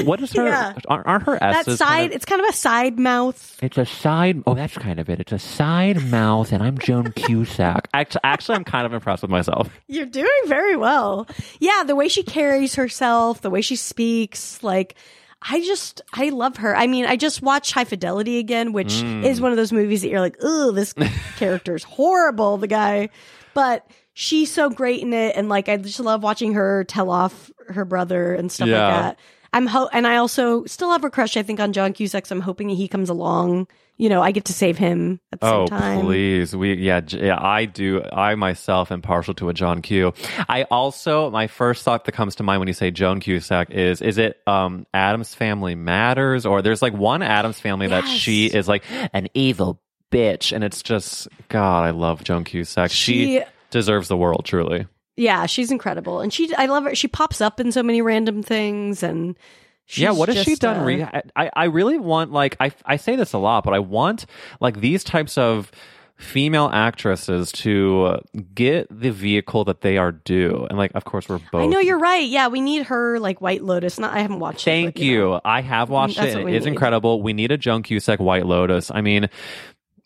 What 0.04 0.20
is 0.22 0.34
her? 0.34 0.46
Yeah. 0.48 0.74
aren't, 0.88 1.06
aren't 1.08 1.24
her 1.24 1.38
That 1.40 1.66
side, 1.66 1.78
kind 1.80 2.06
of- 2.08 2.16
it's 2.16 2.26
kind 2.26 2.42
of 2.42 2.48
a 2.50 2.54
side 2.54 2.98
mouth. 3.00 3.58
it's 3.62 3.78
a 3.78 3.86
side. 3.86 4.42
Oh, 4.48 4.56
that's 4.56 4.78
kind 4.78 5.00
of 5.00 5.10
it. 5.10 5.20
It's 5.20 5.32
a 5.32 5.38
side 5.40 6.04
mouth, 6.10 6.52
and 6.52 6.64
I'm 6.64 6.78
Joan 6.80 7.12
Cusack. 7.16 7.88
Actually, 7.94 8.22
actually, 8.24 8.56
I'm 8.56 8.64
kind 8.64 8.86
of 8.88 8.94
impressed 8.94 9.22
with 9.22 9.30
myself. 9.32 9.70
You're 9.88 10.06
doing 10.08 10.28
very 10.48 10.76
well. 10.76 11.28
Yeah, 11.60 11.84
the 11.86 11.96
way 11.96 12.08
she 12.08 12.24
carries 12.24 12.76
herself, 12.76 13.42
the 13.42 13.50
way 13.52 13.62
she 13.62 13.76
speaks, 13.76 14.62
like 14.64 14.96
I 15.42 15.62
just 15.62 16.02
I 16.14 16.30
love 16.30 16.58
her. 16.58 16.76
I 16.76 16.88
mean, 16.88 17.06
I 17.06 17.16
just 17.16 17.42
watched 17.44 17.72
High 17.72 17.86
Fidelity 17.86 18.40
again, 18.40 18.74
which 18.74 18.94
Mm. 19.04 19.24
is 19.24 19.40
one 19.40 19.52
of 19.52 19.58
those 19.58 19.72
movies 19.72 20.02
that 20.02 20.10
you're 20.10 20.20
like, 20.20 20.36
"Oh, 20.42 20.72
this 20.72 20.94
character's 21.38 21.84
horrible, 21.84 22.58
the 22.58 22.68
guy." 22.68 23.10
But 23.54 23.86
she's 24.14 24.52
so 24.52 24.70
great 24.70 25.02
in 25.02 25.14
it 25.14 25.36
and 25.38 25.48
like 25.48 25.70
I 25.70 25.78
just 25.78 26.00
love 26.00 26.24
watching 26.24 26.54
her 26.54 26.84
tell 26.86 27.10
off 27.10 27.52
her 27.70 27.86
brother 27.86 28.34
and 28.34 28.52
stuff 28.52 28.68
Yeah. 28.68 28.86
like 28.88 29.02
that. 29.04 29.20
I'm 29.54 29.66
ho- 29.68 29.90
and 29.92 30.06
I 30.08 30.18
also 30.18 30.66
still 30.66 30.92
have 30.92 31.04
a 31.04 31.10
crush 31.10 31.36
I 31.38 31.44
think 31.44 31.60
on 31.60 31.74
John 31.74 31.94
Cusack, 31.94 32.26
so 32.26 32.36
I'm 32.36 32.42
hoping 32.42 32.68
that 32.68 32.76
he 32.76 32.88
comes 32.88 33.10
along. 33.10 33.68
You 33.98 34.08
know, 34.08 34.22
I 34.22 34.32
get 34.32 34.46
to 34.46 34.54
save 34.54 34.78
him 34.78 35.20
at 35.34 35.42
the 35.42 35.46
Oh, 35.54 35.66
same 35.68 35.78
time. 35.80 36.02
please. 36.06 36.56
We 36.56 36.76
yeah, 36.76 37.02
yeah, 37.08 37.38
I 37.38 37.66
do 37.66 38.02
I 38.14 38.36
myself 38.36 38.92
am 38.94 39.02
partial 39.02 39.34
to 39.36 39.50
a 39.50 39.54
John 39.54 39.82
Q. 39.82 40.14
I 40.48 40.64
also 40.72 41.30
my 41.32 41.48
first 41.48 41.84
thought 41.84 42.06
that 42.06 42.14
comes 42.14 42.36
to 42.36 42.44
mind 42.44 42.60
when 42.62 42.68
you 42.70 42.74
say 42.74 42.92
Joan 42.92 43.20
Cusack 43.20 43.72
is 43.72 44.02
is 44.02 44.18
it 44.18 44.38
um 44.48 44.86
Adam's 44.94 45.34
Family 45.36 45.76
Matters 45.76 46.46
or 46.46 46.62
there's 46.62 46.82
like 46.82 46.94
one 46.94 47.22
Adam's 47.22 47.60
Family 47.60 47.88
that 47.88 48.06
she 48.08 48.46
is 48.46 48.68
like 48.70 48.84
an 49.14 49.28
evil 49.34 49.82
bitch 50.12 50.54
and 50.54 50.64
it's 50.64 50.82
just 50.82 51.28
god, 51.50 51.86
I 51.86 51.90
love 51.90 52.24
Joan 52.24 52.44
Cusack. 52.46 52.92
She, 52.92 53.40
She- 53.40 53.44
deserves 53.70 54.08
the 54.08 54.18
world 54.18 54.46
truly. 54.46 54.88
Yeah, 55.20 55.46
she's 55.46 55.70
incredible, 55.72 56.22
and 56.22 56.32
she 56.34 56.54
I 56.56 56.66
love 56.68 56.86
her. 56.86 56.96
She 56.96 57.08
pops 57.08 57.42
up 57.42 57.60
in 57.60 57.72
so 57.72 57.84
many 57.84 58.02
random 58.02 58.42
things, 58.42 59.04
and 59.04 59.38
she's 59.86 60.04
yeah, 60.04 60.12
what 60.12 60.30
has 60.30 60.44
she 60.44 60.56
done? 60.56 60.78
uh, 60.80 60.84
re- 60.86 61.22
I, 61.36 61.50
I 61.56 61.66
really 61.66 62.00
want 62.00 62.32
like 62.32 62.56
I 62.60 62.72
I 62.86 62.96
say 62.98 63.16
this 63.16 63.34
a 63.34 63.38
lot, 63.38 63.64
but 63.66 63.74
I 63.74 63.80
want 63.80 64.26
like 64.62 64.80
these 64.80 65.04
types 65.04 65.38
of 65.38 65.72
female 66.16 66.70
actresses 66.74 67.50
to 67.54 68.20
get 68.54 68.86
the 68.92 69.10
vehicle 69.10 69.64
that 69.66 69.82
they 69.82 69.98
are 69.98 70.12
due, 70.12 70.66
and 70.70 70.78
like 70.78 70.92
of 70.96 71.06
course 71.06 71.28
we're 71.30 71.40
both. 71.52 71.64
I 71.64 71.66
know 71.66 71.80
you're 71.80 72.00
right. 72.00 72.28
Yeah, 72.28 72.48
we 72.48 72.62
need 72.62 72.88
her 72.88 73.20
like 73.20 73.42
White 73.42 73.64
Lotus. 73.64 74.00
Not 74.00 74.14
I 74.14 74.20
haven't 74.22 74.40
watched. 74.40 74.62
it, 74.62 74.72
Thank 74.72 74.96
but, 74.96 75.04
you. 75.04 75.20
know. 75.20 75.42
I 75.46 75.62
have 75.62 75.90
watched 75.90 76.18
it. 76.18 76.22
what 76.22 76.30
and 76.36 76.46
we 76.46 76.54
It 76.54 76.58
is 76.58 76.66
need. 76.66 76.72
incredible. 76.72 77.22
We 77.22 77.34
need 77.34 77.52
a 77.52 77.58
Joan 77.58 77.84
Cusack 77.84 78.20
White 78.20 78.46
Lotus. 78.46 78.92
I 78.92 79.02
mean, 79.02 79.30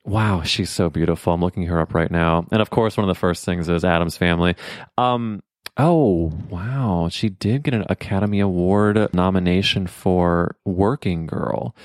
wow, 0.05 0.41
she's 0.43 0.69
so 0.69 0.89
beautiful. 0.89 1.33
I'm 1.33 1.41
looking 1.41 1.63
her 1.67 1.79
up 1.79 1.93
right 1.93 2.11
now. 2.11 2.45
And 2.51 2.61
of 2.61 2.69
course, 2.69 2.97
one 2.97 3.07
of 3.07 3.13
the 3.15 3.19
first 3.19 3.45
things 3.45 3.69
is 3.69 3.83
Adam's 3.85 4.17
Family. 4.17 4.55
Um, 4.97 5.41
oh, 5.77 6.31
wow. 6.49 7.07
She 7.11 7.29
did 7.29 7.63
get 7.63 7.73
an 7.73 7.85
Academy 7.89 8.39
Award 8.39 9.13
nomination 9.13 9.87
for 9.87 10.55
Working 10.65 11.25
Girl. 11.27 11.75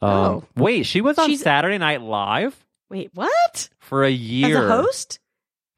Um, 0.00 0.10
Oh. 0.10 0.44
Wait, 0.56 0.84
she 0.84 1.00
was 1.00 1.18
on 1.18 1.28
She's- 1.28 1.40
Saturday 1.42 1.78
Night 1.78 2.02
Live 2.02 2.56
Wait, 2.90 3.10
what? 3.14 3.68
for 3.80 4.04
a 4.04 4.10
year. 4.10 4.58
As 4.58 4.64
a 4.64 4.68
host? 4.82 5.18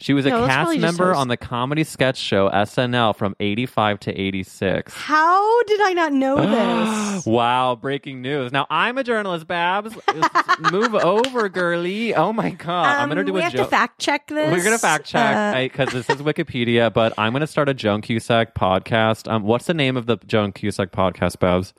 She 0.00 0.12
was 0.12 0.26
a 0.26 0.30
No, 0.30 0.46
that's 0.46 0.70
cast 0.72 0.80
member 0.80 1.14
on 1.14 1.28
the 1.28 1.36
comedy 1.36 1.84
sketch 1.84 2.16
show 2.18 2.50
SNL 2.50 3.14
from 3.16 3.36
85 3.38 4.00
to 4.00 4.12
86. 4.20 4.92
How 4.92 5.62
did 5.62 5.80
I 5.80 5.92
not 5.92 6.12
know 6.12 6.36
this? 7.14 7.24
wow, 7.24 7.76
breaking 7.76 8.20
news. 8.20 8.50
Now 8.52 8.66
I'm 8.68 8.98
a 8.98 9.04
journalist, 9.04 9.46
Babs. 9.46 9.96
Move 10.72 10.94
over, 10.96 11.48
girly. 11.48 12.12
Oh 12.14 12.32
my 12.32 12.50
god. 12.50 12.86
I'm 12.86 13.08
gonna 13.08 13.20
Um, 13.20 13.26
do 13.26 13.32
we 13.32 13.40
a 13.40 13.44
have 13.44 13.52
joke. 13.52 13.66
to 13.66 13.70
fact 13.70 14.00
check 14.00 14.26
this. 14.26 14.50
We're 14.52 14.64
gonna 14.64 14.78
fact 14.78 15.06
check 15.06 15.36
Uh, 15.56 15.60
because 15.62 15.90
this 15.90 16.10
is 16.10 16.16
Wikipedia, 16.22 16.92
but 16.92 17.14
I'm 17.16 17.32
gonna 17.32 17.46
start 17.46 17.68
a 17.68 17.74
Joan 17.74 18.02
Cusack 18.02 18.54
podcast. 18.54 19.30
Um, 19.30 19.44
what's 19.44 19.66
the 19.66 19.74
name 19.74 19.96
of 19.96 20.06
the 20.06 20.16
Joan 20.26 20.52
Cusack 20.52 20.90
podcast, 20.90 21.38
Babs? 21.38 21.72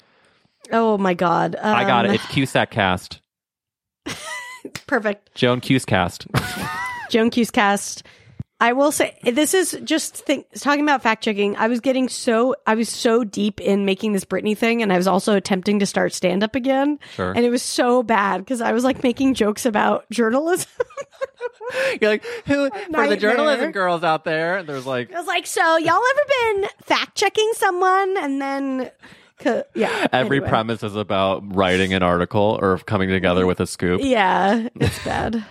oh 0.72 0.98
my 0.98 1.14
god! 1.14 1.56
Um, 1.60 1.76
I 1.76 1.84
got 1.84 2.06
it. 2.06 2.14
It's 2.16 2.26
Cusack 2.28 2.72
Cast. 2.72 3.20
perfect. 4.88 5.36
Joan 5.36 5.60
Cuscast. 5.62 6.26
Joan 7.10 7.30
Cast. 7.30 8.04
I 8.62 8.72
will 8.72 8.94
say 8.94 9.18
this 9.24 9.54
is 9.54 9.78
just 9.84 10.16
think, 10.16 10.48
talking 10.58 10.84
about 10.84 11.04
fact 11.04 11.24
checking. 11.24 11.58
I 11.58 11.68
was 11.68 11.82
getting 11.82 12.08
so 12.08 12.56
I 12.66 12.76
was 12.76 12.88
so 12.88 13.26
deep 13.26 13.60
in 13.60 13.84
making 13.84 14.14
this 14.14 14.24
Britney 14.24 14.58
thing, 14.58 14.82
and 14.82 14.94
I 14.94 14.98
was 14.98 15.08
also 15.08 15.36
attempting 15.36 15.80
to 15.80 15.86
start 15.86 16.14
stand 16.14 16.42
up 16.42 16.56
again. 16.56 16.98
Sure. 17.16 17.34
And 17.34 17.46
it 17.46 17.50
was 17.50 17.62
so 17.62 18.02
bad 18.02 18.38
because 18.38 18.62
I 18.62 18.72
was 18.72 18.86
like 18.86 19.04
making 19.04 19.34
jokes 19.34 19.66
about 19.66 20.10
journalism. 20.10 20.72
You're 22.02 22.12
like, 22.12 22.26
who 22.46 22.70
for 22.70 23.08
the 23.08 23.18
journalism 23.18 23.72
girls 23.74 24.04
out 24.04 24.24
there? 24.24 24.64
There's 24.64 24.86
like 24.86 25.14
I 25.14 25.18
was 25.18 25.28
like, 25.28 25.48
so 25.48 25.78
y'all 25.78 26.02
ever 26.12 26.62
been 26.62 26.70
fact 26.84 27.18
checking 27.18 27.52
someone 27.56 28.18
and 28.18 28.42
then 28.42 28.92
yeah. 29.74 30.08
every 30.14 30.38
anyway. 30.38 30.50
premise 30.50 30.84
is 30.84 30.96
about 30.96 31.56
writing 31.56 31.94
an 31.94 32.04
article 32.04 32.58
or 32.62 32.78
coming 32.80 33.10
together 33.10 33.42
mm-hmm. 33.42 33.48
with 33.50 33.60
a 33.60 33.68
scoop. 33.68 34.02
Yeah, 34.02 34.70
it's 34.76 35.04
bad. 35.04 35.46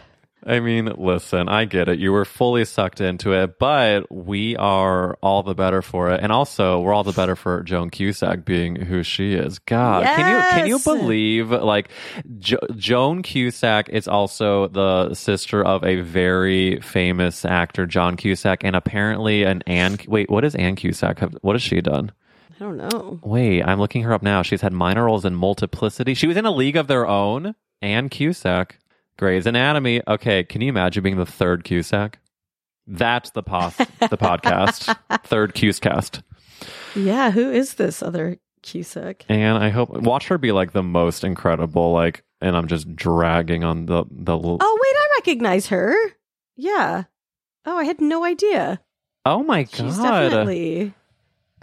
I 0.46 0.60
mean, 0.60 0.92
listen, 0.98 1.48
I 1.48 1.64
get 1.64 1.88
it. 1.88 1.98
You 1.98 2.12
were 2.12 2.26
fully 2.26 2.64
sucked 2.66 3.00
into 3.00 3.32
it, 3.32 3.58
but 3.58 4.12
we 4.12 4.56
are 4.56 5.16
all 5.22 5.42
the 5.42 5.54
better 5.54 5.80
for 5.80 6.10
it. 6.10 6.20
And 6.22 6.30
also, 6.30 6.80
we're 6.80 6.92
all 6.92 7.02
the 7.04 7.12
better 7.12 7.34
for 7.34 7.62
Joan 7.62 7.88
Cusack 7.88 8.44
being 8.44 8.76
who 8.76 9.02
she 9.02 9.32
is. 9.34 9.58
God, 9.58 10.04
can 10.04 10.30
you 10.36 10.40
can 10.50 10.66
you 10.66 10.78
believe 10.80 11.50
like 11.50 11.88
jo- 12.38 12.58
Joan 12.76 13.22
Cusack 13.22 13.88
is 13.88 14.06
also 14.06 14.68
the 14.68 15.14
sister 15.14 15.64
of 15.64 15.82
a 15.82 16.00
very 16.02 16.78
famous 16.80 17.44
actor, 17.46 17.86
John 17.86 18.16
Cusack, 18.16 18.64
and 18.64 18.76
apparently 18.76 19.44
an 19.44 19.62
Anne. 19.66 19.98
Wait, 20.06 20.28
what 20.28 20.44
is 20.44 20.54
Anne 20.54 20.76
Cusack? 20.76 21.20
have- 21.20 21.36
What 21.40 21.54
has 21.54 21.62
she 21.62 21.80
done? 21.80 22.12
I 22.60 22.62
don't 22.64 22.76
know. 22.76 23.18
Wait, 23.22 23.62
I'm 23.62 23.80
looking 23.80 24.02
her 24.02 24.12
up 24.12 24.22
now. 24.22 24.42
She's 24.42 24.60
had 24.60 24.72
minor 24.72 25.04
roles 25.06 25.24
in 25.24 25.34
Multiplicity. 25.34 26.14
She 26.14 26.26
was 26.26 26.36
in 26.36 26.44
A 26.44 26.50
League 26.50 26.76
of 26.76 26.86
Their 26.86 27.06
Own. 27.06 27.54
Anne 27.82 28.08
Cusack. 28.08 28.78
Grey's 29.18 29.46
Anatomy. 29.46 30.02
Okay, 30.06 30.44
can 30.44 30.60
you 30.60 30.68
imagine 30.68 31.02
being 31.02 31.16
the 31.16 31.26
third 31.26 31.64
Cusack? 31.64 32.18
That's 32.86 33.30
the 33.30 33.42
pos- 33.42 33.76
the 33.76 34.18
podcast. 34.18 34.94
Third 35.24 35.54
Cusecast. 35.54 36.22
Yeah, 36.94 37.30
who 37.30 37.50
is 37.50 37.74
this 37.74 38.02
other 38.02 38.38
Cusack? 38.62 39.24
And 39.28 39.56
I 39.56 39.70
hope 39.70 39.88
watch 39.90 40.28
her 40.28 40.36
be 40.36 40.52
like 40.52 40.72
the 40.72 40.82
most 40.82 41.24
incredible, 41.24 41.92
like 41.92 42.24
and 42.42 42.54
I'm 42.56 42.68
just 42.68 42.94
dragging 42.94 43.64
on 43.64 43.86
the 43.86 44.04
the 44.10 44.36
little 44.36 44.58
Oh 44.60 44.78
wait, 44.82 44.96
I 44.96 45.08
recognize 45.18 45.68
her. 45.68 45.94
Yeah. 46.56 47.04
Oh, 47.64 47.78
I 47.78 47.84
had 47.84 48.00
no 48.02 48.22
idea. 48.24 48.80
Oh 49.24 49.42
my 49.42 49.64
She's 49.64 49.96
god. 49.96 50.28
definitely 50.28 50.92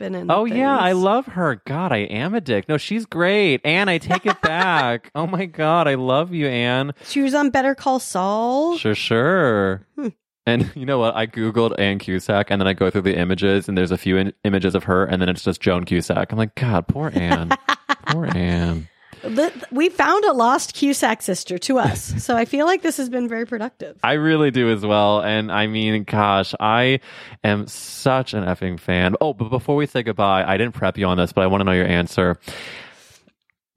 been 0.02 0.16
in. 0.16 0.32
Oh 0.32 0.46
yeah, 0.46 0.78
I 0.78 0.92
love 0.92 1.28
her. 1.28 1.62
God, 1.66 1.92
I 1.92 2.00
am 2.00 2.34
a 2.34 2.42
dick. 2.42 2.68
No, 2.68 2.78
she's 2.78 3.06
great. 3.06 3.62
Anne, 3.64 3.88
I 3.88 4.00
take 4.00 4.26
it 4.26 4.42
back. 4.42 5.12
oh 5.16 5.28
my 5.28 5.46
god, 5.46 5.88
I 5.88 5.94
love 5.94 6.34
you, 6.34 6.48
Anne. 6.48 6.94
She 7.04 7.22
was 7.22 7.34
on 7.34 7.52
Better 7.52 7.76
Call 7.76 8.00
Saul. 8.00 8.78
Sure, 8.78 8.96
sure. 8.96 9.88
Hmm. 9.96 10.08
And 10.48 10.72
you 10.76 10.88
know 10.88 10.98
what? 10.98 11.16
I 11.16 11.28
googled 11.28 11.80
Anne 11.80 12.00
Cusack, 12.00 12.50
and 12.50 12.60
then 12.60 12.68
I 12.68 12.74
go 12.74 12.90
through 12.90 13.04
the 13.04 13.16
images, 13.16 13.70
and 13.70 13.78
there's 13.78 13.92
a 13.92 13.98
few 13.98 14.18
in- 14.18 14.34
images 14.44 14.74
of 14.74 14.86
her, 14.86 15.06
and 15.06 15.22
then 15.22 15.30
it's 15.30 15.44
just 15.44 15.62
Joan 15.62 15.86
Cusack. 15.86 16.32
I'm 16.32 16.38
like, 16.38 16.56
God, 16.56 16.88
poor 16.88 17.12
Anne, 17.14 17.52
poor 18.08 18.26
Anne. 18.26 18.90
The- 19.24 19.54
we 19.72 19.90
found 19.90 20.26
a 20.26 20.34
lost 20.34 20.74
Cusack 20.74 21.22
sister 21.22 21.58
to 21.60 21.80
us, 21.80 22.14
so 22.24 22.36
I 22.36 22.46
feel 22.46 22.66
like 22.66 22.82
this 22.82 22.98
has 22.98 23.10
been 23.10 23.28
very 23.30 23.46
productive. 23.46 24.00
I 24.04 24.14
really 24.14 24.52
do 24.52 24.72
as 24.72 24.86
well. 24.86 25.22
And 25.22 25.52
I 25.52 25.68
mean, 25.68 26.04
gosh, 26.04 26.54
I 26.60 27.00
am 27.44 27.68
such 27.68 28.34
an 28.34 28.44
effing 28.44 28.80
fan. 28.80 29.16
Oh, 29.22 29.34
but 29.34 29.50
before 29.50 29.76
we 29.76 29.86
say 29.86 30.04
goodbye, 30.04 30.44
I 30.46 30.58
didn't 30.58 30.74
prep 30.74 30.98
you 30.98 31.06
on 31.06 31.18
this, 31.18 31.34
but 31.34 31.42
I 31.42 31.48
want 31.48 31.62
to 31.62 31.66
know 31.66 31.72
your 31.72 31.86
answer. 31.88 32.40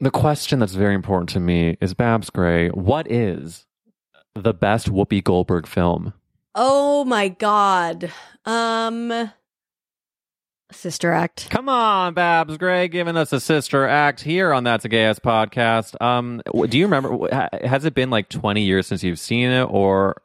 The 0.00 0.10
question 0.10 0.58
that's 0.58 0.74
very 0.74 0.94
important 0.94 1.30
to 1.30 1.40
me 1.40 1.76
is 1.80 1.94
Babs 1.94 2.30
Gray, 2.30 2.68
what 2.70 3.10
is 3.10 3.66
the 4.34 4.52
best 4.52 4.90
Whoopi 4.90 5.22
Goldberg 5.22 5.66
film? 5.66 6.12
Oh 6.54 7.04
my 7.04 7.28
god. 7.28 8.12
Um 8.44 9.30
Sister 10.70 11.12
Act. 11.12 11.48
Come 11.50 11.68
on, 11.68 12.14
Babs 12.14 12.56
Gray, 12.56 12.88
giving 12.88 13.16
us 13.16 13.32
a 13.32 13.40
sister 13.40 13.86
act 13.86 14.20
here 14.20 14.52
on 14.52 14.64
That's 14.64 14.84
a 14.84 14.88
Gay 14.88 15.04
Ass 15.04 15.18
podcast. 15.18 16.00
Um, 16.00 16.42
do 16.68 16.78
you 16.78 16.86
remember? 16.86 17.28
Has 17.64 17.84
it 17.84 17.94
been 17.94 18.10
like 18.10 18.28
20 18.28 18.62
years 18.62 18.86
since 18.86 19.02
you've 19.02 19.18
seen 19.18 19.50
it, 19.50 19.64
or 19.64 20.20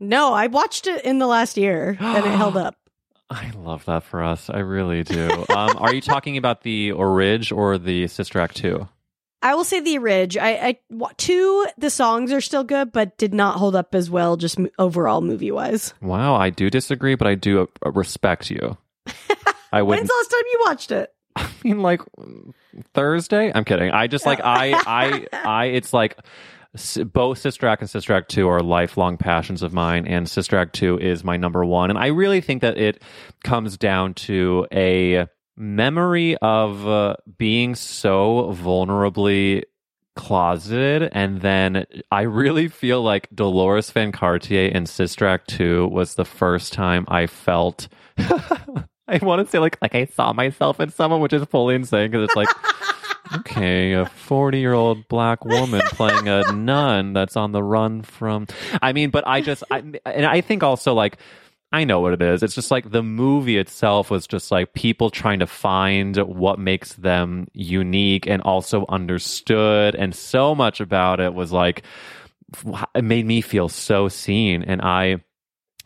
No, 0.00 0.32
I 0.32 0.48
watched 0.48 0.86
it 0.86 1.04
in 1.04 1.18
the 1.18 1.26
last 1.26 1.56
year 1.56 1.96
and 1.98 2.24
it 2.24 2.36
held 2.36 2.56
up. 2.56 2.76
I 3.30 3.50
love 3.56 3.84
that 3.86 4.04
for 4.04 4.22
us. 4.22 4.48
I 4.50 4.58
really 4.58 5.02
do. 5.02 5.28
um, 5.48 5.76
are 5.78 5.94
you 5.94 6.00
talking 6.00 6.36
about 6.36 6.62
the 6.62 6.92
Orig 6.92 7.52
or 7.52 7.76
the 7.78 8.06
Sister 8.06 8.40
Act 8.40 8.56
2? 8.56 8.88
I 9.42 9.54
will 9.54 9.64
say 9.64 9.80
the 9.80 9.98
Ridge. 9.98 10.36
I, 10.36 10.50
I 10.50 10.78
two 11.16 11.66
the 11.76 11.90
songs 11.90 12.32
are 12.32 12.40
still 12.40 12.64
good, 12.64 12.90
but 12.90 13.18
did 13.18 13.34
not 13.34 13.58
hold 13.58 13.76
up 13.76 13.94
as 13.94 14.10
well 14.10 14.36
just 14.36 14.58
overall 14.78 15.20
movie 15.20 15.50
wise. 15.50 15.92
Wow, 16.00 16.34
I 16.34 16.50
do 16.50 16.70
disagree, 16.70 17.14
but 17.14 17.26
I 17.26 17.34
do 17.34 17.68
uh, 17.84 17.90
respect 17.92 18.50
you. 18.50 18.76
I 19.72 19.82
When's 19.82 20.02
wouldn't 20.02 20.08
the 20.08 20.14
last 20.14 20.30
time 20.30 20.42
you 20.52 20.62
watched 20.66 20.90
it? 20.92 21.12
I 21.36 21.48
mean 21.64 21.80
like 21.80 22.00
Thursday. 22.94 23.52
I'm 23.54 23.64
kidding. 23.64 23.90
I 23.90 24.06
just 24.06 24.26
like 24.26 24.40
I 24.42 24.72
I 24.86 25.26
I. 25.44 25.64
It's 25.66 25.92
like 25.92 26.18
both 27.12 27.38
Sister 27.38 27.66
Act 27.66 27.82
and 27.82 27.90
Sister 27.90 28.12
Act 28.12 28.30
Two 28.30 28.48
are 28.48 28.60
lifelong 28.60 29.16
passions 29.16 29.62
of 29.62 29.72
mine, 29.72 30.06
and 30.06 30.28
Sister 30.28 30.56
Act 30.56 30.74
Two 30.74 30.98
is 30.98 31.24
my 31.24 31.36
number 31.36 31.64
one. 31.64 31.90
And 31.90 31.98
I 31.98 32.08
really 32.08 32.40
think 32.40 32.62
that 32.62 32.78
it 32.78 33.02
comes 33.44 33.76
down 33.76 34.14
to 34.14 34.66
a 34.72 35.26
memory 35.56 36.36
of 36.36 36.86
uh, 36.86 37.16
being 37.38 37.74
so 37.74 38.54
vulnerably 38.54 39.62
closeted 40.16 41.10
and 41.12 41.42
then 41.42 41.84
I 42.10 42.22
really 42.22 42.68
feel 42.68 43.02
like 43.02 43.28
Deloris 43.30 43.92
Van 43.92 44.12
Cartier 44.12 44.68
in 44.68 44.86
Sister 44.86 45.26
Act 45.26 45.48
2 45.50 45.88
was 45.88 46.14
the 46.14 46.24
first 46.24 46.72
time 46.72 47.04
I 47.08 47.26
felt 47.26 47.88
I 49.08 49.18
want 49.24 49.44
to 49.44 49.50
say 49.50 49.58
like 49.58 49.78
like 49.80 49.94
I 49.94 50.06
saw 50.06 50.32
myself 50.32 50.80
in 50.80 50.90
someone 50.90 51.20
which 51.20 51.32
is 51.32 51.44
fully 51.44 51.74
insane 51.74 52.10
because 52.10 52.24
it's 52.24 52.36
like 52.36 52.48
okay 53.38 53.92
a 53.92 54.06
40 54.06 54.58
year 54.58 54.72
old 54.72 55.08
black 55.08 55.44
woman 55.44 55.80
playing 55.88 56.28
a 56.28 56.52
nun 56.52 57.12
that's 57.12 57.36
on 57.36 57.52
the 57.52 57.62
run 57.62 58.02
from 58.02 58.46
I 58.82 58.92
mean 58.92 59.10
but 59.10 59.26
I 59.26 59.40
just 59.40 59.62
I, 59.70 59.78
and 60.04 60.26
I 60.26 60.40
think 60.40 60.62
also 60.62 60.94
like 60.94 61.18
I 61.72 61.84
know 61.84 62.00
what 62.00 62.12
it 62.12 62.22
is. 62.22 62.42
It's 62.42 62.54
just 62.54 62.70
like 62.70 62.90
the 62.90 63.02
movie 63.02 63.58
itself 63.58 64.10
was 64.10 64.26
just 64.26 64.50
like 64.52 64.72
people 64.72 65.10
trying 65.10 65.40
to 65.40 65.46
find 65.46 66.16
what 66.16 66.58
makes 66.58 66.94
them 66.94 67.48
unique 67.52 68.26
and 68.26 68.40
also 68.42 68.86
understood. 68.88 69.96
And 69.96 70.14
so 70.14 70.54
much 70.54 70.80
about 70.80 71.18
it 71.18 71.34
was 71.34 71.50
like, 71.52 71.82
it 72.94 73.02
made 73.02 73.26
me 73.26 73.40
feel 73.40 73.68
so 73.68 74.08
seen. 74.08 74.62
And 74.62 74.80
I, 74.80 75.24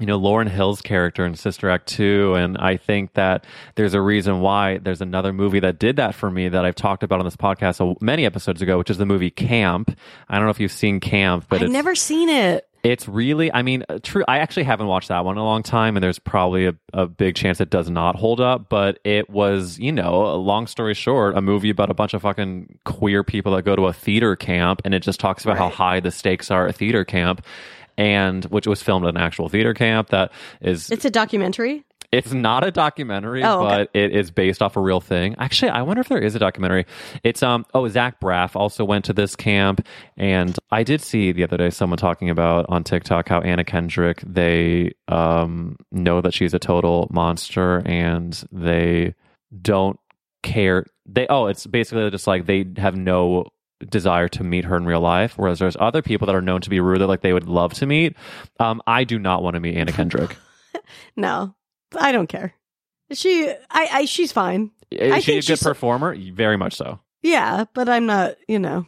you 0.00 0.06
know, 0.06 0.18
Lauryn 0.18 0.48
Hill's 0.48 0.80
character 0.80 1.24
in 1.24 1.34
Sister 1.34 1.70
Act 1.70 1.86
2. 1.88 2.34
And 2.34 2.56
I 2.58 2.76
think 2.76 3.14
that 3.14 3.44
there's 3.74 3.94
a 3.94 4.00
reason 4.00 4.40
why 4.40 4.78
there's 4.78 5.00
another 5.00 5.32
movie 5.32 5.60
that 5.60 5.78
did 5.78 5.96
that 5.96 6.14
for 6.14 6.30
me 6.30 6.48
that 6.48 6.64
I've 6.64 6.74
talked 6.74 7.02
about 7.02 7.18
on 7.18 7.24
this 7.26 7.36
podcast 7.36 8.00
many 8.00 8.24
episodes 8.24 8.62
ago, 8.62 8.78
which 8.78 8.90
is 8.90 8.98
the 8.98 9.06
movie 9.06 9.30
Camp. 9.30 9.96
I 10.28 10.36
don't 10.36 10.44
know 10.44 10.50
if 10.50 10.60
you've 10.60 10.72
seen 10.72 11.00
Camp, 11.00 11.46
but 11.48 11.56
I've 11.56 11.62
it's 11.64 11.72
never 11.72 11.94
seen 11.94 12.28
it. 12.28 12.66
it's 12.82 13.06
really, 13.06 13.52
I 13.52 13.62
mean, 13.62 13.84
uh, 13.88 13.98
true. 14.02 14.24
I 14.26 14.38
actually 14.38 14.64
haven't 14.64 14.86
watched 14.86 15.08
that 15.08 15.24
one 15.24 15.36
in 15.36 15.40
a 15.40 15.44
long 15.44 15.62
time, 15.62 15.96
and 15.96 16.02
there's 16.02 16.18
probably 16.18 16.66
a, 16.66 16.74
a 16.94 17.06
big 17.06 17.34
chance 17.34 17.60
it 17.60 17.68
does 17.68 17.90
not 17.90 18.16
hold 18.16 18.40
up. 18.40 18.70
But 18.70 18.98
it 19.04 19.28
was, 19.28 19.78
you 19.78 19.92
know, 19.92 20.26
a 20.26 20.36
long 20.36 20.66
story 20.66 20.94
short, 20.94 21.36
a 21.36 21.42
movie 21.42 21.70
about 21.70 21.90
a 21.90 21.94
bunch 21.94 22.14
of 22.14 22.22
fucking 22.22 22.78
queer 22.84 23.22
people 23.22 23.54
that 23.56 23.62
go 23.62 23.76
to 23.76 23.86
a 23.86 23.92
theater 23.92 24.34
camp, 24.36 24.80
and 24.84 24.94
it 24.94 25.00
just 25.02 25.20
talks 25.20 25.44
about 25.44 25.58
how 25.58 25.68
high 25.68 26.00
the 26.00 26.10
stakes 26.10 26.50
are 26.50 26.68
at 26.68 26.76
theater 26.76 27.04
camp, 27.04 27.44
and 28.00 28.44
which 28.46 28.66
was 28.66 28.82
filmed 28.82 29.04
at 29.06 29.10
an 29.14 29.20
actual 29.20 29.48
theater 29.50 29.74
camp 29.74 30.08
that 30.08 30.32
is 30.62 30.90
It's 30.90 31.04
a 31.04 31.10
documentary. 31.10 31.84
it's 32.12 32.32
not 32.32 32.66
a 32.66 32.70
documentary, 32.72 33.44
Oh, 33.44 33.60
okay. 33.66 33.68
but 33.84 33.90
it 33.94 34.10
is 34.16 34.30
based 34.32 34.62
off 34.62 34.76
a 34.76 34.80
real 34.80 35.00
thing. 35.00 35.36
Actually, 35.38 35.70
I 35.70 35.82
wonder 35.82 36.00
if 36.00 36.08
there 36.08 36.18
is 36.18 36.34
a 36.34 36.38
documentary. 36.38 36.86
It's 37.22 37.42
um 37.42 37.64
oh 37.74 37.86
Zach 37.88 38.18
Braff 38.20 38.56
also 38.56 38.84
went 38.84 39.04
to 39.04 39.12
this 39.12 39.36
camp, 39.36 39.86
and 40.16 40.56
I 40.70 40.82
did 40.82 41.00
see 41.02 41.30
the 41.32 41.44
other 41.44 41.56
day 41.58 41.70
someone 41.70 41.98
talking 41.98 42.30
about 42.30 42.66
on 42.68 42.82
TikTok 42.84 43.28
how 43.28 43.40
Anna 43.42 43.64
Kendrick 43.64 44.22
they 44.26 44.92
um 45.08 45.76
know 45.92 46.20
that 46.22 46.32
she's 46.34 46.54
a 46.54 46.58
total 46.58 47.06
monster 47.12 47.82
and 47.86 48.32
they 48.50 49.14
don't 49.62 49.98
care. 50.42 50.86
They 51.06 51.26
oh 51.28 51.46
it's 51.46 51.66
basically 51.66 52.10
just 52.10 52.26
like 52.26 52.46
they 52.46 52.64
have 52.78 52.96
no 52.96 53.46
desire 53.88 54.28
to 54.28 54.44
meet 54.44 54.64
her 54.66 54.76
in 54.76 54.84
real 54.84 55.00
life 55.00 55.34
whereas 55.38 55.58
there's 55.58 55.76
other 55.80 56.02
people 56.02 56.26
that 56.26 56.34
are 56.34 56.42
known 56.42 56.60
to 56.60 56.68
be 56.70 56.80
rude 56.80 57.00
that 57.00 57.06
like 57.06 57.22
they 57.22 57.32
would 57.32 57.48
love 57.48 57.72
to 57.72 57.86
meet 57.86 58.14
um 58.58 58.82
i 58.86 59.04
do 59.04 59.18
not 59.18 59.42
want 59.42 59.54
to 59.54 59.60
meet 59.60 59.76
anna 59.76 59.90
kendrick 59.92 60.36
No, 61.16 61.54
I 61.96 62.12
don't 62.12 62.28
care. 62.28 62.54
She, 63.12 63.48
I, 63.70 63.88
I 63.92 64.04
she's 64.06 64.30
fine. 64.32 64.70
Is 64.90 65.12
I 65.12 65.18
she 65.18 65.32
a 65.32 65.34
good 65.36 65.44
she's- 65.44 65.62
performer? 65.62 66.16
Very 66.32 66.56
much 66.56 66.74
so. 66.76 67.00
Yeah, 67.22 67.64
but 67.74 67.88
I'm 67.88 68.06
not. 68.06 68.36
You 68.48 68.58
know, 68.60 68.86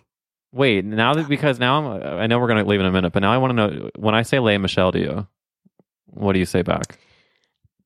Wait, 0.53 0.85
now 0.85 1.15
that 1.15 1.29
because 1.29 1.59
now 1.59 1.93
I'm, 1.93 2.03
I 2.21 2.27
know 2.29 2.39
we're 2.39 2.47
going 2.47 2.63
to 2.63 2.69
leave 2.69 2.79
in 2.81 2.87
a 2.87 2.91
minute, 2.93 3.13
but 3.13 3.21
now 3.21 3.33
I 3.33 3.39
want 3.39 3.51
to 3.51 3.55
know 3.55 3.91
when 3.97 4.15
I 4.15 4.23
say 4.23 4.39
Lea 4.39 4.59
Michele 4.59 4.93
to 4.93 4.99
you, 4.99 5.27
what 6.07 6.33
do 6.35 6.39
you 6.39 6.47
say 6.47 6.63
back? 6.63 6.99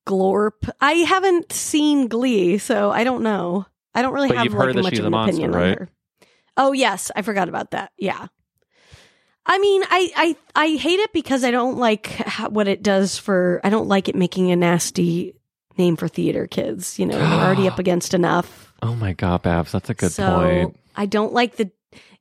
Glorp. 0.07 0.69
I 0.79 0.93
haven't 0.93 1.51
seen 1.51 2.07
Glee, 2.07 2.57
so 2.59 2.91
I 2.91 3.03
don't 3.03 3.23
know. 3.23 3.65
I 3.93 4.01
don't 4.01 4.13
really 4.13 4.29
But 4.29 4.37
have 4.37 4.45
you've 4.45 4.53
like 4.53 4.67
heard 4.67 4.75
that 4.77 4.83
much 4.83 4.91
she's 4.91 4.99
of 4.99 5.05
a 5.05 5.07
an 5.07 5.11
monster, 5.11 5.31
opinion 5.41 5.51
right? 5.51 5.71
on 5.71 5.77
her. 5.77 5.89
Oh 6.57 6.73
yes, 6.73 7.11
I 7.15 7.21
forgot 7.21 7.47
about 7.47 7.71
that. 7.71 7.91
Yeah. 7.97 8.27
I 9.47 9.59
mean, 9.59 9.83
I, 9.83 10.11
I 10.15 10.35
I 10.55 10.75
hate 10.75 10.99
it 10.99 11.13
because 11.13 11.45
I 11.45 11.51
don't 11.51 11.77
like 11.77 12.07
how, 12.07 12.49
what 12.49 12.67
it 12.67 12.83
does 12.83 13.17
for. 13.17 13.61
I 13.63 13.69
don't 13.69 13.87
like 13.87 14.09
it 14.09 14.15
making 14.15 14.51
a 14.51 14.57
nasty 14.57 15.35
name 15.77 15.95
for 15.95 16.07
theater 16.09 16.47
kids. 16.47 16.99
You 16.99 17.05
know, 17.05 17.17
we're 17.17 17.45
already 17.45 17.67
up 17.67 17.79
against 17.79 18.13
enough. 18.13 18.73
Oh 18.81 18.93
my 18.95 19.13
God, 19.13 19.43
Babs, 19.43 19.71
that's 19.71 19.89
a 19.89 19.93
good 19.93 20.11
so 20.11 20.35
point. 20.35 20.79
I 20.95 21.05
don't 21.05 21.33
like 21.33 21.55
the. 21.55 21.71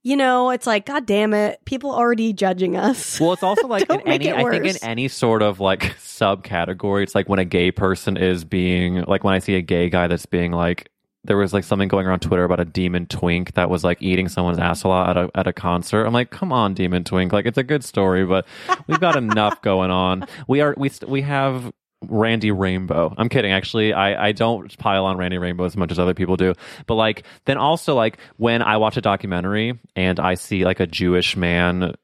You 0.03 0.16
know, 0.16 0.51
it's 0.51 0.68
like, 0.68 0.87
God 0.87 1.05
damn 1.05 1.34
it, 1.34 1.59
people 1.64 1.91
already 1.91 2.32
judging 2.32 2.76
us. 2.76 3.18
Well, 3.18 3.32
it's 3.32 3.43
also 3.43 3.66
like 3.66 3.91
in 3.91 4.03
any, 4.03 4.32
I 4.32 4.49
think 4.49 4.64
in 4.64 4.76
any 4.84 5.09
sort 5.09 5.43
of 5.43 5.59
like 5.59 5.80
subcategory, 5.99 7.03
it's 7.03 7.16
like 7.16 7.28
when 7.28 7.41
a 7.41 7.45
gay 7.45 7.72
person 7.72 8.16
is 8.16 8.45
being 8.45 9.03
like 9.03 9.24
when 9.24 9.34
I 9.34 9.41
see 9.41 9.57
a 9.57 9.62
gay 9.62 9.91
guy 9.91 10.07
that's 10.07 10.26
being 10.26 10.53
like. 10.53 10.91
There 11.27 11.37
was 11.37 11.53
like 11.53 11.64
something 11.64 11.89
going 11.89 12.07
around 12.07 12.20
Twitter 12.20 12.45
about 12.45 12.61
a 12.61 12.64
demon 12.64 13.07
twink 13.07 13.55
that 13.55 13.70
was 13.70 13.85
like 13.85 14.01
eating 14.01 14.29
someone's 14.29 14.59
asshole 14.59 14.95
at 14.95 15.16
a 15.16 15.31
at 15.35 15.47
a 15.47 15.53
concert. 15.53 16.05
I'm 16.05 16.12
like, 16.12 16.31
come 16.31 16.53
on, 16.53 16.74
demon 16.74 17.05
twink! 17.05 17.33
Like 17.33 17.47
it's 17.47 17.59
a 17.59 17.64
good 17.64 17.85
story, 17.85 18.24
but 18.24 18.47
we've 18.87 19.01
got 19.01 19.16
enough 19.16 19.61
going 19.62 19.91
on. 19.91 20.27
We 20.49 20.61
are 20.61 20.74
we 20.77 20.89
st- 20.89 21.11
we 21.11 21.22
have 21.22 21.72
Randy 22.09 22.51
Rainbow. 22.51 23.12
I'm 23.16 23.29
kidding. 23.29 23.53
Actually, 23.53 23.93
I, 23.93 24.29
I 24.29 24.33
don't 24.33 24.77
pile 24.79 25.07
on 25.07 25.16
Randy 25.16 25.39
Rainbow 25.39 25.64
as 25.64 25.77
much 25.77 25.91
as 25.91 25.99
other 25.99 26.14
people 26.14 26.37
do. 26.37 26.55
But 26.87 26.95
like, 26.95 27.24
then 27.47 27.57
also 27.59 27.95
like 27.95 28.18
when 28.37 28.62
I 28.62 28.77
watch 28.77 28.97
a 28.97 29.01
documentary 29.01 29.79
and 29.95 30.20
I 30.20 30.35
see 30.35 30.64
like 30.64 30.81
a 30.81 30.87
Jewish 30.87 31.37
man 31.37 31.95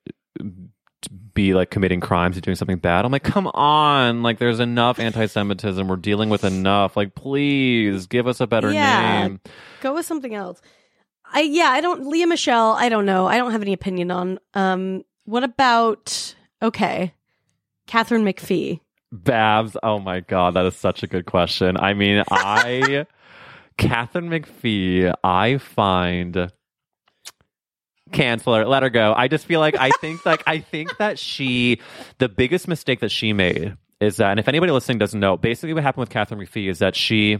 be 1.34 1.54
like 1.54 1.70
committing 1.70 2.00
crimes 2.00 2.36
and 2.36 2.44
doing 2.44 2.56
something 2.56 2.78
bad, 2.78 3.04
I'm 3.04 3.12
like, 3.12 3.24
come 3.24 3.46
on! 3.48 4.22
Like, 4.22 4.38
there's 4.38 4.60
enough 4.60 4.98
anti-Semitism. 4.98 5.86
We're 5.88 5.96
dealing 5.96 6.28
with 6.28 6.44
enough. 6.44 6.96
Like, 6.96 7.14
please 7.14 8.06
give 8.06 8.26
us 8.26 8.40
a 8.40 8.46
better 8.46 8.70
Yeah. 8.72 9.22
name. 9.22 9.40
Go 9.80 9.94
with 9.94 10.06
something 10.06 10.34
else. 10.34 10.60
I 11.34 11.40
yeah, 11.40 11.70
I 11.70 11.80
don't 11.80 12.06
Lea 12.06 12.26
Michele, 12.26 12.72
I 12.78 12.88
don't 12.90 13.06
know. 13.06 13.26
I 13.26 13.38
don't 13.38 13.52
have 13.52 13.62
any 13.62 13.72
opinion 13.72 14.10
on. 14.10 14.38
Um 14.54 15.04
what 15.24 15.44
about 15.44 16.34
okay. 16.60 17.14
Katharine 17.86 18.24
McPhee. 18.24 18.80
Babs, 19.10 19.76
oh 19.82 19.98
my 19.98 20.20
god, 20.20 20.54
that 20.54 20.66
is 20.66 20.76
such 20.76 21.02
a 21.02 21.06
good 21.06 21.24
question. 21.26 21.76
I 21.78 21.94
mean, 21.94 22.22
I 22.30 23.06
Katharine 23.78 24.28
McPhee, 24.28 25.12
I 25.24 25.56
find 25.58 26.50
cancel 28.12 28.54
her, 28.54 28.66
let 28.66 28.82
her 28.82 28.90
go. 28.90 29.14
I 29.16 29.28
just 29.28 29.46
feel 29.46 29.60
like 29.60 29.76
I 29.76 29.90
think 30.00 30.24
like 30.24 30.42
I 30.46 30.58
think 30.58 30.96
that 30.98 31.18
she 31.18 31.80
the 32.18 32.28
biggest 32.28 32.68
mistake 32.68 33.00
that 33.00 33.10
she 33.10 33.32
made 33.32 33.76
is 34.00 34.16
that 34.16 34.30
and 34.30 34.40
if 34.40 34.48
anybody 34.48 34.72
listening 34.72 34.98
doesn't 34.98 35.18
know, 35.18 35.36
basically 35.36 35.74
what 35.74 35.82
happened 35.82 36.02
with 36.02 36.10
Katharine 36.10 36.40
McPhee 36.40 36.68
is 36.70 36.78
that 36.80 36.94
she 36.96 37.38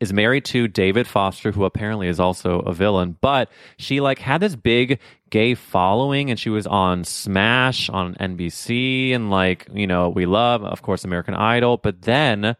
is 0.00 0.12
married 0.12 0.44
to 0.46 0.68
David 0.68 1.06
Foster, 1.06 1.52
who 1.52 1.64
apparently 1.64 2.08
is 2.08 2.20
also 2.20 2.60
a 2.60 2.72
villain, 2.72 3.16
but 3.20 3.50
she 3.78 4.00
like 4.00 4.18
had 4.18 4.40
this 4.40 4.56
big 4.56 4.98
gay 5.30 5.54
following 5.54 6.30
and 6.30 6.38
she 6.38 6.50
was 6.50 6.66
on 6.66 7.04
Smash 7.04 7.88
on 7.88 8.14
NBC 8.16 9.14
and 9.14 9.30
like, 9.30 9.66
you 9.72 9.86
know, 9.86 10.08
we 10.08 10.26
love, 10.26 10.64
of 10.64 10.82
course, 10.82 11.04
American 11.04 11.34
Idol, 11.34 11.76
but 11.76 12.02
then 12.02 12.56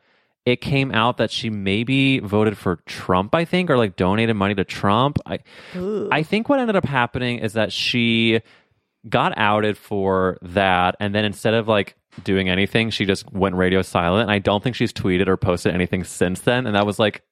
it 0.46 0.60
came 0.60 0.92
out 0.92 1.16
that 1.16 1.30
she 1.30 1.48
maybe 1.50 2.18
voted 2.18 2.58
for 2.58 2.76
Trump, 2.86 3.34
I 3.34 3.44
think, 3.44 3.70
or 3.70 3.78
like 3.78 3.96
donated 3.96 4.36
money 4.36 4.54
to 4.54 4.64
Trump. 4.64 5.18
I 5.24 5.38
I 6.12 6.22
think 6.22 6.48
what 6.48 6.60
ended 6.60 6.76
up 6.76 6.84
happening 6.84 7.38
is 7.38 7.54
that 7.54 7.72
she 7.72 8.40
got 9.08 9.32
outed 9.36 9.76
for 9.76 10.38
that 10.42 10.96
and 10.98 11.14
then 11.14 11.24
instead 11.24 11.54
of 11.54 11.68
like 11.68 11.96
doing 12.22 12.48
anything, 12.48 12.90
she 12.90 13.04
just 13.06 13.30
went 13.32 13.54
radio 13.54 13.82
silent. 13.82 14.22
And 14.22 14.30
I 14.30 14.38
don't 14.38 14.62
think 14.62 14.76
she's 14.76 14.92
tweeted 14.92 15.28
or 15.28 15.36
posted 15.36 15.74
anything 15.74 16.04
since 16.04 16.40
then. 16.40 16.66
And 16.66 16.76
that 16.76 16.86
was 16.86 16.98
like 16.98 17.22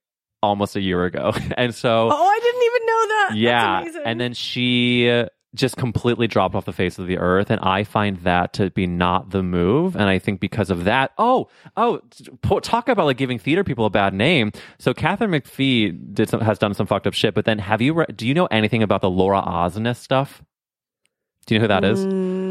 almost 0.42 0.74
a 0.76 0.80
year 0.80 1.04
ago. 1.04 1.32
And 1.56 1.74
so 1.74 2.08
Oh, 2.10 2.26
I 2.26 2.40
didn't 2.42 2.62
even 2.62 2.86
know 2.86 3.06
that. 3.08 3.30
Yeah. 3.36 4.02
And 4.04 4.20
then 4.20 4.34
she 4.34 5.08
uh, 5.10 5.26
just 5.54 5.76
completely 5.76 6.26
dropped 6.26 6.54
off 6.54 6.64
the 6.64 6.72
face 6.72 6.98
of 6.98 7.06
the 7.06 7.18
earth. 7.18 7.50
And 7.50 7.60
I 7.60 7.84
find 7.84 8.18
that 8.18 8.52
to 8.54 8.70
be 8.70 8.86
not 8.86 9.30
the 9.30 9.42
move. 9.42 9.94
And 9.94 10.04
I 10.04 10.18
think 10.18 10.40
because 10.40 10.70
of 10.70 10.84
that, 10.84 11.12
oh, 11.18 11.48
oh, 11.76 12.00
talk 12.62 12.88
about 12.88 13.06
like 13.06 13.18
giving 13.18 13.38
theater 13.38 13.64
people 13.64 13.84
a 13.84 13.90
bad 13.90 14.14
name. 14.14 14.52
So 14.78 14.94
Katharine 14.94 15.30
McPhee 15.30 16.14
did 16.14 16.28
some, 16.28 16.40
has 16.40 16.58
done 16.58 16.74
some 16.74 16.86
fucked 16.86 17.06
up 17.06 17.14
shit. 17.14 17.34
But 17.34 17.44
then 17.44 17.58
have 17.58 17.82
you, 17.82 17.94
re- 17.94 18.06
do 18.14 18.26
you 18.26 18.34
know 18.34 18.46
anything 18.46 18.82
about 18.82 19.02
the 19.02 19.10
Laura 19.10 19.42
Osnes 19.42 19.96
stuff? 19.96 20.42
Do 21.46 21.54
you 21.54 21.58
know 21.58 21.64
who 21.64 21.68
that 21.68 21.84
is? 21.84 22.06
Mm, 22.06 22.41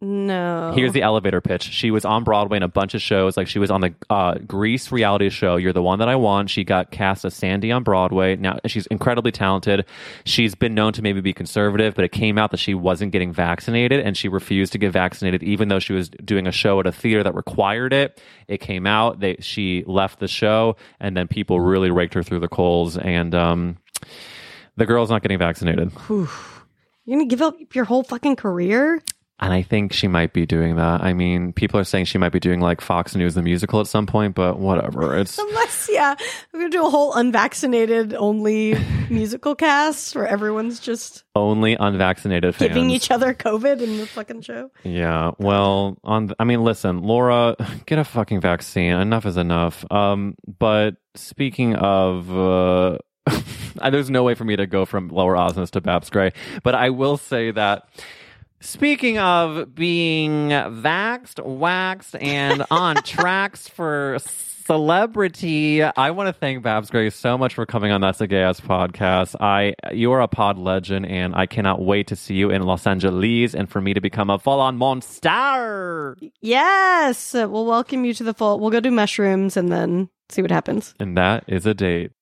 no. 0.00 0.72
Here's 0.74 0.92
the 0.92 1.02
elevator 1.02 1.40
pitch. 1.40 1.64
She 1.64 1.90
was 1.90 2.04
on 2.04 2.24
Broadway 2.24 2.56
in 2.56 2.62
a 2.62 2.68
bunch 2.68 2.94
of 2.94 3.02
shows. 3.02 3.36
Like 3.36 3.48
she 3.48 3.58
was 3.58 3.70
on 3.70 3.82
the 3.82 3.94
uh, 4.08 4.34
Grease 4.46 4.90
reality 4.90 5.28
show. 5.28 5.56
You're 5.56 5.74
the 5.74 5.82
one 5.82 5.98
that 5.98 6.08
I 6.08 6.16
want. 6.16 6.48
She 6.48 6.64
got 6.64 6.90
cast 6.90 7.24
as 7.24 7.34
Sandy 7.34 7.70
on 7.70 7.82
Broadway. 7.82 8.36
Now 8.36 8.58
she's 8.66 8.86
incredibly 8.86 9.30
talented. 9.30 9.84
She's 10.24 10.54
been 10.54 10.74
known 10.74 10.92
to 10.94 11.02
maybe 11.02 11.20
be 11.20 11.32
conservative, 11.34 11.94
but 11.94 12.04
it 12.04 12.12
came 12.12 12.38
out 12.38 12.50
that 12.52 12.56
she 12.60 12.72
wasn't 12.72 13.12
getting 13.12 13.32
vaccinated 13.32 14.00
and 14.00 14.16
she 14.16 14.28
refused 14.28 14.72
to 14.72 14.78
get 14.78 14.92
vaccinated, 14.92 15.42
even 15.42 15.68
though 15.68 15.78
she 15.80 15.92
was 15.92 16.08
doing 16.08 16.46
a 16.46 16.52
show 16.52 16.80
at 16.80 16.86
a 16.86 16.92
theater 16.92 17.22
that 17.22 17.34
required 17.34 17.92
it. 17.92 18.20
It 18.48 18.58
came 18.58 18.86
out. 18.86 19.20
that 19.20 19.44
she 19.44 19.84
left 19.86 20.18
the 20.20 20.28
show, 20.28 20.76
and 20.98 21.16
then 21.16 21.28
people 21.28 21.60
really 21.60 21.90
raked 21.90 22.14
her 22.14 22.22
through 22.22 22.40
the 22.40 22.48
coals. 22.48 22.96
And 22.96 23.34
um, 23.34 23.76
the 24.76 24.86
girl's 24.86 25.10
not 25.10 25.22
getting 25.22 25.38
vaccinated. 25.38 25.92
You're 26.08 26.26
gonna 27.18 27.26
give 27.26 27.42
up 27.42 27.56
your 27.74 27.84
whole 27.84 28.02
fucking 28.02 28.36
career? 28.36 29.00
And 29.40 29.54
I 29.54 29.62
think 29.62 29.94
she 29.94 30.06
might 30.06 30.34
be 30.34 30.44
doing 30.44 30.76
that. 30.76 31.02
I 31.02 31.14
mean, 31.14 31.54
people 31.54 31.80
are 31.80 31.84
saying 31.84 32.04
she 32.04 32.18
might 32.18 32.28
be 32.28 32.40
doing 32.40 32.60
like 32.60 32.82
Fox 32.82 33.16
News 33.16 33.34
the 33.34 33.42
musical 33.42 33.80
at 33.80 33.86
some 33.86 34.06
point, 34.06 34.34
but 34.34 34.58
whatever. 34.58 35.16
It's 35.16 35.38
Unless, 35.50 35.88
yeah, 35.90 36.14
we're 36.52 36.60
gonna 36.60 36.70
do 36.70 36.86
a 36.86 36.90
whole 36.90 37.14
unvaccinated 37.14 38.12
only 38.12 38.76
musical 39.10 39.54
cast 39.54 40.14
where 40.14 40.26
everyone's 40.26 40.78
just 40.78 41.24
only 41.34 41.74
unvaccinated 41.74 42.54
fans. 42.54 42.68
giving 42.68 42.90
each 42.90 43.10
other 43.10 43.32
COVID 43.32 43.80
in 43.80 43.96
the 43.96 44.06
fucking 44.06 44.42
show. 44.42 44.70
Yeah. 44.84 45.30
Well, 45.38 45.98
on 46.04 46.34
I 46.38 46.44
mean, 46.44 46.62
listen, 46.62 47.02
Laura, 47.02 47.56
get 47.86 47.98
a 47.98 48.04
fucking 48.04 48.42
vaccine. 48.42 48.92
Enough 48.92 49.24
is 49.24 49.38
enough. 49.38 49.90
Um, 49.90 50.34
but 50.58 50.96
speaking 51.14 51.74
of 51.76 52.30
uh 52.36 52.98
there's 53.90 54.10
no 54.10 54.22
way 54.22 54.34
for 54.34 54.44
me 54.44 54.56
to 54.56 54.66
go 54.66 54.84
from 54.84 55.08
Laura 55.08 55.38
Osnes 55.38 55.70
to 55.70 55.80
Babs 55.80 56.10
Gray, 56.10 56.32
but 56.62 56.74
I 56.74 56.90
will 56.90 57.16
say 57.16 57.50
that 57.52 57.88
Speaking 58.62 59.18
of 59.18 59.74
being 59.74 60.50
vaxxed, 60.50 61.42
waxed, 61.42 62.14
and 62.16 62.62
on 62.70 62.96
tracks 62.96 63.66
for 63.68 64.18
celebrity, 64.20 65.82
I 65.82 66.10
want 66.10 66.26
to 66.26 66.34
thank 66.34 66.62
Babs 66.62 66.90
Gray 66.90 67.08
so 67.08 67.38
much 67.38 67.54
for 67.54 67.64
coming 67.64 67.90
on 67.90 68.02
That's 68.02 68.20
a 68.20 68.26
Gay 68.26 68.42
Ass 68.42 68.60
podcast. 68.60 69.34
I, 69.40 69.74
you 69.92 70.12
are 70.12 70.20
a 70.20 70.28
pod 70.28 70.58
legend, 70.58 71.06
and 71.06 71.34
I 71.34 71.46
cannot 71.46 71.80
wait 71.82 72.08
to 72.08 72.16
see 72.16 72.34
you 72.34 72.50
in 72.50 72.62
Los 72.62 72.86
Angeles 72.86 73.54
and 73.54 73.70
for 73.70 73.80
me 73.80 73.94
to 73.94 74.00
become 74.02 74.28
a 74.28 74.38
full 74.38 74.60
on 74.60 74.76
monster. 74.76 76.18
Yes, 76.42 77.32
we'll 77.32 77.64
welcome 77.64 78.04
you 78.04 78.12
to 78.12 78.24
the 78.24 78.34
full. 78.34 78.60
We'll 78.60 78.70
go 78.70 78.80
do 78.80 78.90
mushrooms 78.90 79.56
and 79.56 79.72
then 79.72 80.10
see 80.28 80.42
what 80.42 80.50
happens. 80.50 80.94
And 81.00 81.16
that 81.16 81.44
is 81.46 81.64
a 81.64 81.72
date. 81.72 82.12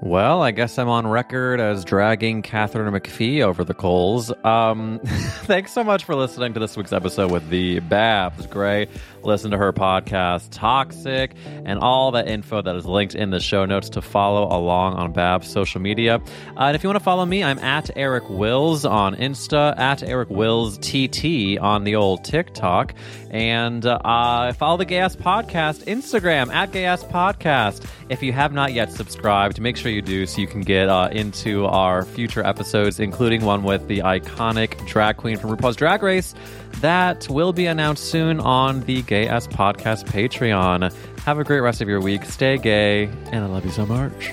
Well, 0.00 0.42
I 0.42 0.52
guess 0.52 0.78
I'm 0.78 0.88
on 0.88 1.08
record 1.08 1.58
as 1.60 1.84
dragging 1.84 2.42
Katharine 2.42 2.94
McPhee 2.94 3.42
over 3.42 3.64
the 3.64 3.74
coals. 3.74 4.32
Um, 4.44 5.00
thanks 5.04 5.72
so 5.72 5.82
much 5.82 6.04
for 6.04 6.14
listening 6.14 6.54
to 6.54 6.60
this 6.60 6.76
week's 6.76 6.92
episode 6.92 7.32
with 7.32 7.48
the 7.48 7.80
Babs 7.80 8.46
Gray. 8.46 8.86
Listen 9.28 9.50
to 9.50 9.58
her 9.58 9.74
podcast, 9.74 10.48
Toxic, 10.52 11.32
and 11.66 11.78
all 11.80 12.10
the 12.10 12.26
info 12.26 12.62
that 12.62 12.74
is 12.76 12.86
linked 12.86 13.14
in 13.14 13.28
the 13.28 13.40
show 13.40 13.66
notes 13.66 13.90
to 13.90 14.00
follow 14.00 14.44
along 14.44 14.94
on 14.94 15.12
Babs' 15.12 15.52
social 15.52 15.82
media. 15.82 16.14
Uh, 16.56 16.60
and 16.60 16.74
if 16.74 16.82
you 16.82 16.88
want 16.88 16.98
to 16.98 17.04
follow 17.04 17.26
me, 17.26 17.44
I'm 17.44 17.58
at 17.58 17.90
Eric 17.94 18.30
Wills 18.30 18.86
on 18.86 19.14
Insta, 19.16 19.78
at 19.78 20.02
Eric 20.02 20.30
Wills 20.30 20.78
TT 20.78 21.58
on 21.60 21.84
the 21.84 21.96
old 21.96 22.24
TikTok, 22.24 22.94
and 23.30 23.84
uh, 23.84 24.50
follow 24.54 24.78
the 24.78 24.86
Gas 24.86 25.14
Podcast 25.14 25.84
Instagram 25.84 26.50
at 26.50 26.72
Gas 26.72 27.04
Podcast. 27.04 27.86
If 28.08 28.22
you 28.22 28.32
have 28.32 28.54
not 28.54 28.72
yet 28.72 28.90
subscribed, 28.90 29.60
make 29.60 29.76
sure 29.76 29.92
you 29.92 30.00
do 30.00 30.24
so 30.24 30.40
you 30.40 30.46
can 30.46 30.62
get 30.62 30.88
uh, 30.88 31.10
into 31.12 31.66
our 31.66 32.06
future 32.06 32.42
episodes, 32.46 32.98
including 32.98 33.44
one 33.44 33.62
with 33.62 33.88
the 33.88 33.98
iconic 33.98 34.86
drag 34.86 35.18
queen 35.18 35.36
from 35.36 35.50
RuPaul's 35.54 35.76
Drag 35.76 36.02
Race. 36.02 36.34
That 36.80 37.28
will 37.28 37.52
be 37.52 37.66
announced 37.66 38.04
soon 38.04 38.40
on 38.40 38.80
the 38.82 39.02
Gay 39.02 39.26
Ass 39.26 39.46
Podcast 39.46 40.04
Patreon. 40.06 40.92
Have 41.20 41.38
a 41.38 41.44
great 41.44 41.60
rest 41.60 41.80
of 41.80 41.88
your 41.88 42.00
week. 42.00 42.24
Stay 42.24 42.56
gay, 42.56 43.06
and 43.32 43.44
I 43.44 43.46
love 43.46 43.64
you 43.64 43.72
so 43.72 43.84
much. 43.84 44.32